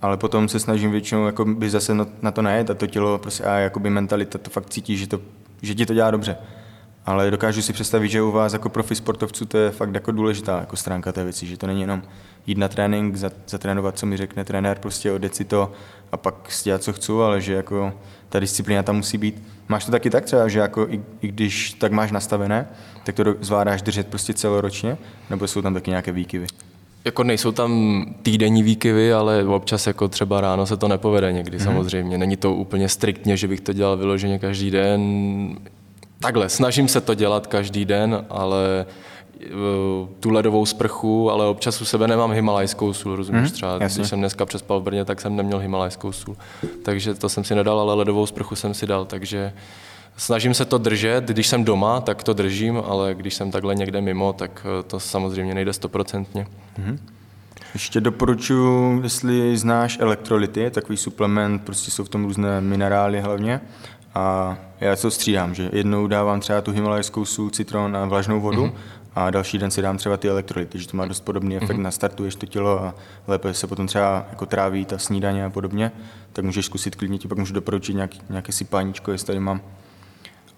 ale 0.02 0.16
potom 0.16 0.48
se 0.48 0.60
snažím 0.60 0.90
většinou 0.90 1.32
by 1.44 1.70
zase 1.70 1.94
na 2.22 2.30
to 2.30 2.42
najet 2.42 2.70
a 2.70 2.74
to 2.74 2.86
tělo 2.86 3.18
prostě 3.18 3.44
a 3.44 3.54
jakoby 3.54 3.90
mentalita 3.90 4.38
to 4.38 4.50
fakt 4.50 4.70
cítí, 4.70 4.96
že, 4.96 5.06
to, 5.06 5.20
že 5.62 5.74
ti 5.74 5.86
to 5.86 5.94
dělá 5.94 6.10
dobře. 6.10 6.36
Ale 7.06 7.30
dokážu 7.30 7.62
si 7.62 7.72
představit, 7.72 8.08
že 8.08 8.22
u 8.22 8.30
vás 8.30 8.52
jako 8.52 8.68
profi 8.68 8.94
sportovců 8.94 9.46
to 9.46 9.58
je 9.58 9.70
fakt 9.70 9.94
jako 9.94 10.12
důležitá 10.12 10.60
jako 10.60 10.76
stránka 10.76 11.12
té 11.12 11.24
věci, 11.24 11.46
že 11.46 11.56
to 11.56 11.66
není 11.66 11.80
jenom 11.80 12.02
jít 12.46 12.58
na 12.58 12.68
trénink, 12.68 13.16
zatrénovat, 13.46 13.98
co 13.98 14.06
mi 14.06 14.16
řekne 14.16 14.44
trenér, 14.44 14.78
prostě 14.78 15.12
odjet 15.12 15.34
si 15.34 15.44
to 15.44 15.72
a 16.12 16.16
pak 16.16 16.52
si 16.52 16.64
dělat, 16.64 16.82
co 16.82 16.92
chci, 16.92 17.12
ale 17.12 17.40
že 17.40 17.52
jako 17.52 17.92
ta 18.28 18.40
disciplína 18.40 18.82
tam 18.82 18.96
musí 18.96 19.18
být. 19.18 19.42
Máš 19.68 19.84
to 19.84 19.90
taky 19.90 20.10
tak 20.10 20.24
třeba, 20.24 20.48
že 20.48 20.58
jako 20.58 20.86
i, 20.90 21.00
i 21.20 21.28
když 21.28 21.72
tak 21.72 21.92
máš 21.92 22.12
nastavené, 22.12 22.68
tak 23.04 23.14
to 23.14 23.24
zvládáš 23.40 23.82
držet 23.82 24.06
prostě 24.06 24.34
celoročně, 24.34 24.96
nebo 25.30 25.46
jsou 25.46 25.62
tam 25.62 25.74
taky 25.74 25.90
nějaké 25.90 26.12
výkyvy? 26.12 26.46
Jako 27.04 27.24
nejsou 27.24 27.52
tam 27.52 28.04
týdenní 28.22 28.62
výkyvy, 28.62 29.12
ale 29.12 29.44
občas 29.44 29.86
jako 29.86 30.08
třeba 30.08 30.40
ráno 30.40 30.66
se 30.66 30.76
to 30.76 30.88
nepovede 30.88 31.32
někdy 31.32 31.58
mm-hmm. 31.58 31.64
samozřejmě. 31.64 32.18
Není 32.18 32.36
to 32.36 32.54
úplně 32.54 32.88
striktně, 32.88 33.36
že 33.36 33.48
bych 33.48 33.60
to 33.60 33.72
dělal 33.72 33.96
vyloženě 33.96 34.38
každý 34.38 34.70
den. 34.70 35.00
Takhle, 36.24 36.48
snažím 36.48 36.88
se 36.88 37.00
to 37.00 37.14
dělat 37.14 37.46
každý 37.46 37.84
den, 37.84 38.26
ale 38.30 38.86
Eh, 39.40 40.08
tu 40.20 40.30
ledovou 40.30 40.66
sprchu, 40.66 41.30
ale 41.30 41.46
občas 41.46 41.80
u 41.80 41.84
sebe 41.84 42.08
nemám 42.08 42.32
himalajskou 42.32 42.92
sůl, 42.92 43.16
rozumíš? 43.16 43.40
Hmm, 43.42 43.50
Třeba 43.50 43.76
jasně. 43.80 44.00
když 44.00 44.10
jsem 44.10 44.18
dneska 44.18 44.46
přespal 44.46 44.80
v 44.80 44.82
Brně, 44.82 45.04
tak 45.04 45.20
jsem 45.20 45.36
neměl 45.36 45.58
himalajskou 45.58 46.12
sůl. 46.12 46.36
Takže 46.82 47.14
to 47.14 47.28
jsem 47.28 47.44
si 47.44 47.54
nedal, 47.54 47.80
ale 47.80 47.94
ledovou 47.94 48.26
sprchu 48.26 48.56
jsem 48.56 48.74
si 48.74 48.86
dal, 48.86 49.04
takže 49.04 49.52
snažím 50.16 50.54
se 50.54 50.64
to 50.64 50.78
držet. 50.78 51.24
Když 51.24 51.46
jsem 51.46 51.64
doma, 51.64 52.00
tak 52.00 52.22
to 52.22 52.32
držím, 52.32 52.82
ale 52.86 53.14
když 53.14 53.34
jsem 53.34 53.50
takhle 53.50 53.74
někde 53.74 54.00
mimo, 54.00 54.32
tak 54.32 54.66
eh, 54.80 54.82
to 54.82 55.00
samozřejmě 55.00 55.54
nejde 55.54 55.72
stoprocentně. 55.72 56.46
Hmm. 56.76 56.98
Ještě 57.74 58.00
doporučuji, 58.00 59.00
jestli 59.02 59.56
znáš 59.56 59.98
elektrolyty, 60.00 60.70
takový 60.70 60.96
suplement, 60.96 61.64
prostě 61.64 61.90
jsou 61.90 62.04
v 62.04 62.08
tom 62.08 62.24
různé 62.24 62.60
minerály 62.60 63.20
hlavně. 63.20 63.60
A 64.14 64.56
já 64.80 64.96
to 64.96 65.10
střídám, 65.10 65.54
že 65.54 65.70
jednou 65.72 66.06
dávám 66.06 66.40
třeba 66.40 66.60
tu 66.60 66.72
himalajskou 66.72 67.24
sůl, 67.24 67.50
citron 67.50 67.96
a 67.96 68.04
vlažnou 68.04 68.40
vodu 68.40 68.66
mm-hmm 68.66 69.04
a 69.14 69.30
další 69.30 69.58
den 69.58 69.70
si 69.70 69.82
dám 69.82 69.96
třeba 69.96 70.16
ty 70.16 70.28
elektrolyty, 70.28 70.78
že 70.78 70.88
to 70.88 70.96
má 70.96 71.06
dost 71.06 71.20
podobný 71.20 71.56
efekt, 71.56 71.76
mm-hmm. 71.76 71.82
nastartuješ 71.82 72.34
to 72.34 72.46
tělo 72.46 72.84
a 72.84 72.94
lépe 73.26 73.54
se 73.54 73.66
potom 73.66 73.86
třeba 73.86 74.26
jako 74.30 74.46
tráví 74.46 74.84
ta 74.84 74.98
snídaně 74.98 75.44
a 75.44 75.50
podobně, 75.50 75.92
tak 76.32 76.44
můžeš 76.44 76.66
zkusit 76.66 76.96
klidně, 76.96 77.18
ti 77.18 77.28
pak 77.28 77.38
můžu 77.38 77.54
doporučit 77.54 77.94
nějaký, 77.94 78.20
nějaké 78.30 78.52
sypáníčko, 78.52 79.12
jestli 79.12 79.26
tady 79.26 79.40
mám. 79.40 79.60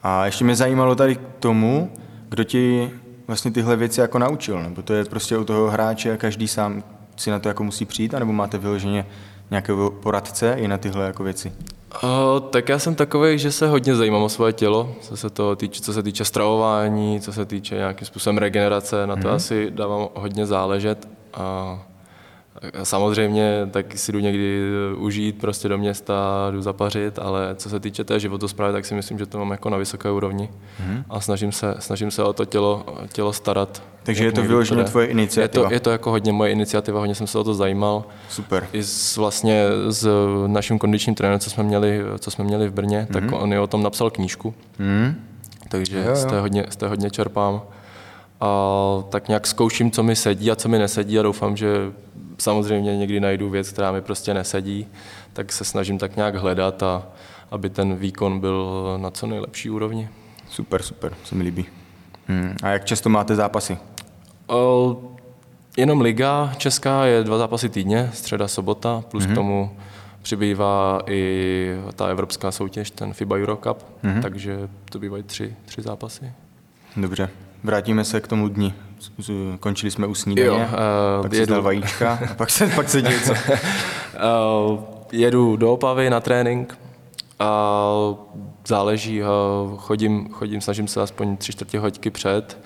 A 0.02 0.26
ještě 0.26 0.44
mě 0.44 0.56
zajímalo 0.56 0.94
tady 0.94 1.16
k 1.16 1.20
tomu, 1.40 1.92
kdo 2.28 2.44
ti 2.44 2.90
vlastně 3.26 3.50
tyhle 3.50 3.76
věci 3.76 4.00
jako 4.00 4.18
naučil, 4.18 4.62
nebo 4.62 4.82
to 4.82 4.94
je 4.94 5.04
prostě 5.04 5.38
u 5.38 5.44
toho 5.44 5.70
hráče 5.70 6.12
a 6.12 6.16
každý 6.16 6.48
sám 6.48 6.82
si 7.16 7.30
na 7.30 7.38
to 7.38 7.48
jako 7.48 7.64
musí 7.64 7.84
přijít, 7.84 8.14
anebo 8.14 8.32
máte 8.32 8.58
vyloženě 8.58 9.06
nějakého 9.50 9.90
poradce 9.90 10.54
i 10.58 10.68
na 10.68 10.78
tyhle 10.78 11.06
jako 11.06 11.24
věci? 11.24 11.52
Uh, 12.02 12.40
tak 12.50 12.68
já 12.68 12.78
jsem 12.78 12.94
takový, 12.94 13.38
že 13.38 13.52
se 13.52 13.68
hodně 13.68 13.94
zajímám 13.94 14.22
o 14.22 14.28
svoje 14.28 14.52
tělo, 14.52 14.94
co 15.00 15.16
se, 15.16 15.30
to 15.30 15.56
týče, 15.56 15.82
co 15.82 15.92
se 15.92 16.02
týče 16.02 16.24
stravování, 16.24 17.20
co 17.20 17.32
se 17.32 17.44
týče 17.44 17.74
nějakým 17.74 18.06
způsobem 18.06 18.38
regenerace, 18.38 19.06
na 19.06 19.16
to 19.16 19.22
mm-hmm. 19.22 19.34
asi 19.34 19.70
dávám 19.70 20.08
hodně 20.14 20.46
záležet. 20.46 21.08
A 21.34 21.78
Samozřejmě 22.82 23.68
taky 23.70 23.98
si 23.98 24.12
jdu 24.12 24.18
někdy 24.18 24.60
užít 24.96 25.40
prostě 25.40 25.68
do 25.68 25.78
města, 25.78 26.48
jdu 26.50 26.62
zapařit, 26.62 27.18
ale 27.18 27.54
co 27.54 27.70
se 27.70 27.80
týče 27.80 28.04
té 28.04 28.20
životosprávy, 28.20 28.72
tak 28.72 28.86
si 28.86 28.94
myslím, 28.94 29.18
že 29.18 29.26
to 29.26 29.38
mám 29.38 29.50
jako 29.50 29.70
na 29.70 29.76
vysoké 29.76 30.10
úrovni 30.10 30.48
mm-hmm. 30.48 31.04
a 31.10 31.20
snažím 31.20 31.52
se, 31.52 31.74
snažím 31.78 32.10
se 32.10 32.22
o 32.24 32.32
to 32.32 32.44
tělo, 32.44 32.86
tělo 33.12 33.32
starat. 33.32 33.82
Takže 34.02 34.24
je 34.24 34.32
to 34.32 34.42
vyloženě 34.42 34.84
tvoje 34.84 35.06
iniciativa? 35.06 35.64
Je 35.64 35.68
to, 35.68 35.74
je 35.74 35.80
to 35.80 35.90
jako 35.90 36.10
hodně 36.10 36.32
moje 36.32 36.50
iniciativa, 36.50 37.00
hodně 37.00 37.14
jsem 37.14 37.26
se 37.26 37.38
o 37.38 37.44
to 37.44 37.54
zajímal. 37.54 38.04
Super. 38.28 38.68
I 38.72 38.82
s, 38.82 39.16
vlastně 39.16 39.64
s 39.88 40.08
naším 40.46 40.78
kondičním 40.78 41.14
trenérem, 41.14 41.40
co 41.40 41.50
jsme 41.50 41.64
měli, 41.64 42.00
co 42.18 42.30
jsme 42.30 42.44
měli 42.44 42.68
v 42.68 42.72
Brně, 42.72 43.06
mm-hmm. 43.10 43.12
tak 43.12 43.24
mhm. 43.24 43.34
on 43.34 43.52
je 43.52 43.60
o 43.60 43.66
tom 43.66 43.82
napsal 43.82 44.10
knížku. 44.10 44.54
Mm-hmm. 44.80 45.14
Takže 45.68 45.98
jo, 45.98 46.04
jo. 46.08 46.16
Z, 46.16 46.24
té 46.24 46.40
hodně, 46.40 46.64
z 46.68 46.76
té 46.76 46.88
hodně 46.88 47.10
čerpám. 47.10 47.62
A 48.40 48.48
tak 49.08 49.28
nějak 49.28 49.46
zkouším, 49.46 49.90
co 49.90 50.02
mi 50.02 50.16
sedí 50.16 50.50
a 50.50 50.56
co 50.56 50.68
mi 50.68 50.78
nesedí 50.78 51.18
a 51.18 51.22
doufám, 51.22 51.56
že 51.56 51.92
samozřejmě 52.38 52.96
někdy 52.96 53.20
najdu 53.20 53.50
věc, 53.50 53.70
která 53.70 53.92
mi 53.92 54.02
prostě 54.02 54.34
nesedí, 54.34 54.86
tak 55.32 55.52
se 55.52 55.64
snažím 55.64 55.98
tak 55.98 56.16
nějak 56.16 56.34
hledat 56.34 56.82
a 56.82 57.06
aby 57.50 57.70
ten 57.70 57.96
výkon 57.96 58.40
byl 58.40 58.98
na 59.00 59.10
co 59.10 59.26
nejlepší 59.26 59.70
úrovni. 59.70 60.08
Super, 60.50 60.82
super, 60.82 61.12
se 61.24 61.34
mi 61.34 61.44
líbí. 61.44 61.66
Hmm. 62.26 62.56
A 62.62 62.68
jak 62.68 62.84
často 62.84 63.08
máte 63.08 63.34
zápasy? 63.34 63.78
O, 64.46 64.96
jenom 65.76 66.00
liga 66.00 66.54
česká 66.56 67.04
je 67.04 67.24
dva 67.24 67.38
zápasy 67.38 67.68
týdně, 67.68 68.10
středa, 68.14 68.48
sobota, 68.48 69.04
plus 69.10 69.24
mm-hmm. 69.24 69.32
k 69.32 69.34
tomu 69.34 69.76
přibývá 70.22 71.00
i 71.06 71.76
ta 71.94 72.06
evropská 72.06 72.52
soutěž, 72.52 72.90
ten 72.90 73.12
FIBA 73.12 73.36
Eurocup, 73.36 73.78
mm-hmm. 74.04 74.22
takže 74.22 74.68
to 74.90 74.98
bývají 74.98 75.22
tři, 75.22 75.54
tři 75.64 75.82
zápasy. 75.82 76.32
Dobře, 76.96 77.28
vrátíme 77.64 78.04
se 78.04 78.20
k 78.20 78.28
tomu 78.28 78.48
dni. 78.48 78.74
Končili 79.60 79.90
jsme 79.90 80.06
u 80.06 80.14
snídaně, 80.14 80.48
jo, 80.48 80.56
uh, 80.56 81.22
pak 81.22 81.32
jedu. 81.32 81.54
si 81.54 81.60
vajíčka 81.60 82.18
a 82.30 82.34
pak 82.34 82.50
se, 82.50 82.66
pak 82.66 82.88
se 82.88 83.02
děje 83.02 83.20
co? 83.20 83.32
uh, 83.32 84.84
jedu 85.12 85.56
do 85.56 85.72
Opavy 85.72 86.10
na 86.10 86.20
trénink 86.20 86.78
a 87.38 87.92
záleží, 88.66 89.22
uh, 89.22 89.28
chodím, 89.76 90.28
chodím, 90.32 90.60
snažím 90.60 90.88
se 90.88 91.02
aspoň 91.02 91.36
tři 91.36 91.52
čtvrtě 91.52 91.78
hoďky 91.78 92.10
před, 92.10 92.58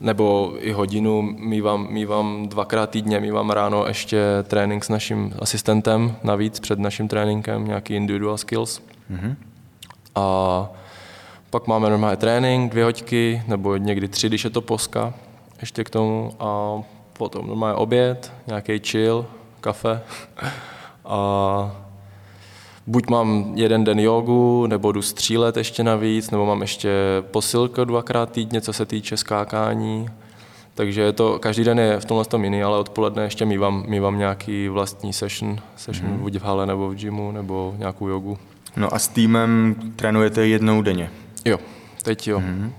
nebo 0.00 0.54
i 0.58 0.72
hodinu, 0.72 1.22
mývám, 1.22 1.86
mývám 1.90 2.48
dvakrát 2.48 2.90
týdně, 2.90 3.20
mývám 3.20 3.50
ráno 3.50 3.86
ještě 3.86 4.22
trénink 4.42 4.84
s 4.84 4.88
naším 4.88 5.34
asistentem, 5.38 6.16
navíc 6.22 6.60
před 6.60 6.78
naším 6.78 7.08
tréninkem, 7.08 7.64
nějaký 7.64 7.94
individual 7.94 8.38
skills. 8.38 8.80
Mm-hmm. 9.10 9.34
A 10.14 10.68
pak 11.50 11.66
máme 11.66 11.90
normálně 11.90 12.16
trénink, 12.16 12.72
dvě 12.72 12.84
hoďky, 12.84 13.42
nebo 13.46 13.76
někdy 13.76 14.08
tři, 14.08 14.28
když 14.28 14.44
je 14.44 14.50
to 14.50 14.60
poska, 14.60 15.14
ještě 15.60 15.84
k 15.84 15.90
tomu. 15.90 16.32
A 16.40 16.82
potom 17.12 17.46
normálně 17.46 17.76
oběd, 17.76 18.32
nějaký 18.46 18.78
chill, 18.78 19.26
kafe. 19.60 20.00
A 21.04 21.76
buď 22.86 23.10
mám 23.10 23.52
jeden 23.54 23.84
den 23.84 24.00
jogu, 24.00 24.66
nebo 24.66 24.92
jdu 24.92 25.02
střílet 25.02 25.56
ještě 25.56 25.84
navíc, 25.84 26.30
nebo 26.30 26.46
mám 26.46 26.60
ještě 26.60 26.90
posilku 27.30 27.84
dvakrát 27.84 28.32
týdně, 28.32 28.60
co 28.60 28.72
se 28.72 28.86
týče 28.86 29.16
skákání. 29.16 30.08
Takže 30.74 31.00
je 31.00 31.12
to, 31.12 31.38
každý 31.38 31.64
den 31.64 31.78
je 31.78 32.00
v 32.00 32.04
tomhle 32.04 32.24
tom 32.24 32.44
jiný, 32.44 32.62
ale 32.62 32.78
odpoledne 32.78 33.22
ještě 33.22 33.44
mývám, 33.44 33.84
mývám 33.88 34.18
nějaký 34.18 34.68
vlastní 34.68 35.12
session, 35.12 35.58
session 35.76 36.10
mm. 36.10 36.18
buď 36.18 36.36
v 36.36 36.42
hale 36.42 36.66
nebo 36.66 36.88
v 36.88 36.94
gymu, 36.94 37.32
nebo 37.32 37.74
nějakou 37.78 38.08
jogu. 38.08 38.38
No 38.76 38.94
a 38.94 38.98
s 38.98 39.08
týmem 39.08 39.74
trénujete 39.96 40.46
jednou 40.46 40.82
denně? 40.82 41.10
Jo, 41.48 41.58
teď 42.02 42.28
jo. 42.28 42.40
Mm-hmm. 42.40 42.70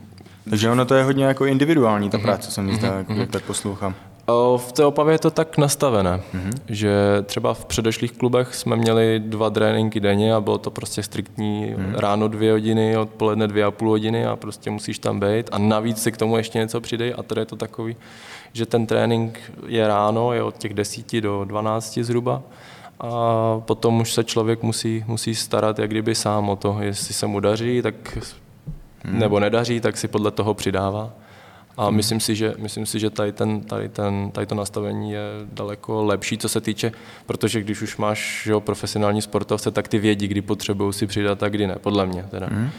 Takže 0.50 0.72
ono 0.72 0.86
to 0.86 0.96
je 0.96 1.04
hodně 1.04 1.26
jako 1.26 1.46
individuální, 1.46 2.10
ta 2.10 2.18
mm-hmm. 2.18 2.22
práce, 2.22 2.52
se 2.52 2.62
mi 2.62 2.76
zdá, 2.76 3.04
mm-hmm. 3.04 3.20
jak 3.20 3.30
tak 3.30 3.44
poslouchám. 3.44 3.96
V 4.58 4.72
té 4.72 4.86
Opavě 4.86 5.14
je 5.14 5.20
to 5.20 5.32
tak 5.32 5.58
nastavené, 5.58 6.22
mm-hmm. 6.34 6.52
že 6.68 6.94
třeba 7.26 7.54
v 7.54 7.66
předešlých 7.66 8.12
klubech 8.12 8.56
jsme 8.56 8.76
měli 8.76 9.22
dva 9.26 9.50
tréninky 9.50 10.00
denně 10.00 10.34
a 10.34 10.42
bylo 10.42 10.58
to 10.58 10.72
prostě 10.72 11.04
striktní 11.04 11.76
mm-hmm. 11.76 11.96
ráno 11.96 12.28
dvě 12.28 12.52
hodiny, 12.52 12.98
odpoledne 12.98 13.48
dvě 13.48 13.66
a 13.66 13.72
půl 13.72 13.90
hodiny 13.90 14.26
a 14.26 14.36
prostě 14.36 14.72
musíš 14.72 15.00
tam 15.00 15.20
být 15.20 15.50
a 15.52 15.58
navíc 15.58 16.02
si 16.02 16.12
k 16.12 16.18
tomu 16.18 16.38
ještě 16.38 16.60
něco 16.60 16.82
přidej 16.82 17.14
a 17.18 17.24
tady 17.24 17.42
je 17.42 17.46
to 17.46 17.56
takový, 17.56 17.96
že 18.54 18.66
ten 18.66 18.86
trénink 18.86 19.40
je 19.68 19.88
ráno, 19.88 20.34
je 20.34 20.44
od 20.44 20.58
těch 20.58 20.74
desíti 20.74 21.22
do 21.22 21.46
12 21.46 21.98
zhruba 21.98 22.42
a 23.00 23.12
potom 23.60 24.02
už 24.02 24.14
se 24.14 24.24
člověk 24.24 24.64
musí, 24.64 25.04
musí 25.08 25.36
starat 25.36 25.80
jak 25.80 25.90
kdyby 25.90 26.16
sám 26.16 26.50
o 26.50 26.56
to, 26.56 26.78
jestli 26.82 27.14
se 27.14 27.28
mu 27.28 27.40
daří, 27.40 27.82
tak 27.82 28.18
hmm. 29.04 29.20
nebo 29.20 29.40
nedaří, 29.40 29.82
tak 29.82 29.98
si 29.98 30.08
podle 30.08 30.32
toho 30.32 30.54
přidává. 30.54 31.14
A 31.78 31.86
hmm. 31.86 31.96
myslím 31.96 32.20
si, 32.20 32.36
že, 32.36 32.54
myslím 32.58 32.86
si, 32.86 33.00
že 33.00 33.10
tady, 33.10 33.32
ten, 33.32 33.62
tady, 33.62 33.90
ten, 33.90 34.32
tady 34.32 34.48
to 34.48 34.56
nastavení 34.56 35.12
je 35.12 35.24
daleko 35.54 36.04
lepší, 36.04 36.38
co 36.38 36.50
se 36.50 36.62
týče, 36.62 36.92
protože 37.26 37.62
když 37.62 37.82
už 37.82 37.98
máš 37.98 38.46
jo, 38.46 38.60
profesionální 38.60 39.22
sportovce, 39.22 39.72
tak 39.72 39.88
ty 39.88 40.00
vědí, 40.00 40.28
kdy 40.28 40.42
potřebují 40.42 40.94
si 40.94 41.08
přidat 41.08 41.44
a 41.44 41.50
kdy 41.50 41.68
ne, 41.68 41.76
podle 41.76 42.06
mě. 42.06 42.26
Teda. 42.30 42.48
Hmm. 42.48 42.70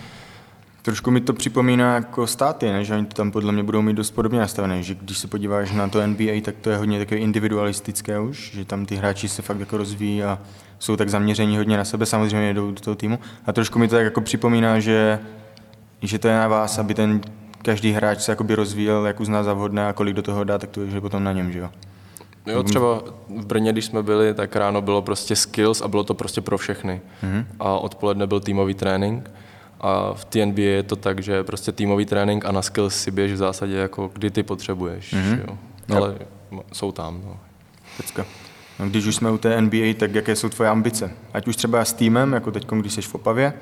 Trošku 0.83 1.11
mi 1.11 1.21
to 1.21 1.33
připomíná 1.33 1.95
jako 1.95 2.27
státy, 2.27 2.67
ne? 2.67 2.85
že 2.85 2.95
oni 2.95 3.07
to 3.07 3.15
tam 3.15 3.31
podle 3.31 3.53
mě 3.53 3.63
budou 3.63 3.83
mít 3.83 3.97
dost 3.97 4.11
podobně 4.11 4.41
nastavené, 4.41 4.83
že 4.83 4.95
když 4.95 5.19
se 5.19 5.29
podíváš 5.29 5.73
na 5.73 5.89
to 5.89 6.07
NBA, 6.07 6.41
tak 6.43 6.55
to 6.61 6.71
je 6.71 6.77
hodně 6.77 6.99
takové 6.99 7.21
individualistické 7.21 8.21
už, 8.21 8.51
že 8.55 8.65
tam 8.65 8.87
ty 8.87 8.97
hráči 8.97 9.29
se 9.29 9.43
fakt 9.43 9.61
jako 9.61 9.77
rozvíjí 9.77 10.23
a 10.23 10.39
jsou 10.79 10.97
tak 10.97 11.09
zaměření 11.09 11.57
hodně 11.57 11.77
na 11.77 11.85
sebe, 11.85 12.07
samozřejmě 12.07 12.55
jdou 12.55 12.71
do 12.71 12.81
toho 12.81 12.95
týmu. 12.95 13.19
A 13.47 13.53
trošku 13.53 13.79
mi 13.79 13.89
to 13.89 13.95
tak 13.95 14.05
jako 14.05 14.21
připomíná, 14.21 14.81
že, 14.81 15.19
že 16.03 16.19
to 16.19 16.29
je 16.29 16.35
na 16.35 16.49
vás, 16.49 16.79
aby 16.79 16.95
ten 16.95 17.21
každý 17.63 17.93
hráč 17.93 18.21
se 18.21 18.33
jakoby 18.33 18.55
rozvíjel, 18.55 19.07
jak 19.07 19.21
uzná 19.21 19.43
za 19.43 19.55
vhodné 19.55 19.89
a 19.89 19.93
kolik 19.93 20.15
do 20.15 20.23
toho 20.23 20.45
dá, 20.45 20.59
tak 20.59 20.71
to 20.71 20.81
je 20.81 21.01
potom 21.01 21.25
na 21.25 21.33
něm, 21.33 21.53
že 21.53 21.59
jo. 21.59 21.71
Jo, 22.47 22.63
třeba 22.63 23.03
v 23.29 23.47
Brně, 23.47 23.73
když 23.73 23.85
jsme 23.85 24.03
byli, 24.03 24.35
tak 24.35 24.57
ráno 24.57 24.83
bylo 24.83 25.03
prostě 25.03 25.37
skills 25.37 25.81
a 25.81 25.89
bylo 25.89 26.05
to 26.05 26.15
prostě 26.15 26.41
pro 26.41 26.59
všechny. 26.59 27.01
Mm-hmm. 27.23 27.45
A 27.61 27.79
odpoledne 27.79 28.27
byl 28.27 28.41
týmový 28.41 28.75
trénink. 28.75 29.31
A 29.81 30.15
v 30.15 30.25
TNB 30.25 30.59
je 30.59 30.83
to 30.83 30.97
tak, 30.97 31.23
že 31.23 31.45
prostě 31.45 31.73
týmový 31.73 32.07
trénink 32.07 32.45
a 32.45 32.53
na 32.53 32.63
skills 32.63 32.97
si 32.97 33.11
běž 33.11 33.33
v 33.33 33.37
zásadě 33.37 33.77
jako 33.77 34.11
kdy 34.15 34.31
ty 34.31 34.43
potřebuješ. 34.43 35.15
Mm-hmm. 35.15 35.41
Jo. 35.49 35.59
Ale 35.97 36.15
jo. 36.53 36.63
jsou 36.73 36.93
tam. 36.93 37.23
No. 37.27 37.37
Pecka. 37.97 38.27
No, 38.79 38.89
když 38.89 39.07
už 39.07 39.17
jsme 39.17 39.31
u 39.31 39.39
té 39.39 39.61
NBA, 39.61 39.95
tak 39.99 40.15
jaké 40.15 40.37
jsou 40.37 40.49
tvoje 40.49 40.71
ambice? 40.71 41.11
Ať 41.35 41.49
už 41.49 41.57
třeba 41.57 41.85
s 41.85 41.93
týmem, 41.93 42.33
jako 42.33 42.53
teď, 42.53 42.67
když 42.67 42.93
jsi 42.93 43.03
v 43.03 43.15
Opavě, 43.15 43.53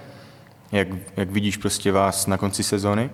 jak, 0.72 0.88
jak 1.16 1.30
vidíš 1.30 1.56
prostě 1.56 1.92
vás 1.92 2.26
na 2.26 2.36
konci 2.38 2.62
sezóny 2.62 3.10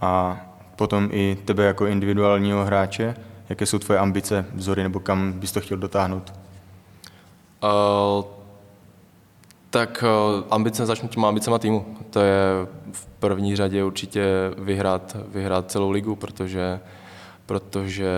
a 0.00 0.40
potom 0.76 1.08
i 1.12 1.38
tebe 1.44 1.64
jako 1.64 1.86
individuálního 1.86 2.64
hráče, 2.64 3.14
jaké 3.48 3.66
jsou 3.66 3.78
tvoje 3.78 3.98
ambice, 3.98 4.46
vzory 4.54 4.82
nebo 4.82 5.00
kam 5.00 5.32
bys 5.32 5.52
to 5.52 5.60
chtěl 5.60 5.78
dotáhnout? 5.78 6.32
Uh, 7.62 8.24
tak 9.70 10.04
uh, 10.06 10.44
ambice, 10.50 10.86
začnu 10.86 11.08
těma 11.08 11.28
ambicema 11.28 11.58
týmu. 11.58 11.96
To 12.10 12.20
je 12.20 12.42
v 12.92 13.06
první 13.06 13.56
řadě 13.56 13.84
určitě 13.84 14.24
vyhrát, 14.58 15.16
vyhrát 15.28 15.70
celou 15.70 15.90
ligu, 15.90 16.16
protože 16.16 16.80
protože 17.46 18.10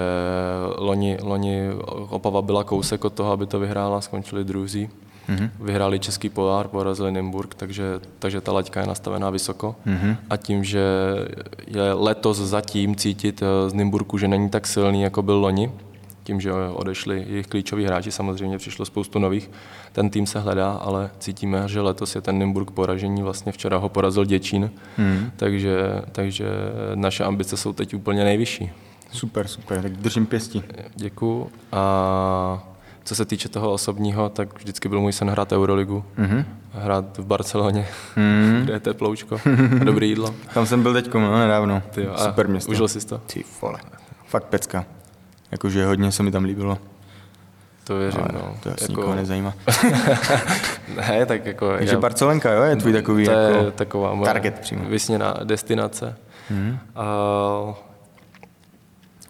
loni, 0.77 1.18
loni 1.22 1.70
Opava 2.09 2.42
byla 2.42 2.64
kousek 2.64 3.05
od 3.05 3.12
toho, 3.12 3.33
aby 3.33 3.46
to 3.46 3.61
vyhrála, 3.61 4.01
skončili 4.01 4.44
druzí. 4.44 4.90
Mm-hmm. 5.29 5.51
Vyhráli 5.61 5.99
Český 5.99 6.29
polár, 6.29 6.69
porazili 6.69 7.12
Nymburk, 7.12 7.55
takže, 7.55 8.01
takže 8.19 8.41
ta 8.41 8.53
laťka 8.53 8.81
je 8.81 8.87
nastavená 8.87 9.31
vysoko. 9.31 9.77
Mm-hmm. 9.87 10.17
A 10.31 10.37
tím, 10.37 10.64
že 10.64 10.83
je 11.67 11.93
letos 11.93 12.38
zatím 12.38 12.97
cítit 12.97 13.43
z 13.69 13.73
Nymburku, 13.73 14.19
že 14.19 14.29
není 14.29 14.51
tak 14.51 14.67
silný, 14.67 15.03
jako 15.03 15.23
byl 15.23 15.37
loni, 15.37 15.71
tím, 16.25 16.41
že 16.41 16.53
odešli 16.53 17.25
jejich 17.29 17.47
klíčoví 17.47 17.85
hráči, 17.85 18.12
samozřejmě 18.12 18.59
přišlo 18.59 18.85
spoustu 18.85 19.19
nových, 19.19 19.51
ten 19.93 20.11
tým 20.11 20.27
se 20.27 20.41
hledá, 20.41 20.73
ale 20.73 21.11
cítíme, 21.19 21.69
že 21.69 21.81
letos 21.81 22.14
je 22.14 22.21
ten 22.21 22.38
Nymburk 22.38 22.71
poražení, 22.71 23.23
vlastně 23.23 23.53
včera 23.53 23.77
ho 23.77 23.88
porazil 23.88 24.25
Děčín, 24.25 24.71
hmm. 24.97 25.31
takže, 25.37 26.03
takže 26.12 26.47
naše 26.95 27.25
ambice 27.25 27.57
jsou 27.57 27.73
teď 27.73 27.95
úplně 27.95 28.25
nejvyšší. 28.25 28.71
Super, 29.12 29.49
super, 29.49 29.83
tak 29.83 29.93
držím 29.93 30.27
pěstí. 30.27 30.62
Děkuju. 30.95 31.51
A 31.73 32.69
co 33.09 33.14
se 33.14 33.25
týče 33.25 33.49
toho 33.49 33.73
osobního, 33.73 34.29
tak 34.29 34.59
vždycky 34.59 34.88
byl 34.88 35.01
můj 35.01 35.12
sen 35.12 35.31
hrát 35.31 35.53
Euroligu, 35.53 36.05
mm-hmm. 36.18 36.44
hrát 36.73 37.18
v 37.18 37.27
Barceloně, 37.27 37.88
mm-hmm. 38.16 38.61
kde 38.64 38.73
je 38.73 38.81
teploučko 38.81 39.40
a 39.81 39.85
dobré 39.85 40.07
jídlo. 40.07 40.35
Tam 40.55 40.66
jsem 40.66 40.83
byl 40.83 40.92
teď 40.92 41.14
no, 41.14 41.38
nedávno. 41.38 41.83
Ty 41.90 42.03
jo, 42.03 42.14
Super 42.16 42.49
město. 42.49 42.71
Užil 42.71 42.88
jsi 42.88 43.07
to? 43.07 43.18
Ty 43.18 43.44
vole. 43.62 43.79
Fakt 44.27 44.44
pecka. 44.44 44.85
Jakože 45.51 45.87
hodně 45.87 46.12
se 46.12 46.23
mi 46.23 46.31
tam 46.31 46.44
líbilo. 46.44 46.79
To 47.85 47.99
věřím, 47.99 48.21
Ale 48.21 48.31
no. 48.33 48.57
To 48.62 48.71
asi 48.71 48.83
jako... 48.85 48.92
nikoho 48.92 49.14
nezajímá. 49.14 49.55
ne, 50.97 51.27
tak 51.27 51.47
jako... 51.47 51.73
Takže 51.79 51.94
já... 51.94 52.01
Barcelenka, 52.01 52.53
jo, 52.53 52.62
je 52.62 52.77
tvůj 52.77 52.92
takový 52.92 53.25
to 53.25 53.31
jako 53.31 53.64
je 53.64 53.71
taková 53.71 54.14
moje 54.14 54.27
target 54.27 54.59
přímo. 54.59 54.85
Vysněná 54.85 55.35
destinace. 55.44 56.16
Mm-hmm. 56.51 56.79
A... 56.97 57.75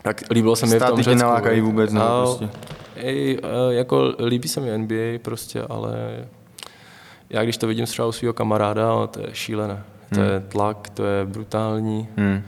Tak 0.03 0.23
líbilo 0.31 0.57
se 0.57 0.67
mi 0.67 0.79
v 0.79 0.85
tom 0.85 1.03
Řecku. 1.03 1.19
Státy 1.19 1.61
vůbec, 1.61 1.93
no, 1.93 2.23
prostě. 2.23 2.78
Ej, 2.99 3.39
jako 3.71 4.15
líbí 4.27 4.49
se 4.49 4.61
mi 4.61 4.79
NBA 4.79 5.19
prostě, 5.23 5.63
ale 5.63 6.25
já 7.31 7.43
když 7.43 7.57
to 7.57 7.67
vidím 7.67 7.87
třeba 7.87 8.09
u 8.09 8.13
svého 8.13 8.33
kamaráda, 8.33 9.07
to 9.07 9.21
je 9.21 9.29
šílené. 9.33 9.83
To 10.15 10.21
hmm. 10.21 10.31
je 10.31 10.41
tlak, 10.41 10.89
to 10.89 11.05
je 11.05 11.25
brutální. 11.25 12.09
Hmm. 12.17 12.43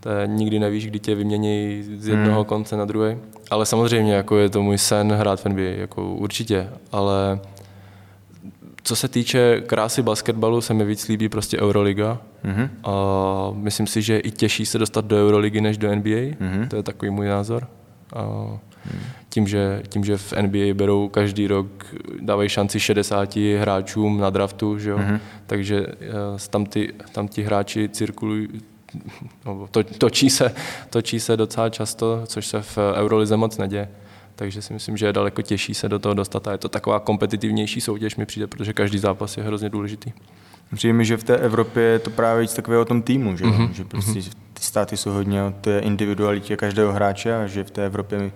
To 0.00 0.08
je, 0.08 0.26
nikdy 0.26 0.58
nevíš, 0.58 0.86
kdy 0.86 0.98
tě 0.98 1.14
vymění 1.14 1.82
z 1.98 2.08
jednoho 2.08 2.40
hmm. 2.40 2.44
konce 2.44 2.76
na 2.76 2.84
druhý. 2.84 3.16
Ale 3.50 3.66
samozřejmě 3.66 4.14
jako 4.14 4.38
je 4.38 4.48
to 4.48 4.62
můj 4.62 4.78
sen 4.78 5.12
hrát 5.12 5.40
v 5.40 5.48
NBA, 5.48 5.62
jako 5.62 6.04
určitě, 6.14 6.68
ale 6.92 7.40
co 8.82 8.96
se 8.96 9.08
týče 9.08 9.60
krásy 9.60 10.02
basketbalu, 10.02 10.60
se 10.60 10.74
mi 10.74 10.84
víc 10.84 11.08
líbí 11.08 11.28
prostě 11.28 11.60
Euroliga. 11.60 12.18
Mm-hmm. 12.44 12.68
A 12.84 12.94
myslím 13.54 13.86
si, 13.86 14.02
že 14.02 14.18
i 14.18 14.30
těžší 14.30 14.66
se 14.66 14.78
dostat 14.78 15.04
do 15.04 15.16
Euroligy 15.16 15.60
než 15.60 15.78
do 15.78 15.94
NBA. 15.94 16.10
Mm-hmm. 16.10 16.68
To 16.68 16.76
je 16.76 16.82
takový 16.82 17.10
můj 17.10 17.28
názor. 17.28 17.66
A 18.14 18.58
tím, 19.28 19.46
že, 19.46 19.82
tím, 19.88 20.04
že 20.04 20.16
v 20.16 20.32
NBA 20.42 20.74
berou 20.74 21.08
každý 21.08 21.46
rok, 21.46 21.66
dávají 22.20 22.48
šanci 22.48 22.80
60 22.80 23.36
hráčům 23.36 24.20
na 24.20 24.30
draftu, 24.30 24.78
že 24.78 24.90
jo? 24.90 24.98
Mm-hmm. 24.98 25.20
takže 25.46 25.86
eh, 26.00 26.48
tam, 26.50 26.66
ty, 26.66 26.92
tam 27.12 27.28
ti 27.28 27.42
hráči 27.42 27.88
cirkulují, 27.88 28.48
no, 29.46 29.68
to, 29.70 29.84
točí, 29.84 30.30
se, 30.30 30.54
točí 30.90 31.20
se 31.20 31.36
docela 31.36 31.68
často, 31.68 32.22
což 32.26 32.46
se 32.46 32.62
v 32.62 32.78
Eurolize 32.94 33.36
moc 33.36 33.58
neděje. 33.58 33.88
Takže 34.36 34.62
si 34.62 34.72
myslím, 34.72 34.96
že 34.96 35.06
je 35.06 35.12
daleko 35.12 35.42
těžší 35.42 35.74
se 35.74 35.88
do 35.88 35.98
toho 35.98 36.14
dostat 36.14 36.48
a 36.48 36.52
je 36.52 36.58
to 36.58 36.68
taková 36.68 37.00
kompetitivnější 37.00 37.80
soutěž 37.80 38.16
mi 38.16 38.26
přijde, 38.26 38.46
protože 38.46 38.72
každý 38.72 38.98
zápas 38.98 39.36
je 39.36 39.42
hrozně 39.42 39.68
důležitý. 39.68 40.12
Přijde 40.74 40.92
mi, 40.92 41.04
že 41.04 41.16
v 41.16 41.24
té 41.24 41.36
Evropě 41.36 41.82
je 41.82 41.98
to 41.98 42.10
právě 42.10 42.42
víc 42.42 42.54
takové 42.54 42.78
o 42.78 42.84
tom 42.84 43.02
týmu, 43.02 43.36
že, 43.36 43.44
mm-hmm. 43.44 43.70
že 43.70 43.84
prostě 43.84 44.10
mm-hmm. 44.20 44.34
Ty 44.60 44.66
státy 44.66 44.96
jsou 44.96 45.10
hodně 45.10 45.42
o 45.42 45.50
té 45.60 45.78
individualitě 45.78 46.56
každého 46.56 46.92
hráče 46.92 47.36
a 47.36 47.46
že 47.46 47.64
v 47.64 47.70
té 47.70 47.86
Evropě 47.86 48.30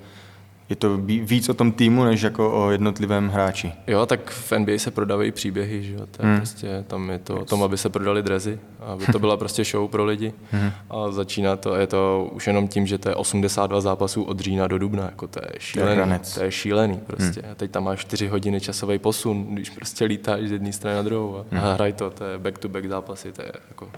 je 0.69 0.77
to 0.77 0.97
víc 0.99 1.49
o 1.49 1.55
tom 1.55 1.73
týmu, 1.73 2.05
než 2.05 2.23
jako 2.23 2.65
o 2.65 2.71
jednotlivém 2.71 3.29
hráči. 3.29 3.73
Jo, 3.87 4.07
tak 4.07 4.31
v 4.31 4.53
NBA 4.59 4.79
se 4.79 4.91
prodávají 4.91 5.33
příběhy, 5.33 5.83
že 5.83 5.95
jo, 5.95 6.07
to 6.11 6.23
je 6.23 6.29
hmm. 6.29 6.37
prostě, 6.37 6.85
tam 6.87 7.11
je 7.11 7.19
to 7.19 7.41
o 7.41 7.45
tom, 7.45 7.63
aby 7.63 7.79
se 7.79 7.89
prodali 7.89 8.23
drezy, 8.23 8.59
aby 8.81 9.07
to 9.07 9.19
byla 9.19 9.37
prostě 9.37 9.65
show 9.65 9.91
pro 9.91 10.05
lidi 10.05 10.33
hmm. 10.51 10.71
a 10.91 11.11
začíná 11.11 11.57
to, 11.57 11.75
je 11.75 11.87
to 11.87 12.31
už 12.33 12.47
jenom 12.47 12.69
tím, 12.69 12.87
že 12.87 12.99
to 12.99 13.09
je 13.09 13.15
82 13.15 13.81
zápasů 13.81 14.23
od 14.23 14.41
října 14.41 14.67
do 14.67 14.79
dubna, 14.79 15.05
jako 15.05 15.27
to 15.27 15.41
je 15.43 15.53
šílený, 15.59 16.19
to 16.35 16.43
je 16.43 16.53
šílený 16.53 17.01
prostě. 17.07 17.41
Hmm. 17.41 17.53
A 17.53 17.55
teď 17.55 17.71
tam 17.71 17.85
máš 17.85 18.01
4 18.01 18.29
hodiny 18.29 18.61
časový 18.61 18.99
posun, 18.99 19.47
když 19.47 19.71
prostě 19.71 20.05
lítáš 20.05 20.41
z 20.41 20.53
jedné 20.53 20.73
strany 20.73 20.97
na 20.97 21.03
druhou 21.03 21.37
a, 21.37 21.45
hmm. 21.51 21.65
a 21.65 21.75
hraj 21.75 21.93
to, 21.93 22.11
to 22.11 22.25
je 22.25 22.39
back-to-back 22.39 22.89
zápasy, 22.89 23.33
to 23.33 23.43
je 23.43 23.53
jako... 23.69 23.89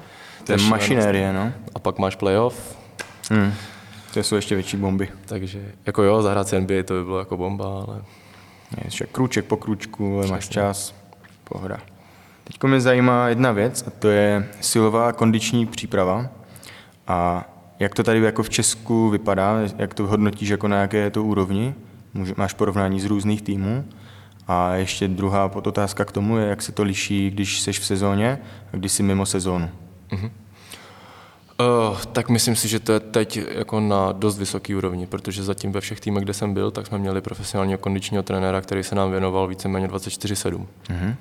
To, 0.46 0.52
je 0.52 0.58
mašinérie, 0.58 1.32
no. 1.32 1.52
A 1.74 1.78
pak 1.78 1.98
máš 1.98 2.16
playoff, 2.16 2.78
hmm. 3.30 3.52
To 4.14 4.22
jsou 4.22 4.36
ještě 4.36 4.54
větší 4.54 4.76
bomby. 4.76 5.08
Takže 5.26 5.72
jako 5.86 6.02
jo, 6.02 6.22
zahrát 6.22 6.48
si 6.48 6.60
NBA 6.60 6.82
to 6.84 6.94
by 6.94 7.04
bylo 7.04 7.18
jako 7.18 7.36
bomba, 7.36 7.84
ale... 7.86 8.02
Je, 8.84 9.06
krůček 9.06 9.44
po 9.44 9.56
krůčku, 9.56 10.18
Přesně. 10.18 10.32
máš 10.34 10.48
čas, 10.48 10.94
pohoda. 11.44 11.78
Teď 12.44 12.62
mě 12.64 12.80
zajímá 12.80 13.28
jedna 13.28 13.52
věc 13.52 13.84
a 13.86 13.90
to 13.90 14.08
je 14.08 14.48
silová 14.60 15.12
kondiční 15.12 15.66
příprava. 15.66 16.26
A 17.06 17.48
jak 17.78 17.94
to 17.94 18.02
tady 18.02 18.20
jako 18.20 18.42
v 18.42 18.50
Česku 18.50 19.10
vypadá, 19.10 19.58
jak 19.78 19.94
to 19.94 20.06
hodnotíš 20.06 20.48
jako 20.48 20.68
na 20.68 20.80
jaké 20.80 20.96
je 20.96 21.10
to 21.10 21.24
úrovni? 21.24 21.74
Máš 22.36 22.52
porovnání 22.52 23.00
z 23.00 23.04
různých 23.04 23.42
týmů? 23.42 23.84
A 24.48 24.74
ještě 24.74 25.08
druhá 25.08 25.48
podotázka 25.48 26.04
k 26.04 26.12
tomu 26.12 26.38
je, 26.38 26.46
jak 26.46 26.62
se 26.62 26.72
to 26.72 26.82
liší, 26.82 27.30
když 27.30 27.60
jsi 27.60 27.72
v 27.72 27.84
sezóně 27.84 28.38
a 28.72 28.76
když 28.76 28.92
jsi 28.92 29.02
mimo 29.02 29.26
sezónu. 29.26 29.70
Mm-hmm. 30.10 30.30
Uh, 31.60 31.98
tak 32.12 32.28
myslím 32.28 32.56
si, 32.56 32.68
že 32.68 32.80
to 32.80 32.92
je 32.92 33.00
teď 33.00 33.36
jako 33.36 33.80
na 33.80 34.12
dost 34.12 34.38
vysoký 34.38 34.74
úrovni, 34.74 35.06
protože 35.06 35.42
zatím 35.42 35.72
ve 35.72 35.80
všech 35.80 36.00
týmech, 36.00 36.24
kde 36.24 36.34
jsem 36.34 36.54
byl, 36.54 36.70
tak 36.70 36.86
jsme 36.86 36.98
měli 36.98 37.20
profesionálního 37.20 37.78
kondičního 37.78 38.22
trenéra, 38.22 38.60
který 38.60 38.82
se 38.82 38.94
nám 38.94 39.10
věnoval 39.10 39.48
víceméně 39.48 39.88
24-7. 39.88 40.66
Mm-hmm. 40.88 41.14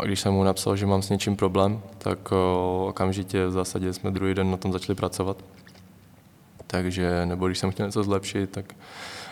A 0.00 0.04
když 0.04 0.20
jsem 0.20 0.32
mu 0.32 0.44
napsal, 0.44 0.76
že 0.76 0.86
mám 0.86 1.02
s 1.02 1.08
něčím 1.08 1.36
problém, 1.36 1.80
tak 1.98 2.32
uh, 2.32 2.88
okamžitě 2.88 3.46
v 3.46 3.50
zásadě 3.50 3.92
jsme 3.92 4.10
druhý 4.10 4.34
den 4.34 4.50
na 4.50 4.56
tom 4.56 4.72
začali 4.72 4.96
pracovat. 4.96 5.36
Takže, 6.66 7.26
nebo 7.26 7.46
když 7.46 7.58
jsem 7.58 7.70
chtěl 7.70 7.86
něco 7.86 8.04
zlepšit, 8.04 8.50
tak 8.50 8.74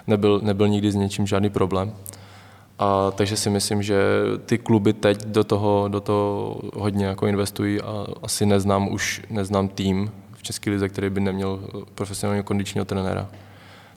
nebyl, 0.07 0.41
nebyl 0.43 0.69
nikdy 0.69 0.93
s 0.93 0.95
něčím 0.95 1.27
žádný 1.27 1.51
problém. 1.51 1.93
A, 2.79 3.11
takže 3.11 3.37
si 3.37 3.51
myslím, 3.51 3.83
že 3.83 3.99
ty 4.47 4.59
kluby 4.59 4.93
teď 4.93 5.27
do 5.27 5.45
toho, 5.45 5.89
do 5.89 6.01
toho 6.01 6.57
hodně 6.75 7.07
jako 7.07 7.27
investují 7.27 7.81
a 7.81 8.07
asi 8.23 8.47
neznám 8.47 8.89
už 8.89 9.23
neznám 9.31 9.69
tým 9.69 10.11
v 10.33 10.43
České 10.43 10.71
lize, 10.71 10.89
který 10.89 11.11
by 11.11 11.21
neměl 11.21 11.61
profesionálního 11.95 12.45
kondičního 12.45 12.85
trenéra. 12.85 13.29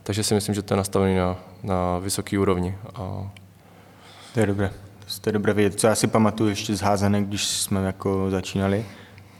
Takže 0.02 0.24
si 0.24 0.34
myslím, 0.34 0.54
že 0.54 0.62
to 0.62 0.74
je 0.74 0.78
nastavené 0.78 1.20
na, 1.20 1.36
na 1.62 1.98
vysoké 1.98 2.38
úrovni. 2.38 2.74
A... 2.94 3.30
To 4.34 4.40
je 4.40 4.46
dobré. 4.46 4.70
To 5.20 5.28
je 5.28 5.32
dobré 5.32 5.52
vědět. 5.52 5.80
Co 5.80 5.86
já 5.86 5.94
si 5.94 6.06
pamatuju 6.06 6.50
ještě 6.50 6.76
z 6.76 6.80
házenek, 6.80 7.26
když 7.26 7.46
jsme 7.46 7.84
jako 7.84 8.30
začínali, 8.30 8.84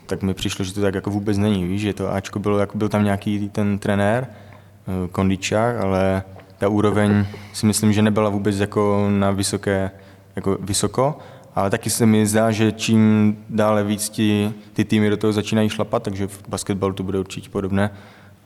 tak 0.05 0.21
mi 0.21 0.33
přišlo, 0.33 0.65
že 0.65 0.73
to 0.73 0.81
tak 0.81 0.95
jako 0.95 1.09
vůbec 1.09 1.37
není. 1.37 1.67
Víš, 1.67 1.81
že 1.81 1.93
to 1.93 2.13
Ačko 2.13 2.39
bylo, 2.39 2.59
jako 2.59 2.77
byl 2.77 2.89
tam 2.89 3.03
nějaký 3.03 3.49
ten 3.49 3.79
trenér, 3.79 4.27
eh, 4.27 5.07
kondičák, 5.07 5.77
ale 5.81 6.23
ta 6.63 6.69
úroveň 6.69 7.25
si 7.53 7.65
myslím, 7.65 7.93
že 7.93 8.01
nebyla 8.01 8.29
vůbec 8.29 8.59
jako 8.59 9.07
na 9.09 9.31
vysoké, 9.31 9.91
jako 10.35 10.57
vysoko, 10.61 11.17
ale 11.55 11.69
taky 11.69 11.89
se 11.89 12.05
mi 12.05 12.25
zdá, 12.25 12.51
že 12.51 12.71
čím 12.71 13.37
dále 13.49 13.83
víc 13.83 14.09
ti, 14.09 14.53
ty 14.73 14.85
týmy 14.85 15.09
do 15.09 15.17
toho 15.17 15.33
začínají 15.33 15.69
šlapat, 15.69 16.03
takže 16.03 16.27
v 16.27 16.41
basketbalu 16.47 16.93
to 16.93 17.03
bude 17.03 17.19
určitě 17.19 17.49
podobné. 17.49 17.91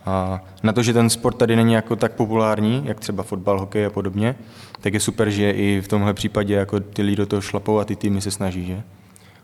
A 0.06 0.42
na 0.64 0.74
to, 0.74 0.84
že 0.84 0.94
ten 0.94 1.10
sport 1.10 1.38
tady 1.38 1.56
není 1.56 1.74
jako 1.74 1.96
tak 1.96 2.12
populární, 2.12 2.82
jak 2.86 3.00
třeba 3.00 3.24
fotbal, 3.24 3.60
hokej 3.60 3.86
a 3.86 3.90
podobně, 3.90 4.36
tak 4.82 4.94
je 4.94 5.00
super, 5.00 5.30
že 5.30 5.52
i 5.52 5.82
v 5.82 5.88
tomhle 5.88 6.14
případě 6.14 6.54
jako 6.54 6.80
ty 6.80 7.02
lidi 7.02 7.16
do 7.16 7.26
toho 7.26 7.42
šlapou 7.42 7.80
a 7.80 7.86
ty 7.86 7.96
týmy 7.96 8.22
se 8.22 8.32
snaží, 8.32 8.66
že? 8.66 8.84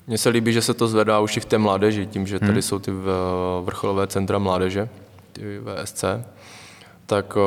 Mně 0.08 0.18
se 0.18 0.30
líbí, 0.30 0.54
že 0.54 0.62
se 0.62 0.74
to 0.74 0.88
zvedá 0.88 1.20
už 1.20 1.38
i 1.38 1.40
v 1.40 1.46
té 1.46 1.58
mládeži, 1.58 2.06
tím, 2.06 2.28
že 2.28 2.40
tady 2.40 2.52
hmm. 2.52 2.62
jsou 2.62 2.80
ty 2.80 2.92
vrcholové 3.64 4.08
centra 4.08 4.40
mládeže, 4.40 4.90
ty 5.34 5.42
VSC, 5.60 6.04
tak, 7.06 7.38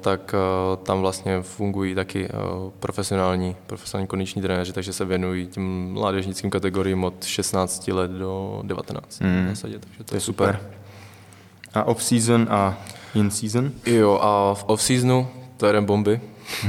tak 0.00 0.34
tam 0.82 1.00
vlastně 1.00 1.42
fungují 1.42 1.94
taky 1.94 2.28
profesionální, 2.80 3.56
profesionální 3.66 4.06
kondiční 4.06 4.42
trenéři, 4.42 4.72
takže 4.72 4.92
se 4.92 5.04
věnují 5.04 5.46
tím 5.46 5.92
mládežnickým 5.92 6.50
kategoriím 6.50 7.04
od 7.04 7.24
16 7.24 7.88
let 7.88 8.10
do 8.10 8.60
19 8.64 9.20
hmm. 9.20 9.44
v 9.44 9.48
zásadě, 9.48 9.78
takže 9.78 9.98
to, 9.98 10.04
to 10.04 10.14
je 10.14 10.20
super. 10.20 10.46
super. 10.46 10.70
A 11.74 11.84
off-season 11.84 12.46
a 12.50 12.78
in-season? 13.14 13.72
Jo, 13.86 14.18
a 14.22 14.54
v 14.54 14.64
off-seasonu 14.64 15.28
to 15.56 15.66
je 15.66 15.80
bomby, 15.80 16.20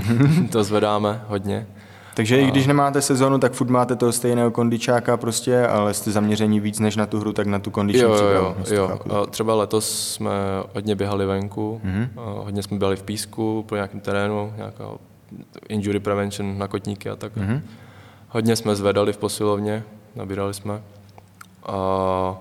to 0.51 0.63
zvedáme 0.63 1.23
hodně. 1.27 1.67
Takže 2.13 2.36
a... 2.36 2.39
i 2.39 2.47
když 2.47 2.67
nemáte 2.67 3.02
sezonu, 3.02 3.38
tak 3.38 3.54
furt 3.54 3.69
máte 3.69 3.95
toho 3.95 4.12
stejného 4.12 4.52
kondičáka 4.52 5.17
prostě, 5.17 5.67
ale 5.67 5.93
jste 5.93 6.12
zaměření 6.12 6.60
víc 6.60 6.80
než 6.80 6.95
na 6.95 7.06
tu 7.06 7.19
hru, 7.19 7.34
tak 7.34 7.47
na 7.47 7.60
tu 7.60 7.71
kondiční 7.71 8.04
jo, 8.04 8.15
jo, 8.15 8.56
jo, 8.71 8.99
jo. 9.06 9.26
Třeba 9.30 9.56
letos 9.56 10.13
jsme 10.13 10.32
hodně 10.73 10.95
běhali 10.95 11.26
venku, 11.26 11.82
mm-hmm. 11.86 12.08
hodně 12.15 12.63
jsme 12.63 12.78
byli 12.78 12.95
v 12.95 13.04
písku, 13.04 13.65
po 13.67 13.76
nějakém 13.76 13.99
terénu, 13.99 14.54
nějaká 14.58 14.84
injury 15.69 15.99
prevention 15.99 16.58
na 16.58 16.67
kotníky 16.67 17.10
a 17.10 17.15
tak. 17.15 17.38
Mm-hmm. 17.38 17.62
Hodně 18.30 18.56
jsme 18.56 18.76
zvedali 18.76 19.13
v 19.13 19.17
posilovně, 19.17 19.84
nabírali 20.15 20.54
jsme. 20.54 20.82
A 21.65 22.36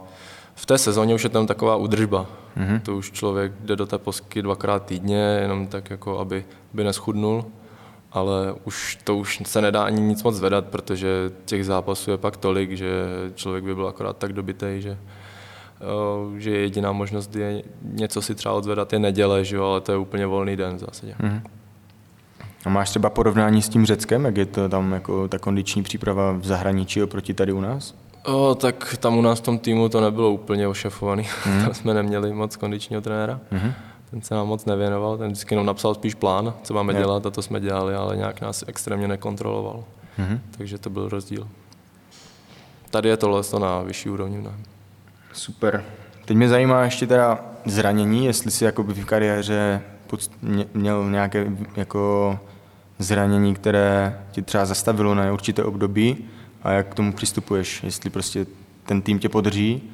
v 0.55 0.67
té 0.67 0.79
sezóně 0.79 1.15
už 1.15 1.25
je 1.25 1.31
tam 1.31 1.47
taková 1.47 1.77
údržba. 1.77 2.27
Mm-hmm. 2.57 2.81
To 2.81 2.97
už 2.97 3.11
člověk 3.11 3.53
jde 3.61 3.77
do 3.77 3.87
té 3.87 3.99
posky 3.99 4.43
dvakrát 4.43 4.85
týdně, 4.85 5.39
jenom 5.43 5.67
tak 5.67 5.91
jako, 5.91 6.19
aby, 6.19 6.45
aby 6.75 6.85
neschudnul 6.85 7.45
ale 8.12 8.55
už 8.64 8.98
to 9.05 9.16
už 9.16 9.42
se 9.46 9.61
nedá 9.61 9.85
ani 9.85 10.01
nic 10.01 10.22
moc 10.22 10.35
zvedat, 10.35 10.64
protože 10.64 11.31
těch 11.44 11.64
zápasů 11.64 12.11
je 12.11 12.18
pak 12.18 12.37
tolik, 12.37 12.72
že 12.72 12.90
člověk 13.35 13.64
by 13.64 13.75
byl 13.75 13.88
akorát 13.88 14.16
tak 14.16 14.33
dobitý, 14.33 14.66
že, 14.79 14.98
eh, 15.81 16.40
že 16.40 16.51
jediná 16.51 16.92
možnost 16.92 17.37
je 17.37 17.62
něco 17.83 18.22
si 18.22 18.35
třeba 18.35 18.55
odzvedat 18.55 18.92
je 18.92 18.98
neděle, 18.98 19.44
že 19.44 19.57
jo, 19.57 19.64
ale 19.64 19.81
to 19.81 19.92
je 19.92 19.98
úplně 19.98 20.27
volný 20.27 20.57
den 20.57 20.77
v 20.77 20.79
zásadě. 20.79 21.14
Mm-hmm. 21.20 21.40
A 22.64 22.68
máš 22.68 22.90
třeba 22.90 23.11
porovnání 23.11 23.62
s 23.62 23.68
tím 23.68 23.87
Řeckem, 23.87 24.25
jak 24.25 24.37
je 24.37 24.46
to 24.46 24.68
tam 24.68 24.92
jako 24.92 25.29
ta 25.29 25.38
kondiční 25.38 25.83
příprava 25.83 26.33
v 26.33 26.44
zahraničí 26.44 27.03
oproti 27.03 27.35
tady 27.35 27.53
u 27.53 27.61
nás? 27.61 27.94
O, 28.25 28.55
tak 28.55 28.96
tam 29.01 29.18
u 29.18 29.22
nás 29.22 29.38
v 29.38 29.42
tom 29.42 29.59
týmu 29.59 29.88
to 29.88 30.01
nebylo 30.01 30.31
úplně 30.31 30.68
ošefovaný. 30.68 31.29
Mm. 31.46 31.61
tam 31.64 31.75
jsme 31.75 31.94
neměli 31.94 32.33
moc 32.33 32.57
kondičního 32.57 33.03
trenéra. 33.03 33.40
Mm-hmm 33.53 33.72
ten 34.12 34.22
se 34.22 34.35
nám 34.35 34.46
moc 34.46 34.64
nevěnoval, 34.64 35.18
ten 35.18 35.27
vždycky 35.27 35.55
jenom 35.55 35.66
napsal 35.66 35.94
spíš 35.94 36.14
plán, 36.14 36.55
co 36.62 36.75
máme 36.75 36.94
dělat 36.94 37.27
a 37.27 37.31
to 37.31 37.42
jsme 37.42 37.61
dělali, 37.61 37.94
ale 37.94 38.16
nějak 38.16 38.40
nás 38.40 38.64
extrémně 38.66 39.09
nekontroloval. 39.09 39.85
Mm-hmm. 40.18 40.38
Takže 40.51 40.79
to 40.79 40.90
byl 40.90 41.09
rozdíl. 41.09 41.48
Tady 42.90 43.09
je 43.09 43.16
tohle 43.16 43.42
to 43.42 43.59
na 43.59 43.83
vyšší 43.83 44.11
úrovni. 44.11 44.42
Ne? 44.42 44.51
Super. 45.33 45.85
Teď 46.25 46.37
mě 46.37 46.48
zajímá 46.48 46.85
ještě 46.85 47.07
teda 47.07 47.44
zranění, 47.64 48.25
jestli 48.25 48.51
si 48.51 48.64
jako 48.64 48.83
v 48.83 49.05
kariéře 49.05 49.83
měl 50.75 51.11
nějaké 51.11 51.46
jako 51.77 52.38
zranění, 52.98 53.55
které 53.55 54.20
ti 54.31 54.42
třeba 54.42 54.64
zastavilo 54.64 55.14
na 55.14 55.33
určité 55.33 55.64
období 55.64 56.25
a 56.62 56.72
jak 56.72 56.88
k 56.88 56.94
tomu 56.94 57.12
přistupuješ, 57.12 57.83
jestli 57.83 58.11
prostě 58.11 58.46
ten 58.87 59.03
tým 59.03 59.18
tě 59.18 59.29
podrží 59.29 59.90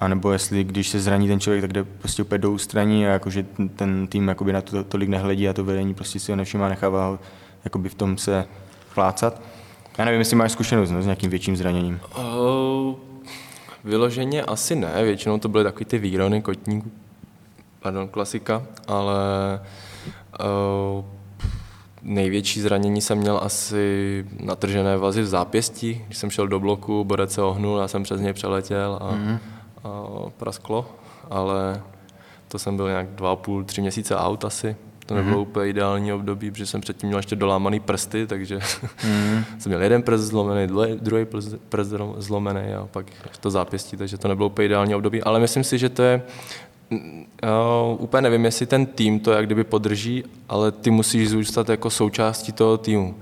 a 0.00 0.08
nebo 0.08 0.32
jestli 0.32 0.64
když 0.64 0.88
se 0.88 1.00
zraní 1.00 1.28
ten 1.28 1.40
člověk, 1.40 1.60
tak 1.60 1.72
jde 1.72 1.84
prostě 1.84 2.22
úplně 2.22 2.38
do 2.38 2.52
ústraní 2.52 3.06
a 3.06 3.10
jakože 3.10 3.46
ten 3.76 4.06
tým 4.06 4.28
jakoby 4.28 4.52
na 4.52 4.62
to 4.62 4.84
tolik 4.84 5.08
nehledí 5.08 5.48
a 5.48 5.52
to 5.52 5.64
vedení 5.64 5.94
prostě 5.94 6.20
si 6.20 6.32
ho 6.32 6.36
nevšimá, 6.36 6.68
nechává 6.68 7.06
ho 7.06 7.18
jakoby 7.64 7.88
v 7.88 7.94
tom 7.94 8.18
se 8.18 8.44
plácat. 8.94 9.42
Já 9.98 10.04
nevím, 10.04 10.18
jestli 10.18 10.36
máš 10.36 10.52
zkušenost 10.52 10.90
no, 10.90 11.02
s 11.02 11.04
nějakým 11.04 11.30
větším 11.30 11.56
zraněním. 11.56 12.00
Uh, 12.18 12.94
vyloženě 13.84 14.42
asi 14.42 14.76
ne, 14.76 15.04
většinou 15.04 15.38
to 15.38 15.48
byly 15.48 15.64
takový 15.64 15.84
ty 15.84 15.98
výrony 15.98 16.42
kotníků, 16.42 16.90
pardon, 17.80 18.08
klasika, 18.08 18.62
ale 18.88 19.14
uh, 20.96 21.04
největší 22.02 22.60
zranění 22.60 23.00
jsem 23.00 23.18
měl 23.18 23.40
asi 23.42 24.26
natržené 24.40 24.96
vazy 24.96 25.22
v 25.22 25.26
zápěstí, 25.26 26.02
když 26.06 26.18
jsem 26.18 26.30
šel 26.30 26.48
do 26.48 26.60
bloku, 26.60 27.04
borec 27.04 27.32
se 27.32 27.42
ohnul, 27.42 27.78
já 27.78 27.88
jsem 27.88 28.02
přes 28.02 28.20
něj 28.20 28.32
přeletěl 28.32 28.98
a 29.00 29.12
mm-hmm 29.12 29.38
prasklo, 30.36 30.86
ale 31.30 31.82
to 32.48 32.58
jsem 32.58 32.76
byl 32.76 32.88
nějak 32.88 33.06
dva 33.06 33.36
půl, 33.36 33.64
tři 33.64 33.80
měsíce 33.80 34.16
out 34.16 34.44
asi. 34.44 34.76
To 35.06 35.14
nebylo 35.14 35.36
mm-hmm. 35.36 35.48
úplně 35.48 35.70
ideální 35.70 36.12
období, 36.12 36.50
protože 36.50 36.66
jsem 36.66 36.80
předtím 36.80 37.06
měl 37.06 37.18
ještě 37.18 37.36
dolámaný 37.36 37.80
prsty, 37.80 38.26
takže 38.26 38.58
mm-hmm. 38.58 39.44
jsem 39.58 39.70
měl 39.70 39.82
jeden 39.82 40.02
prst 40.02 40.24
zlomený, 40.24 40.72
druhý 41.00 41.26
prst 41.68 41.94
zlomený 42.16 42.74
a 42.74 42.88
pak 42.90 43.06
to 43.40 43.50
zápěstí, 43.50 43.96
takže 43.96 44.18
to 44.18 44.28
nebylo 44.28 44.48
úplně 44.48 44.66
ideální 44.66 44.94
období. 44.94 45.22
Ale 45.22 45.40
myslím 45.40 45.64
si, 45.64 45.78
že 45.78 45.88
to 45.88 46.02
je, 46.02 46.22
uh, 46.90 46.98
úplně 47.98 48.22
nevím, 48.22 48.44
jestli 48.44 48.66
ten 48.66 48.86
tým 48.86 49.20
to 49.20 49.32
jak 49.32 49.46
kdyby 49.46 49.64
podrží, 49.64 50.24
ale 50.48 50.72
ty 50.72 50.90
musíš 50.90 51.28
zůstat 51.28 51.68
jako 51.68 51.90
součástí 51.90 52.52
toho 52.52 52.78
týmu. 52.78 53.14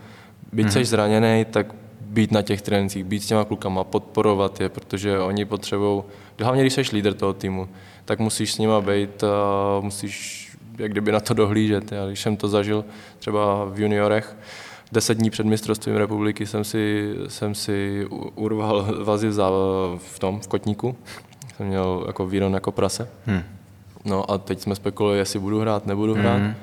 Byť 0.52 0.66
mm-hmm. 0.66 0.70
jsi 0.70 0.84
zraněný, 0.84 1.46
tak 1.50 1.74
být 2.18 2.32
na 2.32 2.42
těch 2.42 2.62
trénincích, 2.62 3.04
být 3.04 3.22
s 3.22 3.26
těma 3.26 3.44
klukama, 3.44 3.84
podporovat 3.84 4.60
je, 4.60 4.68
protože 4.68 5.18
oni 5.18 5.44
potřebují, 5.44 6.02
hlavně 6.42 6.62
když 6.62 6.72
jsi 6.72 6.82
lídr 6.92 7.14
toho 7.14 7.32
týmu, 7.32 7.68
tak 8.04 8.18
musíš 8.18 8.54
s 8.54 8.58
nima 8.58 8.80
být 8.80 9.24
a 9.24 9.80
musíš 9.80 10.48
jak 10.78 10.90
kdyby 10.90 11.12
na 11.12 11.20
to 11.20 11.34
dohlížet. 11.34 11.92
Já 11.92 12.06
když 12.06 12.20
jsem 12.20 12.36
to 12.36 12.48
zažil 12.48 12.84
třeba 13.18 13.64
v 13.64 13.80
juniorech, 13.80 14.36
deset 14.92 15.18
dní 15.18 15.30
před 15.30 15.46
mistrovstvím 15.46 15.96
republiky 15.96 16.46
jsem 16.46 16.64
si, 16.64 17.14
jsem 17.28 17.54
si 17.54 18.06
urval 18.34 19.04
vazy 19.04 19.28
v, 19.28 19.98
v 19.98 20.18
tom, 20.18 20.40
v 20.40 20.48
kotníku. 20.48 20.96
Jsem 21.56 21.66
měl 21.66 22.04
jako 22.06 22.26
výron 22.26 22.54
jako 22.54 22.72
prase. 22.72 23.08
Hmm. 23.26 23.42
No 24.04 24.30
a 24.30 24.38
teď 24.38 24.60
jsme 24.60 24.74
spekulovali, 24.74 25.18
jestli 25.18 25.38
budu 25.38 25.60
hrát, 25.60 25.86
nebudu 25.86 26.14
hrát. 26.14 26.38
Hmm. 26.38 26.54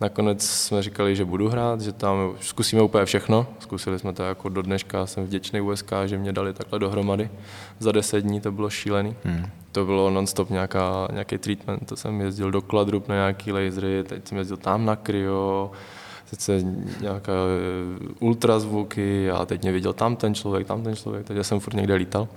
Nakonec 0.00 0.46
jsme 0.46 0.82
říkali, 0.82 1.16
že 1.16 1.24
budu 1.24 1.48
hrát, 1.48 1.80
že 1.80 1.92
tam 1.92 2.32
zkusíme 2.40 2.82
úplně 2.82 3.04
všechno. 3.04 3.46
Zkusili 3.58 3.98
jsme 3.98 4.12
to 4.12 4.22
jako 4.22 4.48
do 4.48 4.62
dneška, 4.62 5.06
jsem 5.06 5.24
vděčný 5.24 5.60
USK, 5.60 5.92
že 6.06 6.18
mě 6.18 6.32
dali 6.32 6.52
takhle 6.52 6.78
dohromady. 6.78 7.30
Za 7.78 7.92
deset 7.92 8.20
dní 8.20 8.40
to 8.40 8.52
bylo 8.52 8.70
šílený. 8.70 9.16
Hmm. 9.24 9.46
To 9.72 9.84
bylo 9.84 10.10
non-stop 10.10 10.50
nějaká, 10.50 11.08
nějaký 11.12 11.38
treatment, 11.38 11.88
to 11.88 11.96
jsem 11.96 12.20
jezdil 12.20 12.50
do 12.50 12.62
Kladrup 12.62 13.08
na 13.08 13.14
nějaký 13.14 13.52
lasery, 13.52 14.04
teď 14.04 14.28
jsem 14.28 14.38
jezdil 14.38 14.56
tam 14.56 14.84
na 14.84 14.96
kryo, 14.96 15.70
teď 16.30 16.40
se 16.40 16.62
nějaká 17.00 17.32
eh, 17.32 18.08
ultrazvuky 18.20 19.30
a 19.30 19.46
teď 19.46 19.62
mě 19.62 19.72
viděl 19.72 19.92
tam 19.92 20.16
ten 20.16 20.34
člověk, 20.34 20.66
tam 20.66 20.82
ten 20.82 20.96
člověk, 20.96 21.26
takže 21.26 21.44
jsem 21.44 21.60
furt 21.60 21.74
někde 21.74 21.94
lítal. 21.94 22.28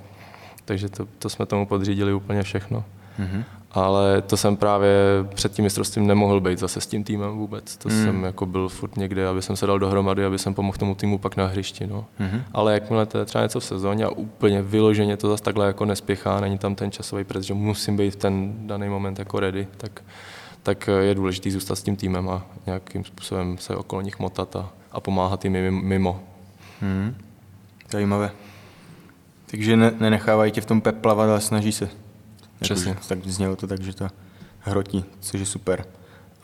Takže 0.66 0.90
to, 0.90 1.08
to 1.20 1.30
jsme 1.30 1.46
tomu 1.46 1.66
podřídili 1.66 2.14
úplně 2.14 2.44
všechno. 2.44 2.84
Mm-hmm 3.20 3.44
ale 3.78 4.22
to 4.22 4.38
jsem 4.38 4.58
právě 4.58 4.90
před 5.36 5.52
tím 5.52 5.64
mistrovstvím 5.64 6.08
nemohl 6.08 6.42
být 6.42 6.60
zase 6.60 6.82
s 6.82 6.88
tím 6.88 7.04
týmem 7.04 7.38
vůbec. 7.38 7.78
To 7.78 7.90
mm. 7.90 8.04
jsem 8.04 8.24
jako 8.24 8.46
byl 8.46 8.70
furt 8.70 8.98
někde, 8.98 9.28
aby 9.28 9.42
jsem 9.42 9.56
se 9.56 9.68
dal 9.68 9.80
dohromady, 9.80 10.26
aby 10.26 10.40
jsem 10.40 10.54
pomohl 10.54 10.78
tomu 10.78 10.96
týmu 10.96 11.18
pak 11.18 11.38
na 11.38 11.46
hřišti. 11.46 11.88
No. 11.88 12.06
Mm-hmm. 12.20 12.42
Ale 12.54 12.74
jakmile 12.74 13.06
to 13.06 13.18
je 13.18 13.26
třeba 13.26 13.44
něco 13.44 13.60
v 13.60 13.64
sezóně 13.64 14.06
a 14.06 14.10
úplně 14.10 14.62
vyloženě 14.62 15.18
to 15.18 15.30
zase 15.30 15.44
takhle 15.44 15.68
jako 15.68 15.86
nespěchá, 15.86 16.40
není 16.40 16.58
tam 16.58 16.76
ten 16.76 16.92
časový 16.92 17.24
pres, 17.24 17.46
že 17.46 17.54
musím 17.54 17.98
být 17.98 18.12
v 18.12 18.16
ten 18.16 18.54
daný 18.68 18.90
moment 18.90 19.20
jako 19.20 19.40
ready, 19.40 19.68
tak, 19.78 20.04
tak 20.64 20.90
je 21.00 21.16
důležité 21.16 21.52
zůstat 21.52 21.76
s 21.76 21.84
tím 21.84 21.96
týmem 21.96 22.30
a 22.30 22.46
nějakým 22.66 23.06
způsobem 23.06 23.58
se 23.58 23.76
okolo 23.76 24.02
nich 24.02 24.20
motat 24.20 24.56
a, 24.56 24.70
a 24.92 25.00
pomáhat 25.00 25.46
jim 25.46 25.84
mimo. 25.84 26.20
Mm. 26.82 27.16
Zajímavé. 27.92 28.32
Takže 29.52 29.78
ne, 29.78 29.92
nenechávají 30.00 30.52
tě 30.52 30.62
v 30.62 30.66
tom 30.66 30.82
peplavat, 30.82 31.30
ale 31.30 31.42
snaží 31.42 31.72
se. 31.72 31.90
Přesně. 32.60 32.90
Jako, 32.90 33.02
tak 33.08 33.20
znělo 33.26 33.56
to 33.56 33.68
tak, 33.68 33.82
že 33.82 33.94
to 33.94 34.08
hrotí, 34.60 35.06
což 35.20 35.40
je 35.40 35.46
super. 35.46 35.86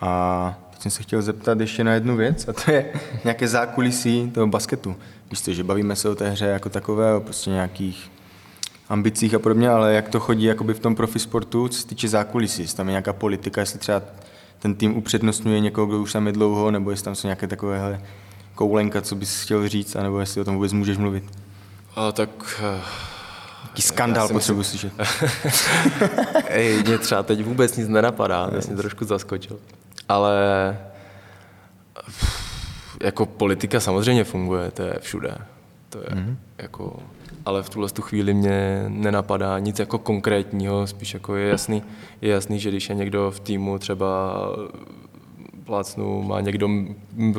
A 0.01 0.59
teď 0.71 0.81
jsem 0.81 0.91
se 0.91 1.03
chtěl 1.03 1.21
zeptat 1.21 1.59
ještě 1.59 1.83
na 1.83 1.93
jednu 1.93 2.15
věc, 2.15 2.47
a 2.47 2.53
to 2.53 2.71
je 2.71 2.93
nějaké 3.23 3.47
zákulisí 3.47 4.31
toho 4.31 4.47
basketu. 4.47 4.95
Víš 5.29 5.41
co, 5.41 5.53
že 5.53 5.63
bavíme 5.63 5.95
se 5.95 6.09
o 6.09 6.15
té 6.15 6.29
hře 6.29 6.45
jako 6.45 6.69
takové, 6.69 7.15
o 7.15 7.21
prostě 7.21 7.49
nějakých 7.49 8.11
ambicích 8.89 9.33
a 9.33 9.39
podobně, 9.39 9.69
ale 9.69 9.93
jak 9.93 10.09
to 10.09 10.19
chodí 10.19 10.43
jakoby 10.43 10.73
v 10.73 10.79
tom 10.79 10.95
profisportu, 10.95 11.67
co 11.67 11.81
se 11.81 11.87
týče 11.87 12.07
zákulisí, 12.07 12.61
jestli 12.61 12.77
tam 12.77 12.87
je 12.87 12.91
nějaká 12.91 13.13
politika, 13.13 13.61
jestli 13.61 13.79
třeba 13.79 14.01
ten 14.59 14.75
tým 14.75 14.97
upřednostňuje 14.97 15.59
někoho, 15.59 15.87
kdo 15.87 16.01
už 16.01 16.13
tam 16.13 16.27
je 16.27 16.33
dlouho, 16.33 16.71
nebo 16.71 16.91
jestli 16.91 17.05
tam 17.05 17.15
jsou 17.15 17.27
nějaké 17.27 17.47
takovéhle 17.47 18.01
koulenka, 18.55 19.01
co 19.01 19.15
bys 19.15 19.41
chtěl 19.41 19.69
říct, 19.69 19.95
anebo 19.95 20.19
jestli 20.19 20.41
o 20.41 20.43
tom 20.43 20.55
vůbec 20.55 20.73
můžeš 20.73 20.97
mluvit. 20.97 21.23
A 21.95 22.11
tak... 22.11 22.61
Jaký 23.73 23.81
skandál 23.81 24.27
potřebuji 24.27 24.63
slyšet. 24.63 24.93
Ej, 26.47 26.83
mě 26.83 26.97
třeba 26.97 27.23
teď 27.23 27.45
vůbec 27.45 27.77
nic 27.77 27.87
nenapadá, 27.87 28.47
mě 28.47 28.59
mě 28.67 28.75
trošku 28.75 29.05
zaskočil. 29.05 29.59
Ale 30.09 30.37
jako 33.03 33.25
politika 33.25 33.79
samozřejmě 33.79 34.23
funguje, 34.23 34.71
to 34.71 34.81
je 34.81 34.93
všude. 35.01 35.37
To 35.89 35.97
je 35.97 36.05
mm-hmm. 36.05 36.35
jako, 36.57 36.99
ale 37.45 37.63
v 37.63 37.69
tuhle 37.69 37.89
tu 37.89 38.01
chvíli 38.01 38.33
mě 38.33 38.85
nenapadá 38.87 39.59
nic 39.59 39.79
jako 39.79 39.97
konkrétního, 39.97 40.87
spíš 40.87 41.13
jako 41.13 41.35
je 41.35 41.49
jasný, 41.49 41.83
je 42.21 42.31
jasný, 42.31 42.59
že 42.59 42.69
když 42.69 42.89
je 42.89 42.95
někdo 42.95 43.31
v 43.31 43.39
týmu 43.39 43.79
třeba 43.79 44.37
plácnu, 45.65 46.23
má 46.23 46.41
někdo 46.41 46.69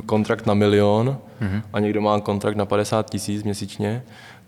kontrakt 0.07 0.47
na 0.47 0.55
milion 0.55 1.19
mm-hmm. 1.43 1.63
a 1.73 1.81
někdo 1.81 2.01
má 2.01 2.21
kontrakt 2.21 2.57
na 2.57 2.67
50 2.67 3.11
tisíc 3.11 3.43
měsíčně, 3.43 4.03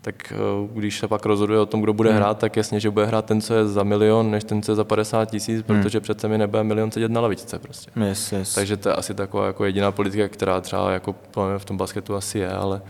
tak 0.07 0.33
eh, 0.33 0.37
když 0.75 0.99
se 0.99 1.09
pak 1.09 1.27
rozhoduje 1.27 1.61
o 1.61 1.67
tom, 1.67 1.81
kdo 1.81 1.93
bude 1.93 2.13
hrát, 2.13 2.39
tak 2.39 2.57
jasně, 2.57 2.81
že 2.81 2.91
bude 2.91 3.07
hrát 3.07 3.25
ten, 3.25 3.41
co 3.41 3.55
je 3.55 3.69
za 3.69 3.83
milion, 3.83 4.31
než 4.31 4.45
ten, 4.45 4.63
co 4.63 4.73
je 4.73 4.77
za 4.77 4.85
50 4.85 5.25
tisíc, 5.25 5.63
protože 5.63 6.01
přece 6.01 6.29
mi 6.29 6.39
nebude 6.39 6.65
milion 6.65 6.91
sedět 6.91 7.11
na 7.11 7.21
lavičce 7.21 7.59
prostě. 7.59 7.91
Yes, 8.09 8.33
yes. 8.33 8.55
Takže 8.55 8.77
to 8.77 8.89
je 8.89 8.95
asi 8.95 9.15
taková 9.15 9.47
jako 9.47 9.65
jediná 9.65 9.93
politika, 9.93 10.29
která 10.29 10.61
třeba 10.61 10.93
jako 10.93 11.15
v 11.59 11.65
tom 11.65 11.77
basketu 11.77 12.15
asi 12.15 12.39
je, 12.39 12.51
ale, 12.51 12.83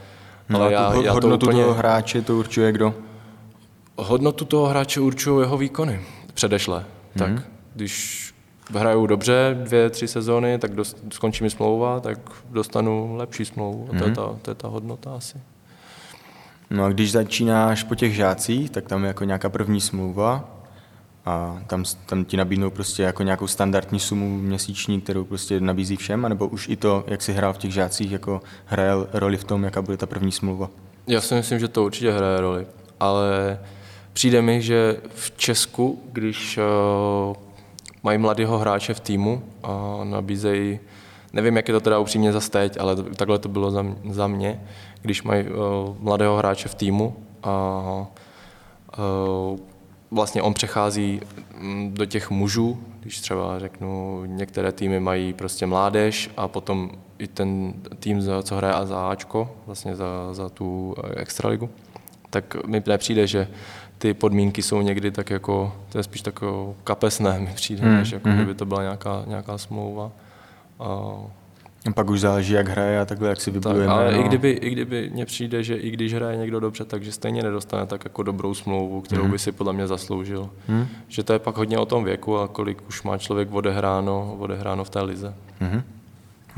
no, 0.49 0.61
ale 0.61 0.73
já, 0.73 0.93
tu 0.93 1.03
já 1.03 1.13
to 1.13 1.15
hodnotu 1.15 1.47
úplně, 1.47 1.63
toho 1.63 1.75
hráče 1.75 2.23
to 2.23 2.37
určuje 2.37 2.73
kdo? 2.73 2.95
hodnotu 3.97 4.45
toho 4.45 4.67
hráče 4.67 5.01
určují 5.01 5.43
jeho 5.43 5.57
výkony 5.57 6.01
předešle. 6.35 6.85
Tak 7.19 7.31
když 7.75 8.27
hrajou 8.75 9.07
dobře 9.07 9.59
dvě, 9.63 9.91
tři 9.91 10.09
sezóny, 10.09 10.59
tak 10.59 10.75
dost, 10.75 11.05
skončí 11.13 11.45
mi 11.45 11.51
smlouva, 11.51 12.01
tak 12.01 12.19
dostanu 12.51 13.17
lepší 13.17 13.45
smlouvu. 13.45 13.89
A 13.93 13.99
to, 13.99 14.05
je 14.05 14.15
ta, 14.15 14.37
to 14.43 14.51
je 14.51 14.55
ta 14.55 14.69
hodnota 14.69 15.17
asi. 15.17 15.39
No 16.71 16.85
a 16.85 16.89
když 16.89 17.13
začínáš 17.13 17.83
po 17.83 17.95
těch 17.95 18.15
žácích, 18.15 18.71
tak 18.71 18.85
tam 18.87 19.03
je 19.03 19.09
jako 19.09 19.25
nějaká 19.25 19.49
první 19.49 19.81
smlouva 19.81 20.45
a 21.25 21.63
tam, 21.67 21.85
tam 22.07 22.25
ti 22.25 22.37
nabídnou 22.37 22.71
prostě 22.71 23.03
jako 23.03 23.23
nějakou 23.23 23.47
standardní 23.47 24.01
sumu 24.01 24.39
měsíční, 24.39 25.01
kterou 25.01 25.25
prostě 25.25 25.61
nabízí 25.61 25.97
všem, 25.97 26.25
anebo 26.25 26.49
už 26.49 26.69
i 26.69 26.77
to, 26.77 27.05
jak 27.07 27.23
jsi 27.23 27.33
hrál 27.33 27.53
v 27.53 27.59
těch 27.59 27.73
žácích, 27.73 28.13
jako 28.13 28.41
hraje 28.67 28.93
roli 29.13 29.37
v 29.37 29.45
tom, 29.45 29.65
jaká 29.65 29.83
bude 29.83 29.97
ta 29.97 30.07
první 30.07 30.33
smlouva. 30.33 30.71
Já 31.07 31.21
si 31.21 31.35
myslím, 31.35 31.59
že 31.59 31.69
to 31.69 31.85
určitě 31.85 32.13
hraje 32.13 32.41
roli, 32.41 32.67
ale 33.01 33.59
přijde 34.13 34.43
mi, 34.43 34.63
že 34.63 34.97
v 35.15 35.33
Česku, 35.37 36.03
když 36.13 36.59
uh, 36.59 37.37
mají 38.03 38.19
mladého 38.19 38.59
hráče 38.59 38.95
v 38.95 39.01
týmu 39.01 39.43
a 39.63 40.01
nabízejí, 40.05 40.81
nevím, 41.37 41.57
jak 41.57 41.69
je 41.69 41.75
to 41.75 41.81
teda 41.81 41.99
upřímně 41.99 42.33
za 42.33 42.41
teď, 42.41 42.77
ale 42.81 42.97
takhle 42.97 43.39
to 43.39 43.49
bylo 43.49 43.71
za, 44.11 44.27
mě, 44.27 44.61
když 45.03 45.23
mají 45.23 45.45
uh, 45.45 45.57
mladého 46.01 46.37
hráče 46.37 46.69
v 46.69 46.75
týmu 46.75 47.17
a 47.43 48.07
uh, 48.99 49.59
vlastně 50.11 50.43
on 50.43 50.55
přechází 50.55 51.21
mm, 51.59 51.95
do 51.95 52.05
těch 52.05 52.31
mužů, 52.31 52.79
když 53.01 53.21
třeba 53.21 53.59
řeknu, 53.59 54.23
některé 54.27 54.73
týmy 54.73 55.01
mají 55.01 55.33
prostě 55.33 55.67
mládež 55.67 56.31
a 56.37 56.49
potom 56.49 56.91
i 57.19 57.27
ten 57.27 57.75
tým, 57.99 58.23
co 58.43 58.57
hraje 58.57 58.75
a 58.75 58.87
za 58.87 59.11
Ačko, 59.11 59.57
vlastně 59.67 59.97
za, 59.97 60.35
za 60.35 60.49
tu 60.49 60.95
eh, 61.05 61.21
extraligu, 61.21 61.71
tak 62.31 62.67
mi 62.67 62.83
nepřijde, 62.87 63.27
že 63.27 63.49
ty 63.99 64.15
podmínky 64.15 64.63
jsou 64.63 64.83
někdy 64.83 65.11
tak 65.11 65.31
jako, 65.31 65.73
to 65.89 65.99
je 65.99 66.03
spíš 66.05 66.23
tako 66.23 66.77
kapesné 66.85 67.41
mi 67.41 67.53
přijde, 67.55 67.87
mm, 67.87 67.97
než 67.97 68.13
jako 68.13 68.29
kdyby 68.29 68.55
to 68.55 68.67
byla 68.67 68.83
nějaká, 68.83 69.25
nějaká 69.27 69.59
smlouva. 69.59 70.11
A, 70.81 71.17
pak 71.95 72.11
už 72.11 72.21
záleží, 72.21 72.53
jak 72.53 72.69
hraje 72.69 73.01
a 73.01 73.05
takhle, 73.05 73.29
jak 73.29 73.41
si 73.41 73.51
vybuduje 73.51 73.87
ale 73.87 74.11
jméno. 74.11 74.21
i 74.21 74.29
kdyby, 74.29 74.51
i 74.51 74.71
kdyby 74.71 75.11
mně 75.13 75.27
přijde, 75.27 75.63
že 75.63 75.75
i 75.75 75.91
když 75.91 76.15
hraje 76.15 76.37
někdo 76.37 76.61
dobře, 76.61 76.85
takže 76.85 77.13
stejně 77.13 77.43
nedostane 77.43 77.87
tak 77.87 78.05
jako 78.05 78.23
dobrou 78.23 78.55
smlouvu, 78.55 79.01
kterou 79.01 79.29
by 79.29 79.39
si 79.39 79.53
podle 79.53 79.73
mě 79.73 79.87
zasloužil. 79.87 80.51
Hmm. 80.69 80.87
Že 81.09 81.23
to 81.23 81.33
je 81.33 81.39
pak 81.39 81.57
hodně 81.57 81.79
o 81.79 81.87
tom 81.87 82.05
věku 82.05 82.39
a 82.39 82.49
kolik 82.49 82.89
už 82.89 83.03
má 83.03 83.19
člověk 83.19 83.53
odehráno, 83.53 84.37
odehráno 84.39 84.85
v 84.85 84.91
té 84.91 85.03
lize. 85.03 85.35
Mhm. 85.61 85.83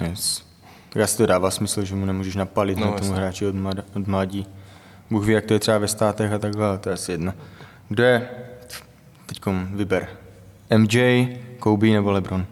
Yes. 0.08 0.48
Tak 0.92 1.02
asi 1.02 1.16
to 1.16 1.26
dává 1.26 1.50
smysl, 1.50 1.84
že 1.84 1.94
mu 1.94 2.06
nemůžeš 2.06 2.36
napalit 2.36 2.78
No, 2.78 2.86
no, 2.86 2.92
na 2.92 2.98
tomu 2.98 3.12
hráči 3.12 3.46
od, 3.46 3.54
mlad, 3.54 3.76
od 3.96 4.06
mladí. 4.06 4.46
Bůh 5.10 5.26
ví, 5.26 5.32
jak 5.32 5.44
to 5.46 5.52
je 5.52 5.58
třeba 5.58 5.78
ve 5.78 5.88
státech 5.88 6.32
a 6.32 6.38
takhle, 6.38 6.66
ale 6.66 6.78
to 6.78 6.88
je 6.88 6.94
asi 6.94 7.12
jedno. 7.12 7.32
Kdo 7.88 8.02
je, 8.02 8.28
teď 9.26 9.40
vyber, 9.74 10.08
MJ, 10.78 11.28
Kobe 11.58 11.86
nebo 11.86 12.10
LeBron? 12.10 12.46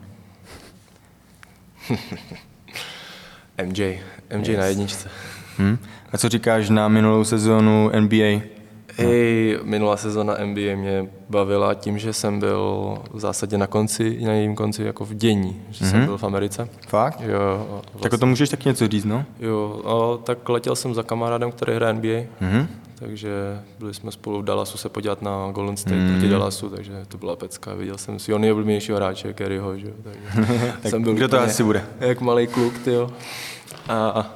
MJ, 3.64 3.98
MJ 4.36 4.48
yes. 4.48 4.58
na 4.58 4.64
jedničce. 4.66 5.10
Hm? 5.58 5.78
A 6.12 6.18
co 6.18 6.28
říkáš 6.28 6.70
na 6.70 6.88
minulou 6.88 7.24
sezónu 7.24 7.90
NBA? 8.00 8.55
Hej, 8.98 9.58
minulá 9.62 9.96
sezona 9.96 10.36
NBA 10.44 10.76
mě 10.76 11.06
bavila 11.30 11.74
tím, 11.74 11.98
že 11.98 12.12
jsem 12.12 12.40
byl 12.40 12.98
v 13.12 13.20
zásadě 13.20 13.58
na 13.58 13.66
konci, 13.66 14.18
na 14.24 14.32
jejím 14.32 14.54
konci 14.54 14.82
jako 14.82 15.04
v 15.04 15.14
dění, 15.14 15.62
že 15.70 15.84
mm-hmm. 15.84 15.90
jsem 15.90 16.04
byl 16.04 16.18
v 16.18 16.24
Americe. 16.24 16.68
Fakt? 16.88 17.20
Jo, 17.20 17.66
Vlastně. 17.70 18.00
Tak 18.00 18.12
o 18.12 18.18
tom 18.18 18.28
můžeš 18.28 18.48
taky 18.48 18.68
něco 18.68 18.88
říct, 18.88 19.04
no? 19.04 19.24
jo 19.40 19.80
a 19.84 20.24
tak 20.24 20.48
letěl 20.48 20.76
jsem 20.76 20.94
za 20.94 21.02
kamarádem, 21.02 21.52
který 21.52 21.74
hraje 21.74 21.92
NBA, 21.92 22.20
Mhm. 22.40 22.68
takže 22.94 23.30
byli 23.78 23.94
jsme 23.94 24.12
spolu 24.12 24.40
v 24.40 24.44
Dallasu 24.44 24.78
se 24.78 24.88
podívat 24.88 25.22
na 25.22 25.50
Golden 25.52 25.76
State 25.76 25.98
mm. 25.98 26.10
proti 26.12 26.28
Dallasu, 26.28 26.68
takže 26.70 26.92
to 27.08 27.18
byla 27.18 27.36
pecka. 27.36 27.74
Viděl 27.74 27.98
jsem 27.98 28.18
si 28.18 28.38
nejoblíbenějšího 28.38 28.96
hráče, 28.96 29.32
Kerryho, 29.32 29.78
že 29.78 29.86
jo, 29.86 29.92
takže 30.02 30.20
Tak 30.82 30.90
jsem 30.90 31.02
byl 31.02 31.14
kdo 31.14 31.28
to 31.28 31.40
asi 31.40 31.62
bude? 31.64 31.84
Jak 32.00 32.20
malý 32.20 32.46
kluk, 32.46 32.78
tyjo. 32.78 33.10
A, 33.88 34.08
a 34.08 34.26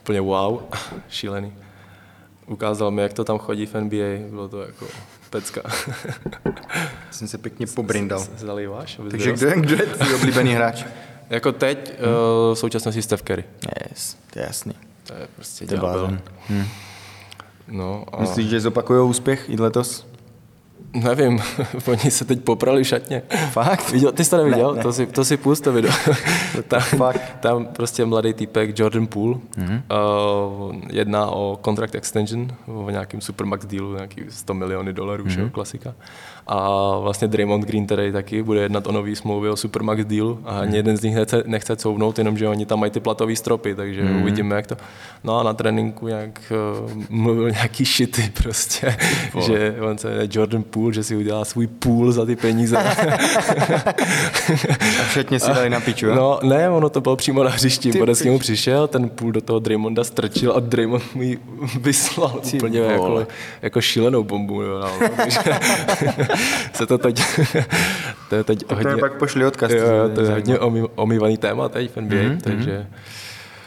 úplně 0.00 0.20
wow, 0.20 0.58
šílený. 1.08 1.52
Ukázal 2.46 2.90
mi, 2.90 3.02
jak 3.02 3.12
to 3.12 3.24
tam 3.24 3.38
chodí 3.38 3.66
v 3.66 3.74
NBA, 3.74 4.28
bylo 4.30 4.48
to 4.48 4.62
jako 4.62 4.86
pecka. 5.30 5.60
Jsem 7.10 7.28
se 7.28 7.38
pěkně 7.38 7.66
pobrindal. 7.66 8.26
Zalíváš? 8.36 8.98
abys 8.98 9.10
Takže 9.10 9.32
kdo 9.32 9.46
je, 9.48 9.56
kdo 9.60 9.74
je 9.74 9.86
tvůj 9.86 10.14
oblíbený 10.14 10.54
hráč? 10.54 10.84
Jako 11.30 11.52
teď 11.52 11.92
Hmm. 11.98 12.08
uh, 12.08 12.54
v 12.54 12.58
současnosti 12.58 13.02
Steph 13.02 13.22
Curry. 13.22 13.44
Yes, 13.90 14.16
to 14.32 14.38
je 14.38 14.44
jasný. 14.44 14.74
To 15.06 15.14
je 15.14 15.28
prostě 15.36 15.66
To 15.66 15.74
je 15.74 15.80
ďábel. 15.80 15.92
blázen. 15.92 16.20
Hm. 16.48 16.64
No 17.68 18.04
a 18.12 18.20
Myslíš, 18.20 18.48
že 18.50 18.60
zopakujou 18.60 19.08
úspěch 19.08 19.50
i 19.50 19.56
letos? 19.60 20.06
Nevím, 20.94 21.40
oni 21.86 22.10
se 22.10 22.24
teď 22.24 22.40
poprali 22.40 22.84
v 22.84 22.86
šatně. 22.86 23.22
Fakt? 23.50 23.90
Viděl, 23.90 24.12
ty 24.12 24.24
jsi 24.24 24.30
to 24.30 24.36
neviděl? 24.36 24.70
Ne, 24.70 24.76
ne. 24.76 24.82
To 24.82 24.92
si, 24.92 25.06
to 25.06 25.24
si 25.24 25.36
pust 25.36 25.64
to 25.64 25.72
video. 25.72 25.92
tam, 26.68 26.80
fuck? 26.80 27.20
tam 27.40 27.66
prostě 27.66 28.04
mladý 28.04 28.34
týpek 28.34 28.78
Jordan 28.78 29.06
Poole 29.06 29.34
mm-hmm. 29.34 29.82
uh, 29.90 30.74
jedná 30.90 31.26
o 31.26 31.58
contract 31.64 31.94
extension 31.94 32.48
o 32.66 32.90
nějakým 32.90 33.20
supermax 33.20 33.66
dealu, 33.66 33.94
nějaký 33.94 34.24
100 34.28 34.54
miliony 34.54 34.92
dolarů, 34.92 35.24
mm-hmm. 35.24 35.50
klasika. 35.50 35.94
A 36.46 36.68
vlastně 36.98 37.28
Draymond 37.28 37.64
Green 37.64 37.86
tady 37.86 38.12
taky 38.12 38.42
bude 38.42 38.60
jednat 38.60 38.86
o 38.86 38.92
nový 38.92 39.16
smlouvy 39.16 39.48
o 39.48 39.56
supermax 39.56 40.04
dealu 40.04 40.40
a 40.44 40.60
ani 40.60 40.76
jeden 40.76 40.96
z 40.96 41.02
nich 41.02 41.14
nechce, 41.14 41.42
nechce 41.46 41.76
couvnout, 41.76 42.18
jenomže 42.18 42.48
oni 42.48 42.66
tam 42.66 42.80
mají 42.80 42.92
ty 42.92 43.00
platové 43.00 43.36
stropy, 43.36 43.74
takže 43.74 44.04
mm-hmm. 44.04 44.22
uvidíme, 44.22 44.56
jak 44.56 44.66
to... 44.66 44.76
No 45.24 45.38
a 45.38 45.42
na 45.42 45.52
tréninku 45.52 46.08
nějak 46.08 46.52
uh, 46.84 46.90
mluvil 47.08 47.50
nějaký 47.50 47.84
šity 47.84 48.32
prostě, 48.42 48.96
že 49.46 49.76
on 49.80 49.98
se 49.98 50.08
jmenuje 50.08 50.28
Jordan 50.32 50.62
Poole, 50.62 50.94
že 50.94 51.04
si 51.04 51.16
udělá 51.16 51.44
svůj 51.44 51.66
pool 51.66 52.12
za 52.12 52.26
ty 52.26 52.36
peníze. 52.36 52.76
A 55.00 55.04
všetně 55.08 55.40
si 55.40 55.50
dali 55.50 55.70
na 55.70 55.80
piču? 55.80 56.06
No, 56.06 56.40
ne, 56.42 56.70
ono 56.70 56.90
to 56.90 57.00
bylo 57.00 57.16
přímo 57.16 57.44
na 57.44 57.50
hřišti. 57.50 57.92
Bodec 57.98 58.22
k 58.22 58.24
němu 58.24 58.38
přišel, 58.38 58.88
ten 58.88 59.08
půl 59.08 59.32
do 59.32 59.40
toho 59.40 59.58
Draymonda 59.58 60.04
strčil 60.04 60.52
a 60.56 60.60
Draymond 60.60 61.14
mu 61.14 61.22
ji 61.22 61.38
vyslal 61.80 62.40
Ty 62.50 62.56
úplně 62.56 62.80
jako, 62.80 63.26
jako 63.62 63.80
šílenou 63.80 64.24
bombu. 64.24 64.62
Jo, 64.62 64.80
no, 64.80 65.08
takže 65.16 65.40
se 66.72 66.86
to 66.86 66.98
teď, 66.98 67.22
to 68.28 68.36
je 68.36 68.44
teď 68.44 68.64
To 68.64 68.74
hodně, 68.74 68.96
pak 68.96 69.14
pošli 69.14 69.46
odkaz. 69.46 69.70
jo, 69.70 70.10
to 70.14 70.20
je 70.20 70.30
hodně 70.30 70.58
omý, 70.58 70.82
omývaný 70.94 71.36
téma 71.36 71.68
teď 71.68 71.90
v 71.90 72.00
NBA, 72.00 72.16
mm-hmm. 72.16 72.40
takže, 72.40 72.86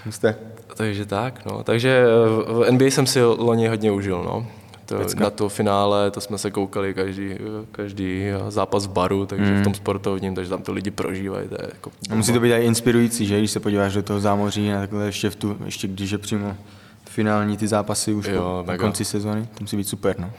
Jste. 0.10 0.36
takže 0.76 1.06
tak, 1.06 1.46
no. 1.46 1.64
Takže 1.64 2.06
eh, 2.06 2.54
v 2.54 2.72
NBA 2.72 2.86
jsem 2.86 3.06
si 3.06 3.22
loni 3.24 3.68
hodně 3.68 3.92
užil, 3.92 4.24
no. 4.24 4.48
To, 4.86 5.00
na 5.20 5.30
to 5.30 5.50
finále, 5.50 6.12
to 6.12 6.22
jsme 6.22 6.38
se 6.38 6.52
koukali 6.52 6.94
každý, 6.94 7.36
každý 7.72 8.26
zápas 8.50 8.88
v 8.88 8.90
baru, 8.90 9.26
takže 9.26 9.52
mm. 9.52 9.62
v 9.62 9.64
tom 9.64 9.74
sportovním, 9.74 10.36
takže 10.36 10.50
tam 10.50 10.62
to 10.62 10.74
lidi 10.74 10.92
prožívají. 10.92 11.48
To 11.48 11.56
je 11.56 11.70
jako 11.74 11.92
A 12.12 12.16
musí 12.16 12.34
to 12.34 12.40
být 12.40 12.54
i 12.54 12.66
inspirující, 12.66 13.26
že? 13.26 13.38
Když 13.38 13.52
se 13.52 13.60
podíváš 13.60 13.94
do 13.94 14.04
toho 14.04 14.20
zámoří 14.20 14.74
a 14.74 14.80
takhle 14.80 15.06
ještě, 15.06 15.30
v 15.30 15.36
tu, 15.36 15.58
ještě 15.66 15.88
když 15.88 16.12
je 16.12 16.18
přímo 16.18 16.58
finální 17.06 17.58
ty 17.58 17.68
zápasy 17.68 18.14
už 18.14 18.28
Jo, 18.28 18.38
po, 18.38 18.64
po 18.64 18.72
mega. 18.72 18.84
konci 18.84 19.06
sezóny, 19.06 19.42
to 19.42 19.64
musí 19.64 19.78
být 19.78 19.88
super, 19.88 20.20
no. 20.20 20.32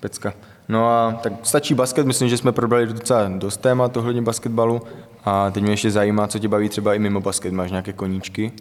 Pecka. 0.00 0.34
No 0.72 0.88
a 0.88 1.12
tak 1.22 1.32
stačí 1.42 1.74
basket, 1.74 2.06
myslím, 2.06 2.28
že 2.28 2.36
jsme 2.36 2.52
probrali 2.52 2.86
docela 2.86 3.28
dost 3.28 3.56
témat 3.56 3.96
ohledně 3.96 4.22
basketbalu. 4.22 4.82
A 5.24 5.50
teď 5.50 5.62
mě 5.62 5.72
ještě 5.72 5.90
zajímá, 5.90 6.26
co 6.28 6.38
tě 6.38 6.48
baví 6.48 6.68
třeba 6.68 6.94
i 6.94 6.98
mimo 6.98 7.20
basket. 7.20 7.52
Máš 7.52 7.70
nějaké 7.70 7.92
koníčky? 7.92 8.52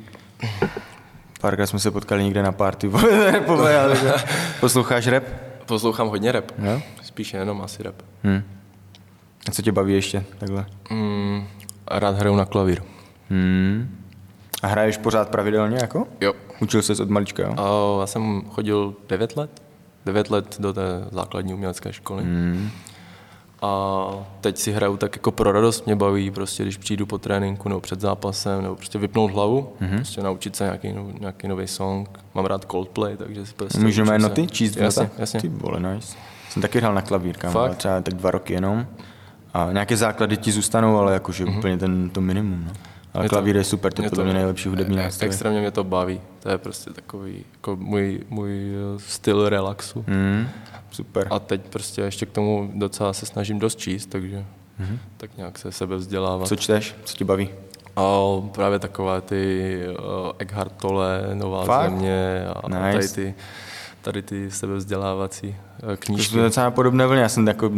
Párkrát 1.42 1.68
jsme 1.68 1.80
se 1.80 1.92
potkali 1.92 2.24
někde 2.24 2.44
na 2.44 2.52
party. 2.52 2.92
Posloucháš 4.60 5.08
rap? 5.08 5.24
Poslouchám 5.66 6.08
hodně 6.08 6.32
rap. 6.32 6.52
Jo? 6.58 6.82
Spíš 7.04 7.34
jenom 7.34 7.62
asi 7.62 7.84
rap. 7.84 7.96
Hm. 8.24 8.44
A 9.48 9.52
co 9.52 9.62
tě 9.62 9.72
baví 9.72 9.94
ještě 9.94 10.24
takhle? 10.38 10.66
Mm, 10.90 11.48
rád 11.92 12.16
hraju 12.16 12.36
na 12.36 12.46
klavír. 12.46 12.82
Hmm. 13.30 13.98
A 14.64 14.68
hraješ 14.68 14.98
pořád 14.98 15.30
pravidelně 15.30 15.78
jako? 15.82 16.08
Jo. 16.22 16.34
Učil 16.60 16.82
ses 16.82 17.00
od 17.00 17.10
malička, 17.10 17.44
jo? 17.44 17.54
A 17.58 18.02
já 18.02 18.08
jsem 18.08 18.42
chodil 18.50 18.96
9 19.10 19.38
let. 19.38 19.62
9 20.06 20.30
let 20.30 20.56
do 20.60 20.74
té 20.74 20.82
základní 21.12 21.54
umělecké 21.54 21.94
školy. 21.94 22.24
Hmm. 22.24 22.70
A 23.62 24.06
teď 24.42 24.58
si 24.58 24.72
hraju 24.72 24.98
tak 24.98 25.16
jako 25.16 25.32
pro 25.32 25.52
radost, 25.52 25.86
mě 25.86 25.96
baví 25.96 26.32
prostě, 26.32 26.64
když 26.64 26.78
přijdu 26.78 27.06
po 27.06 27.18
tréninku 27.18 27.70
nebo 27.70 27.82
před 27.82 28.02
zápasem, 28.02 28.62
nebo 28.62 28.76
prostě 28.76 29.00
vypnout 29.00 29.32
hlavu, 29.32 29.74
mm-hmm. 29.82 29.96
prostě 29.96 30.22
naučit 30.22 30.56
se 30.56 30.64
nějaký, 30.64 30.96
nějaký 31.20 31.48
nový 31.48 31.68
song. 31.68 32.20
Mám 32.34 32.46
rád 32.46 32.66
Coldplay, 32.72 33.18
takže 33.18 33.46
si 33.46 33.54
prostě 33.54 33.80
Můžeme 33.80 34.20
noty 34.20 34.48
číst? 34.48 34.78
Jasně, 34.78 35.04
nota? 35.04 35.16
jasně. 35.18 35.42
Ty 35.42 35.48
vole, 35.48 35.80
nice. 35.80 36.18
Jsem 36.50 36.62
taky 36.62 36.80
hrál 36.80 36.94
na 36.94 37.02
klavír, 37.02 37.38
kámo, 37.38 37.70
třeba 37.70 38.02
tak 38.02 38.14
dva 38.14 38.32
roky 38.32 38.54
jenom. 38.54 38.88
A 39.54 39.70
nějaké 39.72 39.98
základy 39.98 40.38
ti 40.38 40.52
zůstanou, 40.52 40.98
ale 40.98 41.14
jakože 41.14 41.46
mm-hmm. 41.46 41.58
úplně 41.58 41.78
ten, 41.78 42.10
to 42.10 42.22
minimum. 42.22 42.64
No. 42.68 42.74
Ale 43.14 43.24
to- 43.24 43.30
klavír 43.30 43.56
je 43.58 43.64
super, 43.64 43.94
to 43.94 44.04
je 44.04 44.10
podle 44.10 44.24
mě 44.24 44.34
nejlepší 44.34 44.70
hudební 44.70 45.00
e- 45.00 45.04
nástroj. 45.04 45.28
Extrémně 45.30 45.60
mě 45.60 45.72
to 45.72 45.84
baví. 45.84 46.22
To 46.44 46.50
je 46.50 46.58
prostě 46.58 46.90
takový 46.90 47.46
jako 47.54 47.76
můj, 47.76 48.20
můj 48.30 48.72
eh, 48.76 49.00
styl 49.00 49.50
relaxu. 49.50 50.06
Mm, 50.08 50.48
super. 50.92 51.28
A 51.32 51.40
teď 51.40 51.62
prostě 51.70 52.02
ještě 52.02 52.26
k 52.26 52.32
tomu 52.32 52.72
docela 52.76 53.14
se 53.14 53.26
snažím 53.26 53.60
dost 53.60 53.80
číst, 53.80 54.06
takže 54.06 54.46
Mhm. 54.80 54.88
mm-hmm. 54.94 54.98
tak 55.18 55.38
nějak 55.38 55.58
se 55.60 55.72
sebe 55.72 55.96
vzdělávat. 55.96 56.48
Co 56.48 56.56
čteš? 56.56 56.96
Co 57.04 57.18
tě 57.18 57.26
baví? 57.26 57.50
A 57.96 58.18
právě 58.52 58.80
takové 58.80 59.22
ty 59.22 59.74
uh, 59.90 59.96
Eckhart 60.40 60.72
Tolle, 60.82 61.22
Nová 61.34 61.64
Fakt? 61.66 61.90
země 61.92 62.46
a 62.64 62.68
Nice. 62.70 62.92
tady 62.92 63.08
ty, 63.08 63.34
tady 64.02 64.22
ty 64.22 64.52
sebevzdělávací 64.52 65.48
uh, 65.84 65.90
To 65.90 65.98
knížky. 65.98 66.34
jsme 66.34 66.42
docela 66.42 66.72
podobné 66.72 67.08
vlně. 67.08 67.22
Já 67.22 67.30
jsem 67.30 67.48
jako 67.48 67.72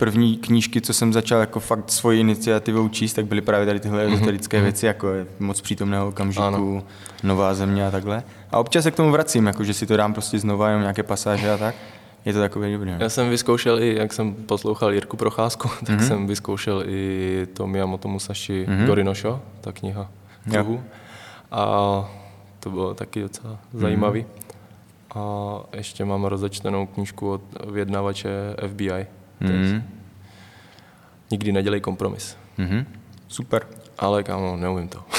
první 0.00 0.36
knížky, 0.36 0.80
co 0.80 0.94
jsem 0.94 1.12
začal 1.12 1.40
jako 1.40 1.60
fakt 1.60 1.90
svoji 1.90 2.20
iniciativou 2.20 2.88
číst, 2.88 3.12
tak 3.12 3.26
byly 3.26 3.40
právě 3.40 3.66
tady 3.66 3.80
tyhle 3.80 4.04
ezoterické 4.04 4.60
věci, 4.60 4.86
jako 4.86 5.08
je 5.08 5.26
moc 5.38 5.60
přítomného 5.60 6.08
okamžiku, 6.08 6.44
Ano. 6.44 6.82
nová 7.22 7.54
země 7.54 7.86
a 7.86 7.90
takhle. 7.90 8.22
A 8.52 8.58
občas 8.58 8.84
se 8.84 8.90
k 8.90 8.96
tomu 8.96 9.10
vracím, 9.10 9.46
jako 9.46 9.64
že 9.64 9.74
si 9.74 9.86
to 9.86 9.96
dám 9.96 10.12
prostě 10.12 10.38
znova, 10.38 10.68
jenom 10.68 10.82
nějaké 10.82 11.02
pasáže 11.02 11.50
a 11.50 11.56
tak. 11.56 11.74
Je 12.24 12.32
to 12.32 12.38
takový 12.38 12.72
dobrý. 12.72 12.90
no. 12.90 12.96
Já 13.00 13.08
jsem 13.08 13.30
vyzkoušel 13.30 13.82
i, 13.82 13.94
jak 13.98 14.12
jsem 14.12 14.34
poslouchal 14.34 14.92
Jirku 14.92 15.16
Procházku, 15.16 15.68
tak 15.86 16.00
mm-hmm. 16.00 16.06
jsem 16.06 16.26
vyzkoušel 16.26 16.84
i 16.86 17.46
to 17.54 17.66
Miyamoto 17.66 18.08
Musashi 18.08 18.66
mm-hmm. 18.68 18.86
Gorinosho, 18.86 19.40
ta 19.60 19.72
kniha 19.72 20.10
kruhu. 20.50 20.82
A 21.50 21.64
to 22.60 22.70
bylo 22.70 22.94
taky 22.94 23.22
docela 23.22 23.58
zajímavý. 23.74 24.26
A 25.14 25.22
ještě 25.76 26.04
mám 26.04 26.24
rozečtenou 26.24 26.86
knížku 26.86 27.30
od 27.30 27.42
vyjednavače 27.70 28.30
FBI. 28.68 29.06
Mhm. 29.40 29.82
Nikdy 31.30 31.52
nedělej 31.52 31.80
kompromis. 31.80 32.36
Mhm. 32.58 32.86
Super. 33.28 33.66
Ale 33.98 34.22
kámo, 34.22 34.56
neumím 34.56 34.88
to. 34.88 34.98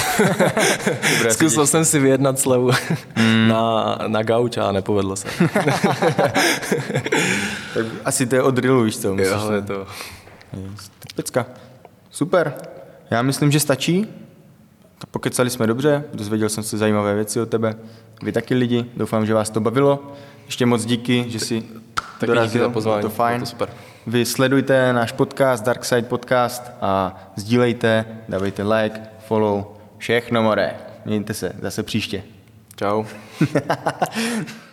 Zkusil 1.30 1.66
jsem 1.66 1.84
si 1.84 1.98
vyjednat 1.98 2.38
slevu 2.38 2.70
na, 3.48 3.98
na 4.06 4.22
gauč 4.22 4.56
a 4.56 4.72
nepovedlo 4.72 5.16
se. 5.16 5.28
Tak 7.74 7.86
asi 8.04 8.26
to 8.26 8.34
je 8.34 8.42
od 8.42 8.54
drillu, 8.54 8.82
víš 8.82 8.98
co? 8.98 9.08
jo, 9.08 9.52
je 9.52 9.62
to... 9.62 9.86
Pecka. 11.14 11.46
Super. 12.10 12.54
Já 13.10 13.22
myslím, 13.22 13.50
že 13.50 13.60
stačí. 13.60 14.06
Pokecali 15.10 15.50
jsme 15.50 15.66
dobře, 15.66 16.04
dozvěděl 16.14 16.48
jsem 16.48 16.62
se 16.64 16.78
zajímavé 16.78 17.14
věci 17.14 17.40
o 17.40 17.46
tebe. 17.46 17.74
Vy 18.22 18.32
taky 18.32 18.54
lidi, 18.54 18.84
doufám, 18.96 19.26
že 19.26 19.34
vás 19.34 19.50
to 19.50 19.60
bavilo. 19.60 20.12
Ještě 20.46 20.66
moc 20.66 20.84
díky, 20.84 21.24
že 21.28 21.38
si 21.38 21.54
díky 21.60 22.26
dorazil, 22.26 22.62
za 22.62 22.68
pozvání, 22.70 23.02
to 23.02 23.08
fajn. 23.10 23.40
to 23.40 23.46
super. 23.46 23.68
Vy 24.06 24.24
sledujte 24.24 24.92
náš 24.92 25.12
podcast, 25.12 25.64
Darkside 25.64 26.02
Podcast 26.02 26.70
a 26.80 27.20
sdílejte, 27.36 28.04
dávejte 28.28 28.62
like, 28.62 29.00
follow, 29.18 29.76
všechno 29.98 30.42
more. 30.42 30.74
Mějte 31.04 31.34
se, 31.34 31.52
zase 31.60 31.82
příště. 31.82 32.22
Čau. 32.76 33.04